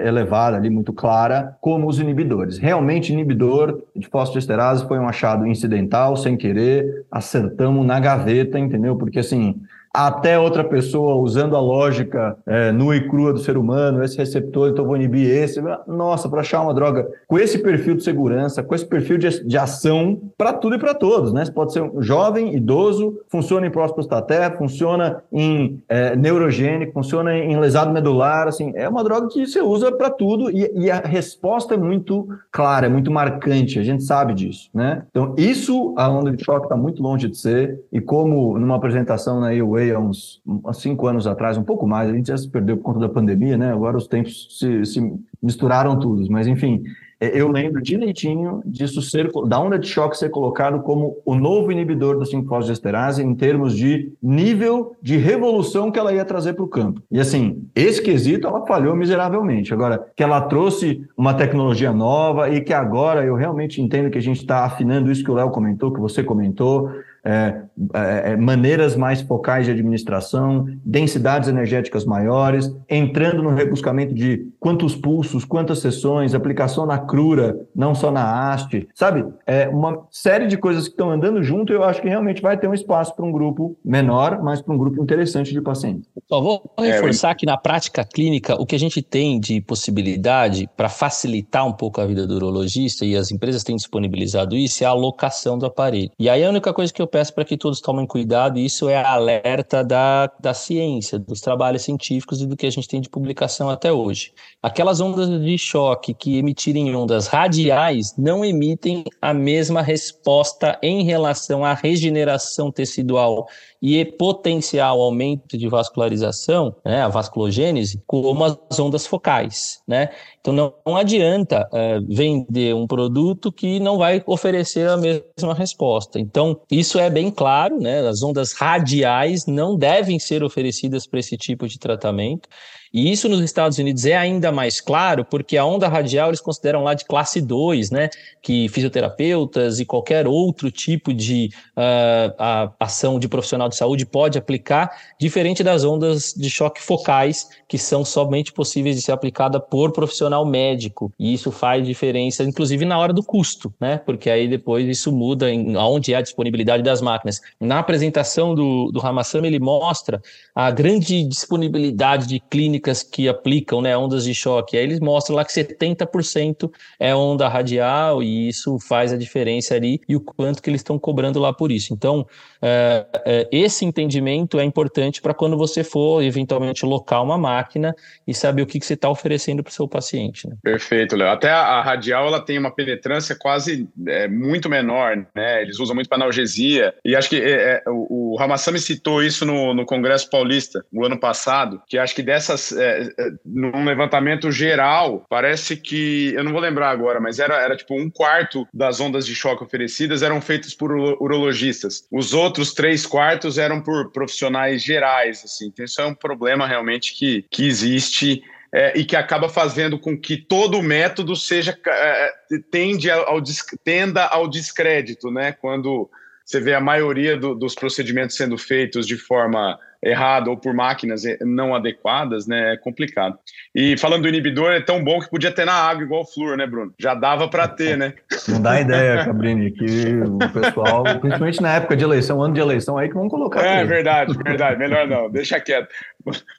elevada 0.04 0.56
ali, 0.56 0.68
muito 0.68 0.92
clara, 0.92 1.56
como 1.60 1.86
os 1.86 2.00
inibidores. 2.00 2.58
Realmente 2.58 3.19
inibidor 3.20 3.82
de 3.94 4.08
fosfodiesterase 4.08 4.86
foi 4.88 4.98
um 4.98 5.08
achado 5.08 5.46
incidental, 5.46 6.16
sem 6.16 6.36
querer, 6.36 7.04
acertamos 7.10 7.86
na 7.86 8.00
gaveta, 8.00 8.58
entendeu? 8.58 8.96
Porque 8.96 9.18
assim, 9.18 9.60
até 9.92 10.38
outra 10.38 10.62
pessoa 10.62 11.16
usando 11.16 11.56
a 11.56 11.60
lógica 11.60 12.36
é, 12.46 12.70
nua 12.70 12.96
e 12.96 13.08
crua 13.08 13.32
do 13.32 13.40
ser 13.40 13.56
humano, 13.56 14.02
esse 14.04 14.16
receptor, 14.16 14.70
então 14.70 14.84
vou 14.84 14.96
inibir 14.96 15.28
esse. 15.28 15.60
Nossa, 15.86 16.28
para 16.28 16.40
achar 16.40 16.62
uma 16.62 16.72
droga 16.72 17.08
com 17.26 17.38
esse 17.38 17.58
perfil 17.58 17.96
de 17.96 18.04
segurança, 18.04 18.62
com 18.62 18.74
esse 18.74 18.86
perfil 18.86 19.18
de, 19.18 19.44
de 19.44 19.58
ação, 19.58 20.20
para 20.38 20.52
tudo 20.52 20.76
e 20.76 20.78
para 20.78 20.94
todos, 20.94 21.32
né? 21.32 21.44
Você 21.44 21.52
pode 21.52 21.72
ser 21.72 21.82
um 21.82 22.00
jovem, 22.00 22.54
idoso, 22.54 23.18
funciona 23.28 23.66
em 23.66 23.70
prostaté, 23.70 24.50
funciona 24.50 25.22
em 25.32 25.82
é, 25.88 26.14
neurogênico, 26.14 26.92
funciona 26.92 27.36
em 27.36 27.58
lesado 27.58 27.92
medular, 27.92 28.46
assim, 28.46 28.72
é 28.76 28.88
uma 28.88 29.02
droga 29.02 29.28
que 29.28 29.46
você 29.46 29.60
usa 29.60 29.90
para 29.90 30.10
tudo 30.10 30.50
e, 30.50 30.70
e, 30.74 30.90
a 30.90 30.98
resposta 31.00 31.74
é 31.74 31.76
muito 31.76 32.28
clara, 32.52 32.86
é 32.86 32.88
muito 32.88 33.10
marcante, 33.10 33.78
a 33.78 33.82
gente 33.82 34.04
sabe 34.04 34.34
disso, 34.34 34.70
né? 34.72 35.02
Então, 35.10 35.34
isso 35.36 35.94
a 35.96 36.08
onda 36.08 36.30
de 36.30 36.44
choque 36.44 36.66
está 36.66 36.76
muito 36.76 37.02
longe 37.02 37.28
de 37.28 37.36
ser 37.36 37.80
e 37.92 38.00
como 38.00 38.58
numa 38.58 38.76
apresentação 38.76 39.40
na 39.40 39.52
AOA 39.80 39.96
há 39.96 39.98
uns, 39.98 40.42
uns 40.46 40.80
cinco 40.80 41.06
anos 41.06 41.26
atrás, 41.26 41.56
um 41.56 41.62
pouco 41.62 41.86
mais, 41.86 42.10
a 42.10 42.12
gente 42.12 42.28
já 42.28 42.36
se 42.36 42.48
perdeu 42.48 42.76
por 42.76 42.82
conta 42.82 43.00
da 43.00 43.08
pandemia, 43.08 43.56
né? 43.56 43.72
Agora 43.72 43.96
os 43.96 44.06
tempos 44.06 44.58
se, 44.58 44.84
se 44.84 45.14
misturaram 45.42 45.98
todos, 45.98 46.28
mas 46.28 46.46
enfim, 46.46 46.82
é, 47.20 47.38
eu 47.38 47.48
lembro 47.48 47.82
direitinho 47.82 48.62
disso 48.64 49.02
ser, 49.02 49.30
da 49.46 49.60
onda 49.60 49.78
de 49.78 49.86
choque 49.86 50.16
ser 50.16 50.30
colocado 50.30 50.80
como 50.80 51.18
o 51.24 51.34
novo 51.34 51.70
inibidor 51.70 52.18
do 52.18 52.24
5-fosfodiesterase 52.24 53.22
em 53.22 53.34
termos 53.34 53.76
de 53.76 54.10
nível 54.22 54.96
de 55.02 55.18
revolução 55.18 55.90
que 55.90 55.98
ela 55.98 56.14
ia 56.14 56.24
trazer 56.24 56.54
para 56.54 56.64
o 56.64 56.68
campo. 56.68 57.02
E 57.10 57.20
assim, 57.20 57.68
esse 57.74 58.02
quesito 58.02 58.46
ela 58.46 58.64
falhou 58.64 58.96
miseravelmente. 58.96 59.74
Agora, 59.74 60.02
que 60.16 60.22
ela 60.22 60.40
trouxe 60.40 61.06
uma 61.14 61.34
tecnologia 61.34 61.92
nova 61.92 62.48
e 62.48 62.62
que 62.62 62.72
agora 62.72 63.22
eu 63.22 63.34
realmente 63.34 63.82
entendo 63.82 64.10
que 64.10 64.18
a 64.18 64.22
gente 64.22 64.40
está 64.40 64.64
afinando 64.64 65.12
isso 65.12 65.22
que 65.22 65.30
o 65.30 65.34
Léo 65.34 65.50
comentou, 65.50 65.92
que 65.92 66.00
você 66.00 66.24
comentou, 66.24 66.90
é, 67.24 67.62
é, 67.94 68.32
é, 68.32 68.36
maneiras 68.36 68.96
mais 68.96 69.20
focais 69.20 69.66
de 69.66 69.72
administração, 69.72 70.66
densidades 70.84 71.48
energéticas 71.48 72.04
maiores, 72.04 72.74
entrando 72.88 73.42
no 73.42 73.50
rebuscamento 73.50 74.14
de 74.14 74.48
quantos 74.58 74.94
pulsos, 74.94 75.44
quantas 75.44 75.80
sessões, 75.80 76.34
aplicação 76.34 76.86
na 76.86 76.98
crura, 76.98 77.58
não 77.74 77.94
só 77.94 78.10
na 78.10 78.52
haste, 78.52 78.88
sabe? 78.94 79.24
É 79.46 79.68
uma 79.68 80.06
série 80.10 80.46
de 80.46 80.56
coisas 80.56 80.84
que 80.84 80.90
estão 80.90 81.10
andando 81.10 81.42
junto. 81.42 81.72
Eu 81.72 81.84
acho 81.84 82.00
que 82.00 82.08
realmente 82.08 82.42
vai 82.42 82.56
ter 82.56 82.68
um 82.68 82.74
espaço 82.74 83.14
para 83.14 83.24
um 83.24 83.32
grupo 83.32 83.76
menor, 83.84 84.42
mas 84.42 84.62
para 84.62 84.74
um 84.74 84.78
grupo 84.78 85.02
interessante 85.02 85.52
de 85.52 85.60
pacientes. 85.60 86.08
Só 86.28 86.40
vou 86.40 86.72
é, 86.78 86.92
reforçar 86.92 87.34
que 87.34 87.46
na 87.46 87.56
prática 87.56 88.04
clínica 88.04 88.54
o 88.60 88.66
que 88.66 88.76
a 88.76 88.78
gente 88.78 89.02
tem 89.02 89.38
de 89.38 89.60
possibilidade 89.60 90.68
para 90.76 90.88
facilitar 90.88 91.66
um 91.66 91.72
pouco 91.72 92.00
a 92.00 92.06
vida 92.06 92.26
do 92.26 92.36
urologista 92.36 93.04
e 93.04 93.16
as 93.16 93.30
empresas 93.30 93.62
têm 93.62 93.76
disponibilizado 93.76 94.56
isso 94.56 94.84
é 94.84 94.86
a 94.86 94.90
alocação 94.90 95.58
do 95.58 95.66
aparelho. 95.66 96.10
E 96.18 96.28
aí 96.28 96.44
a 96.44 96.48
única 96.48 96.72
coisa 96.72 96.92
que 96.92 97.00
eu 97.00 97.06
peço 97.10 97.34
para 97.34 97.44
que 97.44 97.56
todos 97.56 97.80
tomem 97.80 98.06
cuidado, 98.06 98.58
e 98.58 98.64
isso 98.64 98.88
é 98.88 98.96
alerta 99.02 99.84
da, 99.84 100.26
da 100.40 100.54
ciência, 100.54 101.18
dos 101.18 101.40
trabalhos 101.40 101.82
científicos 101.82 102.40
e 102.40 102.46
do 102.46 102.56
que 102.56 102.66
a 102.66 102.70
gente 102.70 102.88
tem 102.88 103.00
de 103.00 103.08
publicação 103.08 103.68
até 103.68 103.92
hoje. 103.92 104.32
Aquelas 104.62 105.00
ondas 105.00 105.28
de 105.40 105.56
choque 105.56 106.12
que 106.12 106.36
emitirem 106.36 106.94
ondas 106.94 107.26
radiais 107.26 108.14
não 108.18 108.44
emitem 108.44 109.04
a 109.22 109.32
mesma 109.32 109.80
resposta 109.80 110.78
em 110.82 111.02
relação 111.02 111.64
à 111.64 111.72
regeneração 111.72 112.70
tecidual 112.70 113.46
e 113.80 114.04
potencial 114.04 115.00
aumento 115.00 115.56
de 115.56 115.66
vascularização, 115.66 116.76
né, 116.84 117.00
a 117.00 117.08
vasculogênese, 117.08 118.02
como 118.06 118.44
as 118.44 118.78
ondas 118.78 119.06
focais, 119.06 119.80
né? 119.88 120.10
Então 120.38 120.52
não, 120.52 120.74
não 120.86 120.94
adianta 120.94 121.66
é, 121.72 121.98
vender 122.00 122.74
um 122.74 122.86
produto 122.86 123.50
que 123.50 123.80
não 123.80 123.96
vai 123.96 124.22
oferecer 124.26 124.86
a 124.90 124.96
mesma 124.98 125.54
resposta. 125.54 126.20
Então 126.20 126.60
isso 126.70 126.98
é 126.98 127.08
bem 127.08 127.30
claro, 127.30 127.80
né? 127.80 128.06
As 128.06 128.22
ondas 128.22 128.52
radiais 128.52 129.46
não 129.46 129.74
devem 129.74 130.18
ser 130.18 130.44
oferecidas 130.44 131.06
para 131.06 131.18
esse 131.18 131.38
tipo 131.38 131.66
de 131.66 131.78
tratamento. 131.78 132.46
E 132.92 133.10
isso 133.10 133.28
nos 133.28 133.40
Estados 133.40 133.78
Unidos 133.78 134.04
é 134.04 134.16
ainda 134.16 134.50
mais 134.50 134.80
claro, 134.80 135.24
porque 135.24 135.56
a 135.56 135.64
onda 135.64 135.86
radial 135.86 136.28
eles 136.28 136.40
consideram 136.40 136.82
lá 136.82 136.92
de 136.92 137.04
classe 137.04 137.40
2, 137.40 137.90
né? 137.90 138.08
Que 138.42 138.68
fisioterapeutas 138.68 139.78
e 139.78 139.84
qualquer 139.84 140.26
outro 140.26 140.70
tipo 140.70 141.14
de 141.14 141.50
uh, 141.76 142.72
ação 142.80 143.18
de 143.18 143.28
profissional 143.28 143.68
de 143.68 143.76
saúde 143.76 144.04
pode 144.04 144.36
aplicar, 144.36 144.90
diferente 145.20 145.62
das 145.62 145.84
ondas 145.84 146.34
de 146.36 146.50
choque 146.50 146.82
focais, 146.82 147.48
que 147.68 147.78
são 147.78 148.04
somente 148.04 148.52
possíveis 148.52 148.96
de 148.96 149.02
ser 149.02 149.12
aplicada 149.12 149.60
por 149.60 149.92
profissional 149.92 150.44
médico. 150.44 151.12
E 151.18 151.32
isso 151.32 151.52
faz 151.52 151.86
diferença, 151.86 152.42
inclusive 152.42 152.84
na 152.84 152.98
hora 152.98 153.12
do 153.12 153.22
custo, 153.22 153.72
né? 153.80 153.98
Porque 154.04 154.28
aí 154.28 154.48
depois 154.48 154.88
isso 154.88 155.12
muda 155.12 155.48
em 155.50 155.76
onde 155.76 156.12
é 156.12 156.16
a 156.16 156.22
disponibilidade 156.22 156.82
das 156.82 157.00
máquinas. 157.00 157.40
Na 157.60 157.78
apresentação 157.78 158.54
do, 158.54 158.90
do 158.90 159.00
ele 159.44 159.58
mostra 159.58 160.20
a 160.54 160.70
grande 160.70 161.22
disponibilidade 161.24 162.26
de 162.26 162.40
clínicas 162.40 162.79
clínicas 162.80 163.02
que 163.02 163.28
aplicam 163.28 163.80
né, 163.80 163.96
ondas 163.96 164.24
de 164.24 164.34
choque. 164.34 164.76
Aí 164.76 164.82
eles 164.82 165.00
mostram 165.00 165.36
lá 165.36 165.44
que 165.44 165.52
70% 165.52 166.70
é 166.98 167.14
onda 167.14 167.48
radial 167.48 168.22
e 168.22 168.48
isso 168.48 168.78
faz 168.80 169.12
a 169.12 169.16
diferença 169.16 169.74
ali 169.74 170.00
e 170.08 170.16
o 170.16 170.20
quanto 170.20 170.62
que 170.62 170.70
eles 170.70 170.80
estão 170.80 170.98
cobrando 170.98 171.38
lá 171.38 171.52
por 171.52 171.70
isso. 171.70 171.92
Então, 171.92 172.26
é, 172.62 173.06
é, 173.26 173.48
esse 173.52 173.84
entendimento 173.84 174.58
é 174.58 174.64
importante 174.64 175.20
para 175.20 175.34
quando 175.34 175.56
você 175.56 175.84
for 175.84 176.22
eventualmente 176.22 176.84
locar 176.84 177.22
uma 177.22 177.36
máquina 177.38 177.94
e 178.26 178.34
saber 178.34 178.62
o 178.62 178.66
que, 178.66 178.80
que 178.80 178.86
você 178.86 178.94
está 178.94 179.08
oferecendo 179.08 179.62
para 179.62 179.70
o 179.70 179.74
seu 179.74 179.86
paciente. 179.86 180.48
Né? 180.48 180.56
Perfeito, 180.62 181.16
Léo. 181.16 181.28
Até 181.28 181.50
a, 181.50 181.60
a, 181.60 181.82
radial 181.82 182.26
ela 182.26 182.40
tem 182.40 182.58
uma 182.58 182.74
penetrância 182.74 183.36
quase 183.38 183.88
é, 184.06 184.26
muito 184.28 184.68
menor, 184.68 185.26
né? 185.34 185.62
Eles 185.62 185.78
usam 185.78 185.94
muito 185.94 186.08
para 186.08 186.18
analgesia. 186.18 186.94
E 187.04 187.14
acho 187.14 187.28
que 187.28 187.36
é, 187.36 187.50
é, 187.50 187.82
o, 187.88 188.34
o 188.34 188.36
Ramassami 188.36 188.78
citou 188.78 189.22
isso 189.22 189.44
no, 189.44 189.74
no 189.74 189.84
Congresso 189.84 190.28
Paulista, 190.30 190.84
o 190.92 191.04
ano 191.04 191.18
passado, 191.18 191.82
que 191.86 191.98
acho 191.98 192.14
que 192.14 192.22
dessas, 192.22 192.69
é, 192.72 193.08
num 193.44 193.84
levantamento 193.84 194.50
geral, 194.50 195.24
parece 195.28 195.76
que, 195.76 196.32
eu 196.34 196.44
não 196.44 196.52
vou 196.52 196.60
lembrar 196.60 196.90
agora, 196.90 197.20
mas 197.20 197.38
era, 197.38 197.60
era 197.60 197.76
tipo 197.76 197.94
um 197.94 198.10
quarto 198.10 198.66
das 198.72 199.00
ondas 199.00 199.26
de 199.26 199.34
choque 199.34 199.62
oferecidas 199.62 200.22
eram 200.22 200.40
feitas 200.40 200.74
por 200.74 200.92
urologistas. 200.92 202.06
Os 202.10 202.32
outros 202.32 202.72
três 202.74 203.06
quartos 203.06 203.58
eram 203.58 203.80
por 203.80 204.10
profissionais 204.12 204.82
gerais, 204.82 205.42
assim. 205.44 205.66
Então 205.66 205.84
isso 205.84 206.00
é 206.00 206.06
um 206.06 206.14
problema 206.14 206.66
realmente 206.66 207.14
que, 207.14 207.44
que 207.50 207.66
existe 207.66 208.42
é, 208.72 208.98
e 208.98 209.04
que 209.04 209.16
acaba 209.16 209.48
fazendo 209.48 209.98
com 209.98 210.16
que 210.16 210.36
todo 210.36 210.78
o 210.78 210.82
método 210.82 211.34
seja 211.34 211.76
é, 211.86 212.32
tende 212.70 213.10
ao, 213.10 213.42
tenda 213.84 214.26
ao 214.26 214.48
descrédito, 214.48 215.30
né? 215.30 215.52
Quando 215.52 216.08
você 216.44 216.60
vê 216.60 216.74
a 216.74 216.80
maioria 216.80 217.36
do, 217.36 217.54
dos 217.54 217.74
procedimentos 217.74 218.36
sendo 218.36 218.56
feitos 218.56 219.06
de 219.06 219.16
forma 219.16 219.78
errado 220.02 220.48
ou 220.48 220.56
por 220.56 220.72
máquinas 220.72 221.22
não 221.40 221.74
adequadas, 221.74 222.46
né, 222.46 222.74
é 222.74 222.76
complicado. 222.76 223.38
E 223.74 223.96
falando 223.98 224.22
do 224.22 224.28
inibidor, 224.28 224.72
é 224.72 224.80
tão 224.80 225.02
bom 225.02 225.20
que 225.20 225.30
podia 225.30 225.52
ter 225.52 225.64
na 225.64 225.74
água 225.74 226.02
igual 226.02 226.22
o 226.22 226.26
flúor, 226.26 226.56
né, 226.56 226.66
Bruno? 226.66 226.92
Já 226.98 227.14
dava 227.14 227.48
para 227.48 227.68
ter, 227.68 227.96
né? 227.96 228.14
Não 228.48 228.60
dá 228.60 228.80
ideia, 228.80 229.24
Cabrini, 229.24 229.70
que 229.70 229.84
o 230.22 230.38
pessoal, 230.52 231.04
principalmente 231.20 231.60
na 231.60 231.74
época 231.74 231.96
de 231.96 232.04
eleição, 232.04 232.42
ano 232.42 232.54
de 232.54 232.60
eleição, 232.60 232.96
aí 232.96 233.08
que 233.08 233.14
vão 233.14 233.28
colocar. 233.28 233.62
É 233.62 233.84
verdade, 233.84 234.36
verdade. 234.42 234.78
Melhor 234.78 235.06
não, 235.06 235.30
deixa 235.30 235.60
quieto. 235.60 235.88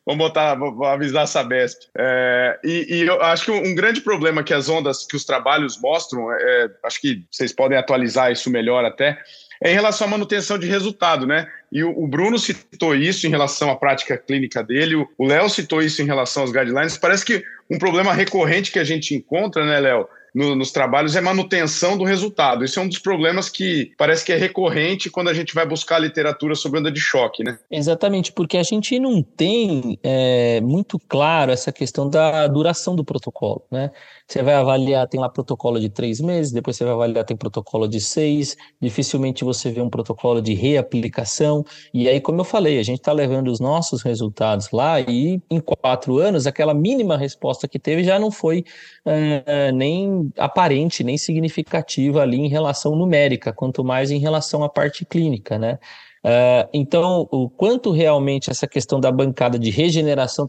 Vamos 0.05 0.25
botar, 0.25 0.55
vou 0.55 0.85
avisar 0.85 1.23
a 1.23 1.27
Sabesp. 1.27 1.81
É, 1.97 2.59
e, 2.63 2.97
e, 2.97 3.07
eu 3.07 3.21
acho 3.21 3.45
que 3.45 3.51
um 3.51 3.75
grande 3.75 4.01
problema 4.01 4.43
que 4.43 4.53
as 4.53 4.69
ondas, 4.69 5.05
que 5.05 5.15
os 5.15 5.25
trabalhos 5.25 5.79
mostram, 5.79 6.31
é, 6.31 6.69
acho 6.83 6.99
que 7.01 7.25
vocês 7.29 7.53
podem 7.53 7.77
atualizar 7.77 8.31
isso 8.31 8.49
melhor 8.49 8.83
até, 8.85 9.19
é 9.63 9.71
em 9.71 9.75
relação 9.75 10.07
à 10.07 10.09
manutenção 10.09 10.57
de 10.57 10.67
resultado, 10.67 11.27
né? 11.27 11.47
E 11.71 11.83
o, 11.83 12.05
Bruno 12.05 12.37
citou 12.37 12.93
isso 12.93 13.25
em 13.25 13.29
relação 13.29 13.71
à 13.71 13.75
prática 13.77 14.17
clínica 14.17 14.61
dele, 14.61 14.95
o 15.17 15.25
Léo 15.25 15.49
citou 15.49 15.81
isso 15.81 16.01
em 16.01 16.05
relação 16.05 16.43
aos 16.43 16.51
guidelines. 16.51 16.97
Parece 16.97 17.23
que 17.23 17.43
um 17.69 17.77
problema 17.77 18.13
recorrente 18.13 18.71
que 18.71 18.79
a 18.79 18.83
gente 18.83 19.15
encontra, 19.15 19.65
né, 19.65 19.79
Léo, 19.79 20.05
no, 20.33 20.55
nos 20.55 20.71
trabalhos 20.71 21.15
é 21.15 21.21
manutenção 21.21 21.97
do 21.97 22.03
resultado. 22.03 22.63
Isso 22.63 22.79
é 22.79 22.83
um 22.83 22.87
dos 22.87 22.99
problemas 22.99 23.49
que 23.49 23.91
parece 23.97 24.25
que 24.25 24.31
é 24.31 24.37
recorrente 24.37 25.09
quando 25.09 25.29
a 25.29 25.33
gente 25.33 25.53
vai 25.53 25.65
buscar 25.65 25.99
literatura 25.99 26.55
sobre 26.55 26.79
onda 26.79 26.91
de 26.91 26.99
choque, 26.99 27.43
né? 27.43 27.59
Exatamente, 27.69 28.31
porque 28.31 28.57
a 28.57 28.63
gente 28.63 28.97
não 28.99 29.21
tem 29.21 29.99
é, 30.03 30.61
muito 30.61 30.97
claro 30.99 31.51
essa 31.51 31.71
questão 31.71 32.09
da 32.09 32.47
duração 32.47 32.95
do 32.95 33.03
protocolo, 33.03 33.63
né? 33.69 33.91
Você 34.27 34.41
vai 34.41 34.53
avaliar, 34.53 35.07
tem 35.07 35.19
lá 35.19 35.27
protocolo 35.27 35.79
de 35.79 35.89
três 35.89 36.21
meses, 36.21 36.53
depois 36.53 36.77
você 36.77 36.85
vai 36.85 36.93
avaliar, 36.93 37.25
tem 37.25 37.35
protocolo 37.35 37.87
de 37.87 37.99
seis, 37.99 38.55
dificilmente 38.79 39.43
você 39.43 39.69
vê 39.69 39.81
um 39.81 39.89
protocolo 39.89 40.41
de 40.41 40.53
reaplicação. 40.53 41.65
E 41.93 42.07
aí, 42.07 42.21
como 42.21 42.39
eu 42.39 42.45
falei, 42.45 42.79
a 42.79 42.83
gente 42.83 42.99
está 42.99 43.11
levando 43.11 43.49
os 43.49 43.59
nossos 43.59 44.01
resultados 44.01 44.71
lá 44.71 45.01
e 45.01 45.41
em 45.49 45.59
quatro 45.59 46.17
anos, 46.17 46.47
aquela 46.47 46.73
mínima 46.73 47.17
resposta 47.17 47.67
que 47.67 47.77
teve 47.77 48.03
já 48.05 48.17
não 48.17 48.31
foi 48.31 48.63
é, 49.03 49.71
nem 49.73 50.20
aparente, 50.37 51.03
nem 51.03 51.17
significativa 51.17 52.21
ali 52.21 52.37
em 52.37 52.47
relação 52.47 52.95
numérica, 52.95 53.53
quanto 53.53 53.83
mais 53.83 54.11
em 54.11 54.19
relação 54.19 54.63
à 54.63 54.69
parte 54.69 55.05
clínica, 55.05 55.57
né? 55.57 55.79
Uh, 56.23 56.69
então, 56.71 57.27
o 57.31 57.49
quanto 57.49 57.89
realmente 57.89 58.51
essa 58.51 58.67
questão 58.67 58.99
da 58.99 59.11
bancada 59.11 59.57
de 59.57 59.71
regeneração 59.71 60.47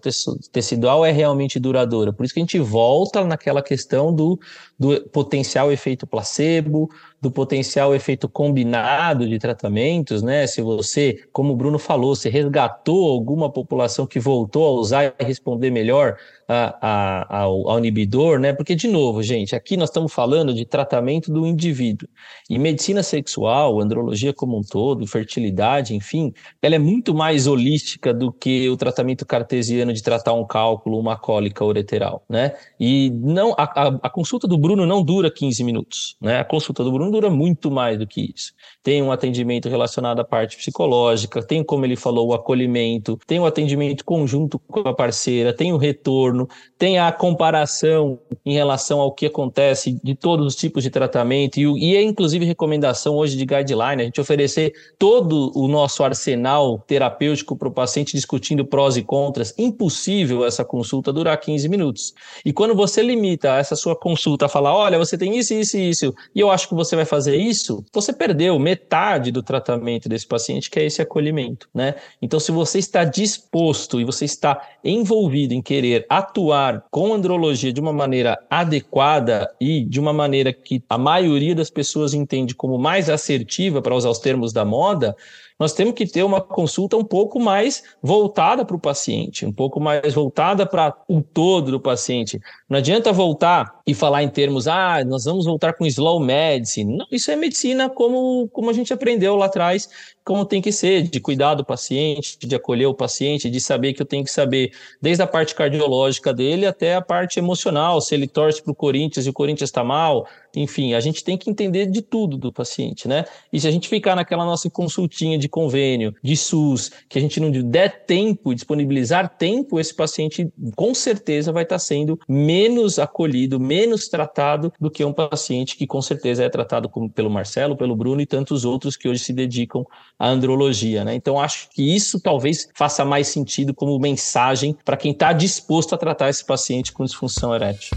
tecidual 0.53 1.03
é 1.05 1.11
realmente 1.11 1.59
duradoura? 1.59 2.12
Por 2.12 2.25
isso 2.25 2.35
que 2.35 2.41
a 2.41 2.43
gente 2.43 2.59
volta 2.59 3.25
naquela 3.25 3.62
questão 3.62 4.14
do, 4.14 4.39
do 4.79 5.01
potencial 5.09 5.73
efeito 5.73 6.07
placebo, 6.07 6.91
do 7.23 7.31
potencial 7.31 7.95
efeito 7.95 8.29
combinado 8.29 9.29
de 9.29 9.39
tratamentos, 9.39 10.25
né? 10.25 10.45
Se 10.49 10.61
você, 10.61 11.25
como 11.33 11.53
o 11.53 11.57
Bruno 11.57 11.79
falou, 11.79 12.16
se 12.16 12.29
resgatou 12.29 13.09
alguma 13.09 13.49
população 13.49 14.09
que 14.09 14.18
voltou 14.18 14.66
a 14.66 14.70
usar 14.73 15.14
e 15.16 15.25
responder 15.25 15.70
melhor 15.70 16.16
a, 16.49 16.79
a, 16.81 17.39
ao, 17.43 17.70
ao 17.70 17.79
inibidor, 17.79 18.41
né? 18.41 18.53
Porque, 18.53 18.75
de 18.75 18.89
novo, 18.89 19.23
gente, 19.23 19.55
aqui 19.55 19.77
nós 19.77 19.89
estamos 19.89 20.12
falando 20.12 20.53
de 20.53 20.64
tratamento 20.64 21.33
do 21.33 21.47
indivíduo. 21.47 22.09
E 22.51 22.59
medicina 22.59 23.05
sexual, 23.05 23.81
andrologia 23.81 24.33
como 24.33 24.59
um 24.59 24.62
todo, 24.62 25.07
fertilidade, 25.07 25.95
enfim, 25.95 26.33
ela 26.61 26.75
é 26.75 26.79
muito 26.79 27.14
mais 27.14 27.47
holística 27.47 28.12
do 28.12 28.33
que 28.33 28.68
o 28.68 28.77
tratamento 28.77 29.25
cartesiano 29.25 29.93
de 29.93 30.03
tratar 30.03 30.33
um 30.33 30.45
cálculo, 30.45 30.99
uma 30.99 31.16
cólica 31.16 31.64
ureteral, 31.64 32.25
né? 32.29 32.55
E 32.81 33.11
não, 33.11 33.53
a, 33.53 33.62
a, 33.62 33.87
a 34.03 34.11
consulta 34.11 34.49
do 34.49 34.59
Bruno 34.59 34.85
não 34.85 35.05
dura 35.05 35.31
15 35.31 35.62
minutos, 35.62 36.16
né? 36.20 36.41
A 36.41 36.45
consulta 36.45 36.83
do 36.83 36.91
Bruno 36.91 37.11
dura 37.12 37.30
muito 37.30 37.70
mais 37.70 37.98
do 37.98 38.06
que 38.06 38.32
isso. 38.34 38.52
Tem 38.83 39.03
um 39.03 39.12
atendimento 39.12 39.68
relacionado 39.68 40.20
à 40.20 40.24
parte 40.24 40.57
psicológica, 40.57 41.43
tem, 41.43 41.62
como 41.62 41.85
ele 41.85 41.97
falou, 41.97 42.28
o 42.28 42.35
acolhimento, 42.35 43.18
tem 43.26 43.39
o 43.39 43.47
atendimento 43.47 44.05
conjunto 44.05 44.59
com 44.59 44.80
a 44.89 44.95
parceira, 44.95 45.53
tem 45.53 45.72
o 45.72 45.76
retorno, 45.76 46.49
tem 46.78 46.99
a 46.99 47.12
comparação 47.12 48.18
em 48.45 48.55
relação 48.55 49.01
ao 49.01 49.12
que 49.12 49.26
acontece 49.26 50.01
de 50.03 50.14
todos 50.14 50.47
os 50.47 50.57
tipos 50.57 50.83
de 50.83 50.91
tratamento, 50.91 51.59
e, 51.59 51.64
e 51.78 51.97
é 51.97 52.03
inclusive 52.03 52.45
recomendação 52.45 53.16
hoje 53.16 53.37
de 53.37 53.47
guideline, 53.47 54.03
a 54.03 54.05
gente 54.05 54.20
oferecer 54.20 54.72
todo 54.99 55.53
o 55.55 55.68
nosso 55.68 56.03
arsenal 56.03 56.78
terapêutico 56.87 57.57
para 57.57 57.68
o 57.68 57.72
paciente 57.72 58.16
discutindo 58.16 58.64
prós 58.64 58.97
e 58.97 59.03
contras. 59.03 59.55
Impossível 59.59 60.45
essa 60.45 60.64
consulta 60.64 61.12
durar 61.12 61.39
15 61.39 61.68
minutos. 61.68 62.14
E 62.45 62.53
quando 62.53 62.74
você 62.74 63.03
limita 63.03 63.57
essa 63.57 63.76
sua 63.76 63.95
consulta 63.95 64.47
a 64.47 64.49
falar, 64.49 64.74
olha, 64.74 64.99
você 64.99 65.16
tem 65.16 65.39
isso, 65.39 65.55
isso 65.55 65.76
e 65.76 65.91
isso, 65.91 66.14
e 66.35 66.41
eu 66.41 66.51
acho 66.51 66.68
que 66.68 66.74
você 66.74 66.97
vai 66.97 67.05
fazer 67.05 67.37
isso, 67.37 67.85
você 67.93 68.12
perdeu 68.12 68.59
metade 68.73 69.31
do 69.31 69.43
tratamento 69.43 70.09
desse 70.09 70.27
paciente, 70.27 70.70
que 70.70 70.81
é 70.81 70.87
esse 70.87 71.03
acolhimento, 71.03 71.68
né? 71.75 71.95
Então, 72.23 72.41
se 72.41 72.51
você 72.51 72.79
está 72.79 73.05
disposto 73.05 74.01
e 74.01 74.05
você 74.05 74.25
está 74.25 74.66
envolvido 74.83 75.53
em 75.53 75.61
querer 75.61 76.07
atuar 76.09 76.85
com 76.91 77.12
andrologia 77.12 77.73
de 77.73 77.81
uma 77.81 77.93
maneira 77.93 78.39
adequada 78.49 79.55
e 79.61 79.85
de 79.85 80.01
uma 80.01 80.12
maneira 80.12 80.53
que 80.53 80.83
a 80.89 80.97
maioria 80.97 81.55
das 81.55 81.68
pessoas 81.68 82.14
entende 82.14 82.55
como 82.55 82.79
mais 82.79 83.11
assertiva, 83.11 83.83
para 83.83 83.95
usar 83.95 84.09
os 84.09 84.18
termos 84.18 84.53
da 84.53 84.64
moda, 84.64 85.14
nós 85.59 85.72
temos 85.72 85.94
que 85.94 86.07
ter 86.07 86.22
uma 86.22 86.40
consulta 86.40 86.96
um 86.96 87.05
pouco 87.05 87.38
mais 87.38 87.82
voltada 88.03 88.64
para 88.64 88.76
o 88.76 88.80
paciente, 88.80 89.46
um 89.46 89.53
pouco 89.53 89.80
mais 89.80 90.14
voltada 90.14 90.66
para 90.66 90.94
o 91.09 91.22
todo 91.22 91.70
do 91.70 91.80
paciente. 91.80 92.40
Não 92.68 92.78
adianta 92.78 93.12
voltar 93.12 93.80
e 93.86 93.94
falar 93.94 94.22
em 94.22 94.28
termos, 94.28 94.66
ah, 94.66 95.05
nós 95.05 95.24
vamos 95.24 95.44
voltar 95.44 95.74
com 95.74 95.86
slow 95.86 96.20
medicine. 96.20 96.96
Não, 96.96 97.07
isso 97.11 97.30
é 97.30 97.36
medicina 97.36 97.88
como, 97.88 98.48
como 98.48 98.70
a 98.70 98.72
gente 98.72 98.92
aprendeu 98.92 99.36
lá 99.36 99.46
atrás, 99.46 99.88
como 100.25 100.45
tem 100.45 100.61
que 100.62 100.73
ser, 100.73 101.03
de 101.03 101.20
cuidar 101.20 101.55
do 101.55 101.64
paciente, 101.64 102.39
de 102.39 102.55
acolher 102.55 102.87
o 102.87 102.95
paciente, 102.95 103.51
de 103.51 103.61
saber 103.61 103.93
que 103.93 104.03
eu 104.03 104.07
tenho 104.07 104.25
que 104.25 104.31
saber 104.31 104.73
desde 105.01 105.23
a 105.23 105.27
parte 105.27 105.55
cardiológica 105.55 106.33
dele 106.33 106.66
até 106.66 106.95
a 106.95 107.01
parte 107.01 107.39
emocional, 107.39 108.01
se 108.01 108.14
ele 108.14 108.27
torce 108.27 108.62
para 108.62 108.73
o 108.73 108.75
Corinthians 108.75 109.27
e 109.27 109.31
o 109.31 109.33
Corinthians 109.33 109.68
está 109.68 109.83
mal, 109.83 110.27
enfim, 110.55 110.95
a 110.95 111.01
gente 111.01 111.25
tem 111.25 111.37
que 111.37 111.51
entender 111.51 111.87
de 111.87 112.03
tudo 112.03 112.37
do 112.37 112.53
paciente, 112.53 113.09
né? 113.09 113.25
E 113.53 113.59
se 113.59 113.66
a 113.66 113.70
gente 113.70 113.89
ficar 113.89 114.14
naquela 114.14 114.45
nossa 114.45 114.68
consultinha 114.68 115.39
de 115.39 115.49
convênio, 115.49 116.14
de 116.23 116.37
SUS, 116.37 116.91
que 117.09 117.18
a 117.18 117.20
gente 117.20 117.41
não 117.41 117.51
der 117.51 118.05
tempo, 118.05 118.55
disponibilizar 118.55 119.37
tempo, 119.37 119.81
esse 119.81 119.95
paciente 119.95 120.53
com 120.77 120.95
certeza 120.95 121.53
vai 121.53 121.62
estar 121.62 121.79
sendo 121.79 122.18
menos 122.29 122.99
acolhido, 122.99 123.59
menos 123.59 124.09
tratado 124.09 124.73
do 124.79 124.91
que 124.91 125.05
um 125.05 125.12
paciente 125.12 125.77
que 125.77 125.87
com 125.87 126.03
certeza 126.03 126.45
é 126.45 126.49
tratado 126.49 126.89
como, 126.89 127.09
pelo 127.11 127.31
Marcelo, 127.31 127.77
pelo 127.77 127.97
Bruno 127.97 128.20
e 128.20 128.27
tantos 128.27 128.64
outros 128.64 128.97
que 128.97 129.09
hoje 129.09 129.20
se 129.20 129.33
dedicam 129.33 129.85
à 130.18 130.28
andrologia, 130.28 131.04
né? 131.04 131.14
Então 131.14 131.40
acho 131.40 131.68
que 131.70 131.94
isso 131.94 132.20
talvez 132.20 132.68
faça 132.74 133.04
mais 133.04 133.28
sentido 133.28 133.74
como 133.74 133.98
mensagem 133.98 134.76
para 134.84 134.96
quem 134.96 135.12
está 135.12 135.32
disposto 135.32 135.94
a 135.94 135.98
tratar 135.98 136.28
esse 136.28 136.44
paciente 136.44 136.92
com 136.92 137.04
disfunção 137.04 137.54
erétil. 137.54 137.96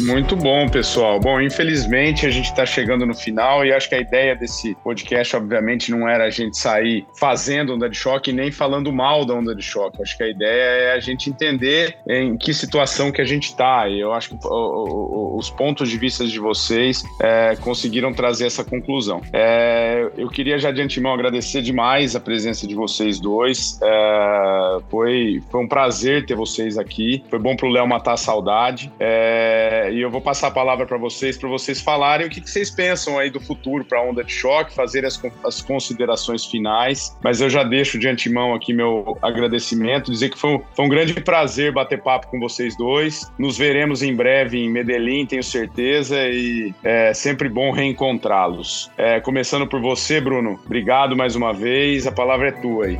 Muito 0.00 0.34
bom, 0.34 0.68
pessoal. 0.68 1.20
Bom, 1.20 1.40
infelizmente 1.40 2.26
a 2.26 2.30
gente 2.30 2.46
está 2.46 2.66
chegando 2.66 3.06
no 3.06 3.14
final 3.14 3.64
e 3.64 3.72
acho 3.72 3.88
que 3.88 3.94
a 3.94 4.00
ideia 4.00 4.34
desse 4.34 4.74
podcast, 4.82 5.36
obviamente, 5.36 5.90
não 5.90 6.08
era 6.08 6.24
a 6.24 6.30
gente 6.30 6.58
sair 6.58 7.06
fazendo 7.18 7.74
onda 7.74 7.88
de 7.88 7.96
choque 7.96 8.32
nem 8.32 8.50
falando 8.50 8.92
mal 8.92 9.24
da 9.24 9.34
onda 9.34 9.54
de 9.54 9.62
choque. 9.62 10.02
Acho 10.02 10.16
que 10.16 10.24
a 10.24 10.28
ideia 10.28 10.62
é 10.62 10.92
a 10.94 11.00
gente 11.00 11.30
entender 11.30 11.96
em 12.08 12.36
que 12.36 12.52
situação 12.52 13.12
que 13.12 13.20
a 13.20 13.24
gente 13.24 13.44
está. 13.44 13.88
E 13.88 14.00
eu 14.00 14.12
acho 14.12 14.30
que 14.30 14.36
os 14.46 15.50
pontos 15.50 15.88
de 15.88 15.96
vista 15.96 16.26
de 16.26 16.40
vocês 16.40 17.04
é, 17.20 17.56
conseguiram 17.60 18.12
trazer 18.12 18.46
essa 18.46 18.64
conclusão. 18.64 19.20
É, 19.32 20.10
eu 20.16 20.28
queria 20.28 20.58
já 20.58 20.72
de 20.72 20.82
antemão 20.82 21.14
agradecer 21.14 21.62
demais 21.62 22.16
a 22.16 22.20
presença 22.20 22.66
de 22.66 22.74
vocês 22.74 23.20
dois. 23.20 23.78
É, 23.80 24.78
foi, 24.90 25.40
foi 25.50 25.62
um 25.62 25.68
prazer 25.68 26.26
ter 26.26 26.34
vocês 26.34 26.76
aqui. 26.76 27.22
Foi 27.30 27.38
bom 27.38 27.54
para 27.54 27.68
o 27.68 27.70
Léo 27.70 27.86
matar 27.86 28.14
a 28.14 28.16
saudade. 28.16 28.92
É, 28.98 29.83
e 29.90 30.00
eu 30.00 30.10
vou 30.10 30.20
passar 30.20 30.48
a 30.48 30.50
palavra 30.50 30.86
para 30.86 30.98
vocês, 30.98 31.36
para 31.36 31.48
vocês 31.48 31.80
falarem 31.80 32.26
o 32.26 32.30
que, 32.30 32.40
que, 32.40 32.50
vocês 32.50 32.70
pensam 32.70 33.18
aí 33.18 33.30
do 33.30 33.40
futuro 33.40 33.84
para 33.84 33.98
a 33.98 34.02
onda 34.02 34.22
de 34.22 34.32
choque, 34.32 34.74
fazer 34.74 35.04
as, 35.04 35.20
as, 35.44 35.62
considerações 35.62 36.44
finais. 36.44 37.16
Mas 37.22 37.40
eu 37.40 37.48
já 37.50 37.64
deixo 37.64 37.98
de 37.98 38.08
antemão 38.08 38.54
aqui 38.54 38.72
meu 38.72 39.16
agradecimento, 39.22 40.10
dizer 40.10 40.30
que 40.30 40.38
foi 40.38 40.56
um, 40.56 40.62
foi 40.74 40.84
um 40.84 40.88
grande 40.88 41.14
prazer 41.14 41.72
bater 41.72 42.02
papo 42.02 42.28
com 42.28 42.38
vocês 42.38 42.76
dois. 42.76 43.30
Nos 43.38 43.56
veremos 43.56 44.02
em 44.02 44.14
breve 44.14 44.58
em 44.58 44.70
Medellín, 44.70 45.26
tenho 45.26 45.42
certeza, 45.42 46.16
e 46.28 46.74
é 46.82 47.12
sempre 47.14 47.48
bom 47.48 47.70
reencontrá-los. 47.70 48.90
É, 48.96 49.20
começando 49.20 49.66
por 49.66 49.80
você, 49.80 50.20
Bruno, 50.20 50.60
obrigado 50.64 51.16
mais 51.16 51.36
uma 51.36 51.52
vez, 51.52 52.06
a 52.06 52.12
palavra 52.12 52.48
é 52.48 52.52
tua 52.52 52.86
aí. 52.86 52.98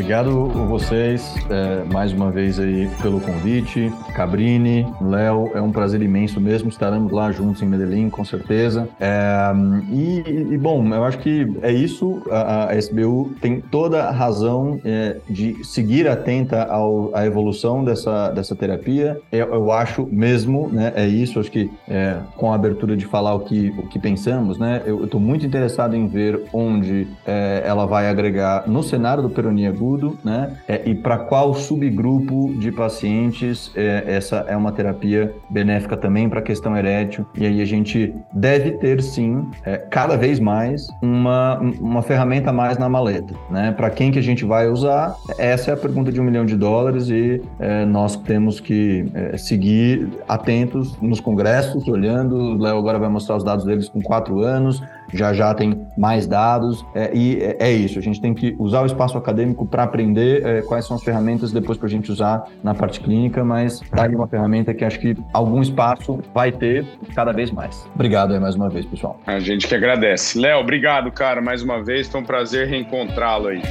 Obrigado 0.00 0.48
vocês 0.66 1.34
é, 1.50 1.84
mais 1.92 2.10
uma 2.10 2.30
vez 2.30 2.58
aí 2.58 2.88
pelo 3.02 3.20
convite. 3.20 3.92
Cabrini, 4.14 4.86
Léo, 4.98 5.50
é 5.54 5.60
um 5.60 5.70
prazer 5.70 6.00
imenso 6.00 6.40
mesmo. 6.40 6.70
Estaremos 6.70 7.12
lá 7.12 7.30
juntos 7.30 7.60
em 7.60 7.66
Medellín, 7.66 8.08
com 8.08 8.24
certeza. 8.24 8.88
É, 8.98 9.52
e, 9.90 10.52
e, 10.54 10.58
bom, 10.58 10.86
eu 10.94 11.04
acho 11.04 11.18
que 11.18 11.46
é 11.60 11.70
isso. 11.70 12.22
A, 12.30 12.70
a 12.70 12.78
SBU 12.78 13.32
tem 13.42 13.60
toda 13.60 14.04
a 14.04 14.10
razão 14.10 14.80
é, 14.84 15.18
de 15.28 15.62
seguir 15.64 16.08
atenta 16.08 16.64
ao, 16.64 17.14
à 17.14 17.26
evolução 17.26 17.84
dessa, 17.84 18.30
dessa 18.30 18.56
terapia. 18.56 19.20
Eu, 19.30 19.52
eu 19.52 19.70
acho 19.70 20.08
mesmo, 20.10 20.70
né? 20.72 20.94
É 20.96 21.06
isso. 21.06 21.38
Acho 21.38 21.50
que 21.50 21.70
é, 21.86 22.16
com 22.36 22.50
a 22.50 22.54
abertura 22.54 22.96
de 22.96 23.04
falar 23.04 23.34
o 23.34 23.40
que, 23.40 23.68
o 23.76 23.86
que 23.86 23.98
pensamos, 23.98 24.58
né? 24.58 24.80
Eu 24.86 25.04
estou 25.04 25.20
muito 25.20 25.44
interessado 25.44 25.94
em 25.94 26.06
ver 26.06 26.40
onde 26.54 27.06
é, 27.26 27.62
ela 27.66 27.84
vai 27.84 28.08
agregar 28.08 28.66
no 28.66 28.82
cenário 28.82 29.22
do 29.22 29.28
peronia 29.28 29.70
agudo, 29.90 30.18
né? 30.24 30.52
É, 30.68 30.88
e 30.88 30.94
para 30.94 31.18
qual 31.18 31.54
subgrupo 31.54 32.54
de 32.58 32.70
pacientes 32.70 33.72
é, 33.74 34.04
essa 34.06 34.44
é 34.48 34.56
uma 34.56 34.72
terapia 34.72 35.34
benéfica 35.48 35.96
também 35.96 36.28
para 36.28 36.40
a 36.40 36.42
questão 36.42 36.76
erétil. 36.76 37.26
E 37.36 37.46
aí 37.46 37.60
a 37.60 37.64
gente 37.64 38.14
deve 38.32 38.72
ter 38.72 39.02
sim, 39.02 39.46
é, 39.64 39.76
cada 39.76 40.16
vez 40.16 40.38
mais, 40.38 40.86
uma, 41.02 41.58
uma 41.58 42.02
ferramenta 42.02 42.50
a 42.50 42.52
mais 42.52 42.78
na 42.78 42.88
maleta, 42.88 43.34
né? 43.50 43.72
Para 43.72 43.90
quem 43.90 44.10
que 44.10 44.18
a 44.18 44.22
gente 44.22 44.44
vai 44.44 44.68
usar? 44.68 45.16
Essa 45.38 45.70
é 45.70 45.74
a 45.74 45.76
pergunta 45.76 46.12
de 46.12 46.20
um 46.20 46.24
milhão 46.24 46.44
de 46.44 46.56
dólares 46.56 47.08
e 47.08 47.42
é, 47.58 47.84
nós 47.84 48.16
temos 48.16 48.60
que 48.60 49.10
é, 49.14 49.36
seguir 49.36 50.08
atentos 50.28 50.96
nos 51.00 51.20
congressos, 51.20 51.86
olhando. 51.88 52.36
O 52.36 52.58
Léo 52.58 52.78
agora 52.78 52.98
vai 52.98 53.08
mostrar 53.08 53.36
os 53.36 53.44
dados 53.44 53.64
deles 53.64 53.88
com 53.88 54.00
quatro 54.00 54.40
anos 54.40 54.82
já 55.12 55.32
já 55.32 55.54
tem 55.54 55.86
mais 55.96 56.26
dados, 56.26 56.84
é, 56.94 57.10
e 57.14 57.38
é, 57.40 57.56
é, 57.60 57.72
isso, 57.72 57.98
a 57.98 58.02
gente 58.02 58.20
tem 58.20 58.34
que 58.34 58.54
usar 58.58 58.82
o 58.82 58.86
espaço 58.86 59.16
acadêmico 59.16 59.66
para 59.66 59.82
aprender 59.82 60.44
é, 60.44 60.62
quais 60.62 60.86
são 60.86 60.96
as 60.96 61.02
ferramentas 61.02 61.52
depois 61.52 61.78
para 61.78 61.86
a 61.86 61.90
gente 61.90 62.10
usar 62.10 62.44
na 62.62 62.74
parte 62.74 63.00
clínica, 63.00 63.44
mas 63.44 63.80
tá 63.80 64.04
aí 64.04 64.14
uma 64.14 64.26
ferramenta 64.26 64.72
que 64.74 64.84
acho 64.84 64.98
que 64.98 65.16
algum 65.32 65.60
espaço 65.60 66.20
vai 66.34 66.52
ter 66.52 66.86
cada 67.14 67.32
vez 67.32 67.50
mais. 67.50 67.88
Obrigado 67.94 68.32
aí 68.32 68.40
mais 68.40 68.54
uma 68.54 68.68
vez, 68.68 68.86
pessoal. 68.86 69.20
A 69.26 69.38
gente 69.38 69.66
que 69.66 69.74
agradece. 69.74 70.38
Léo, 70.38 70.60
obrigado, 70.60 71.10
cara, 71.10 71.40
mais 71.40 71.62
uma 71.62 71.82
vez, 71.82 72.08
foi 72.08 72.20
um 72.20 72.24
prazer 72.24 72.68
reencontrá-lo 72.68 73.48
aí. 73.48 73.62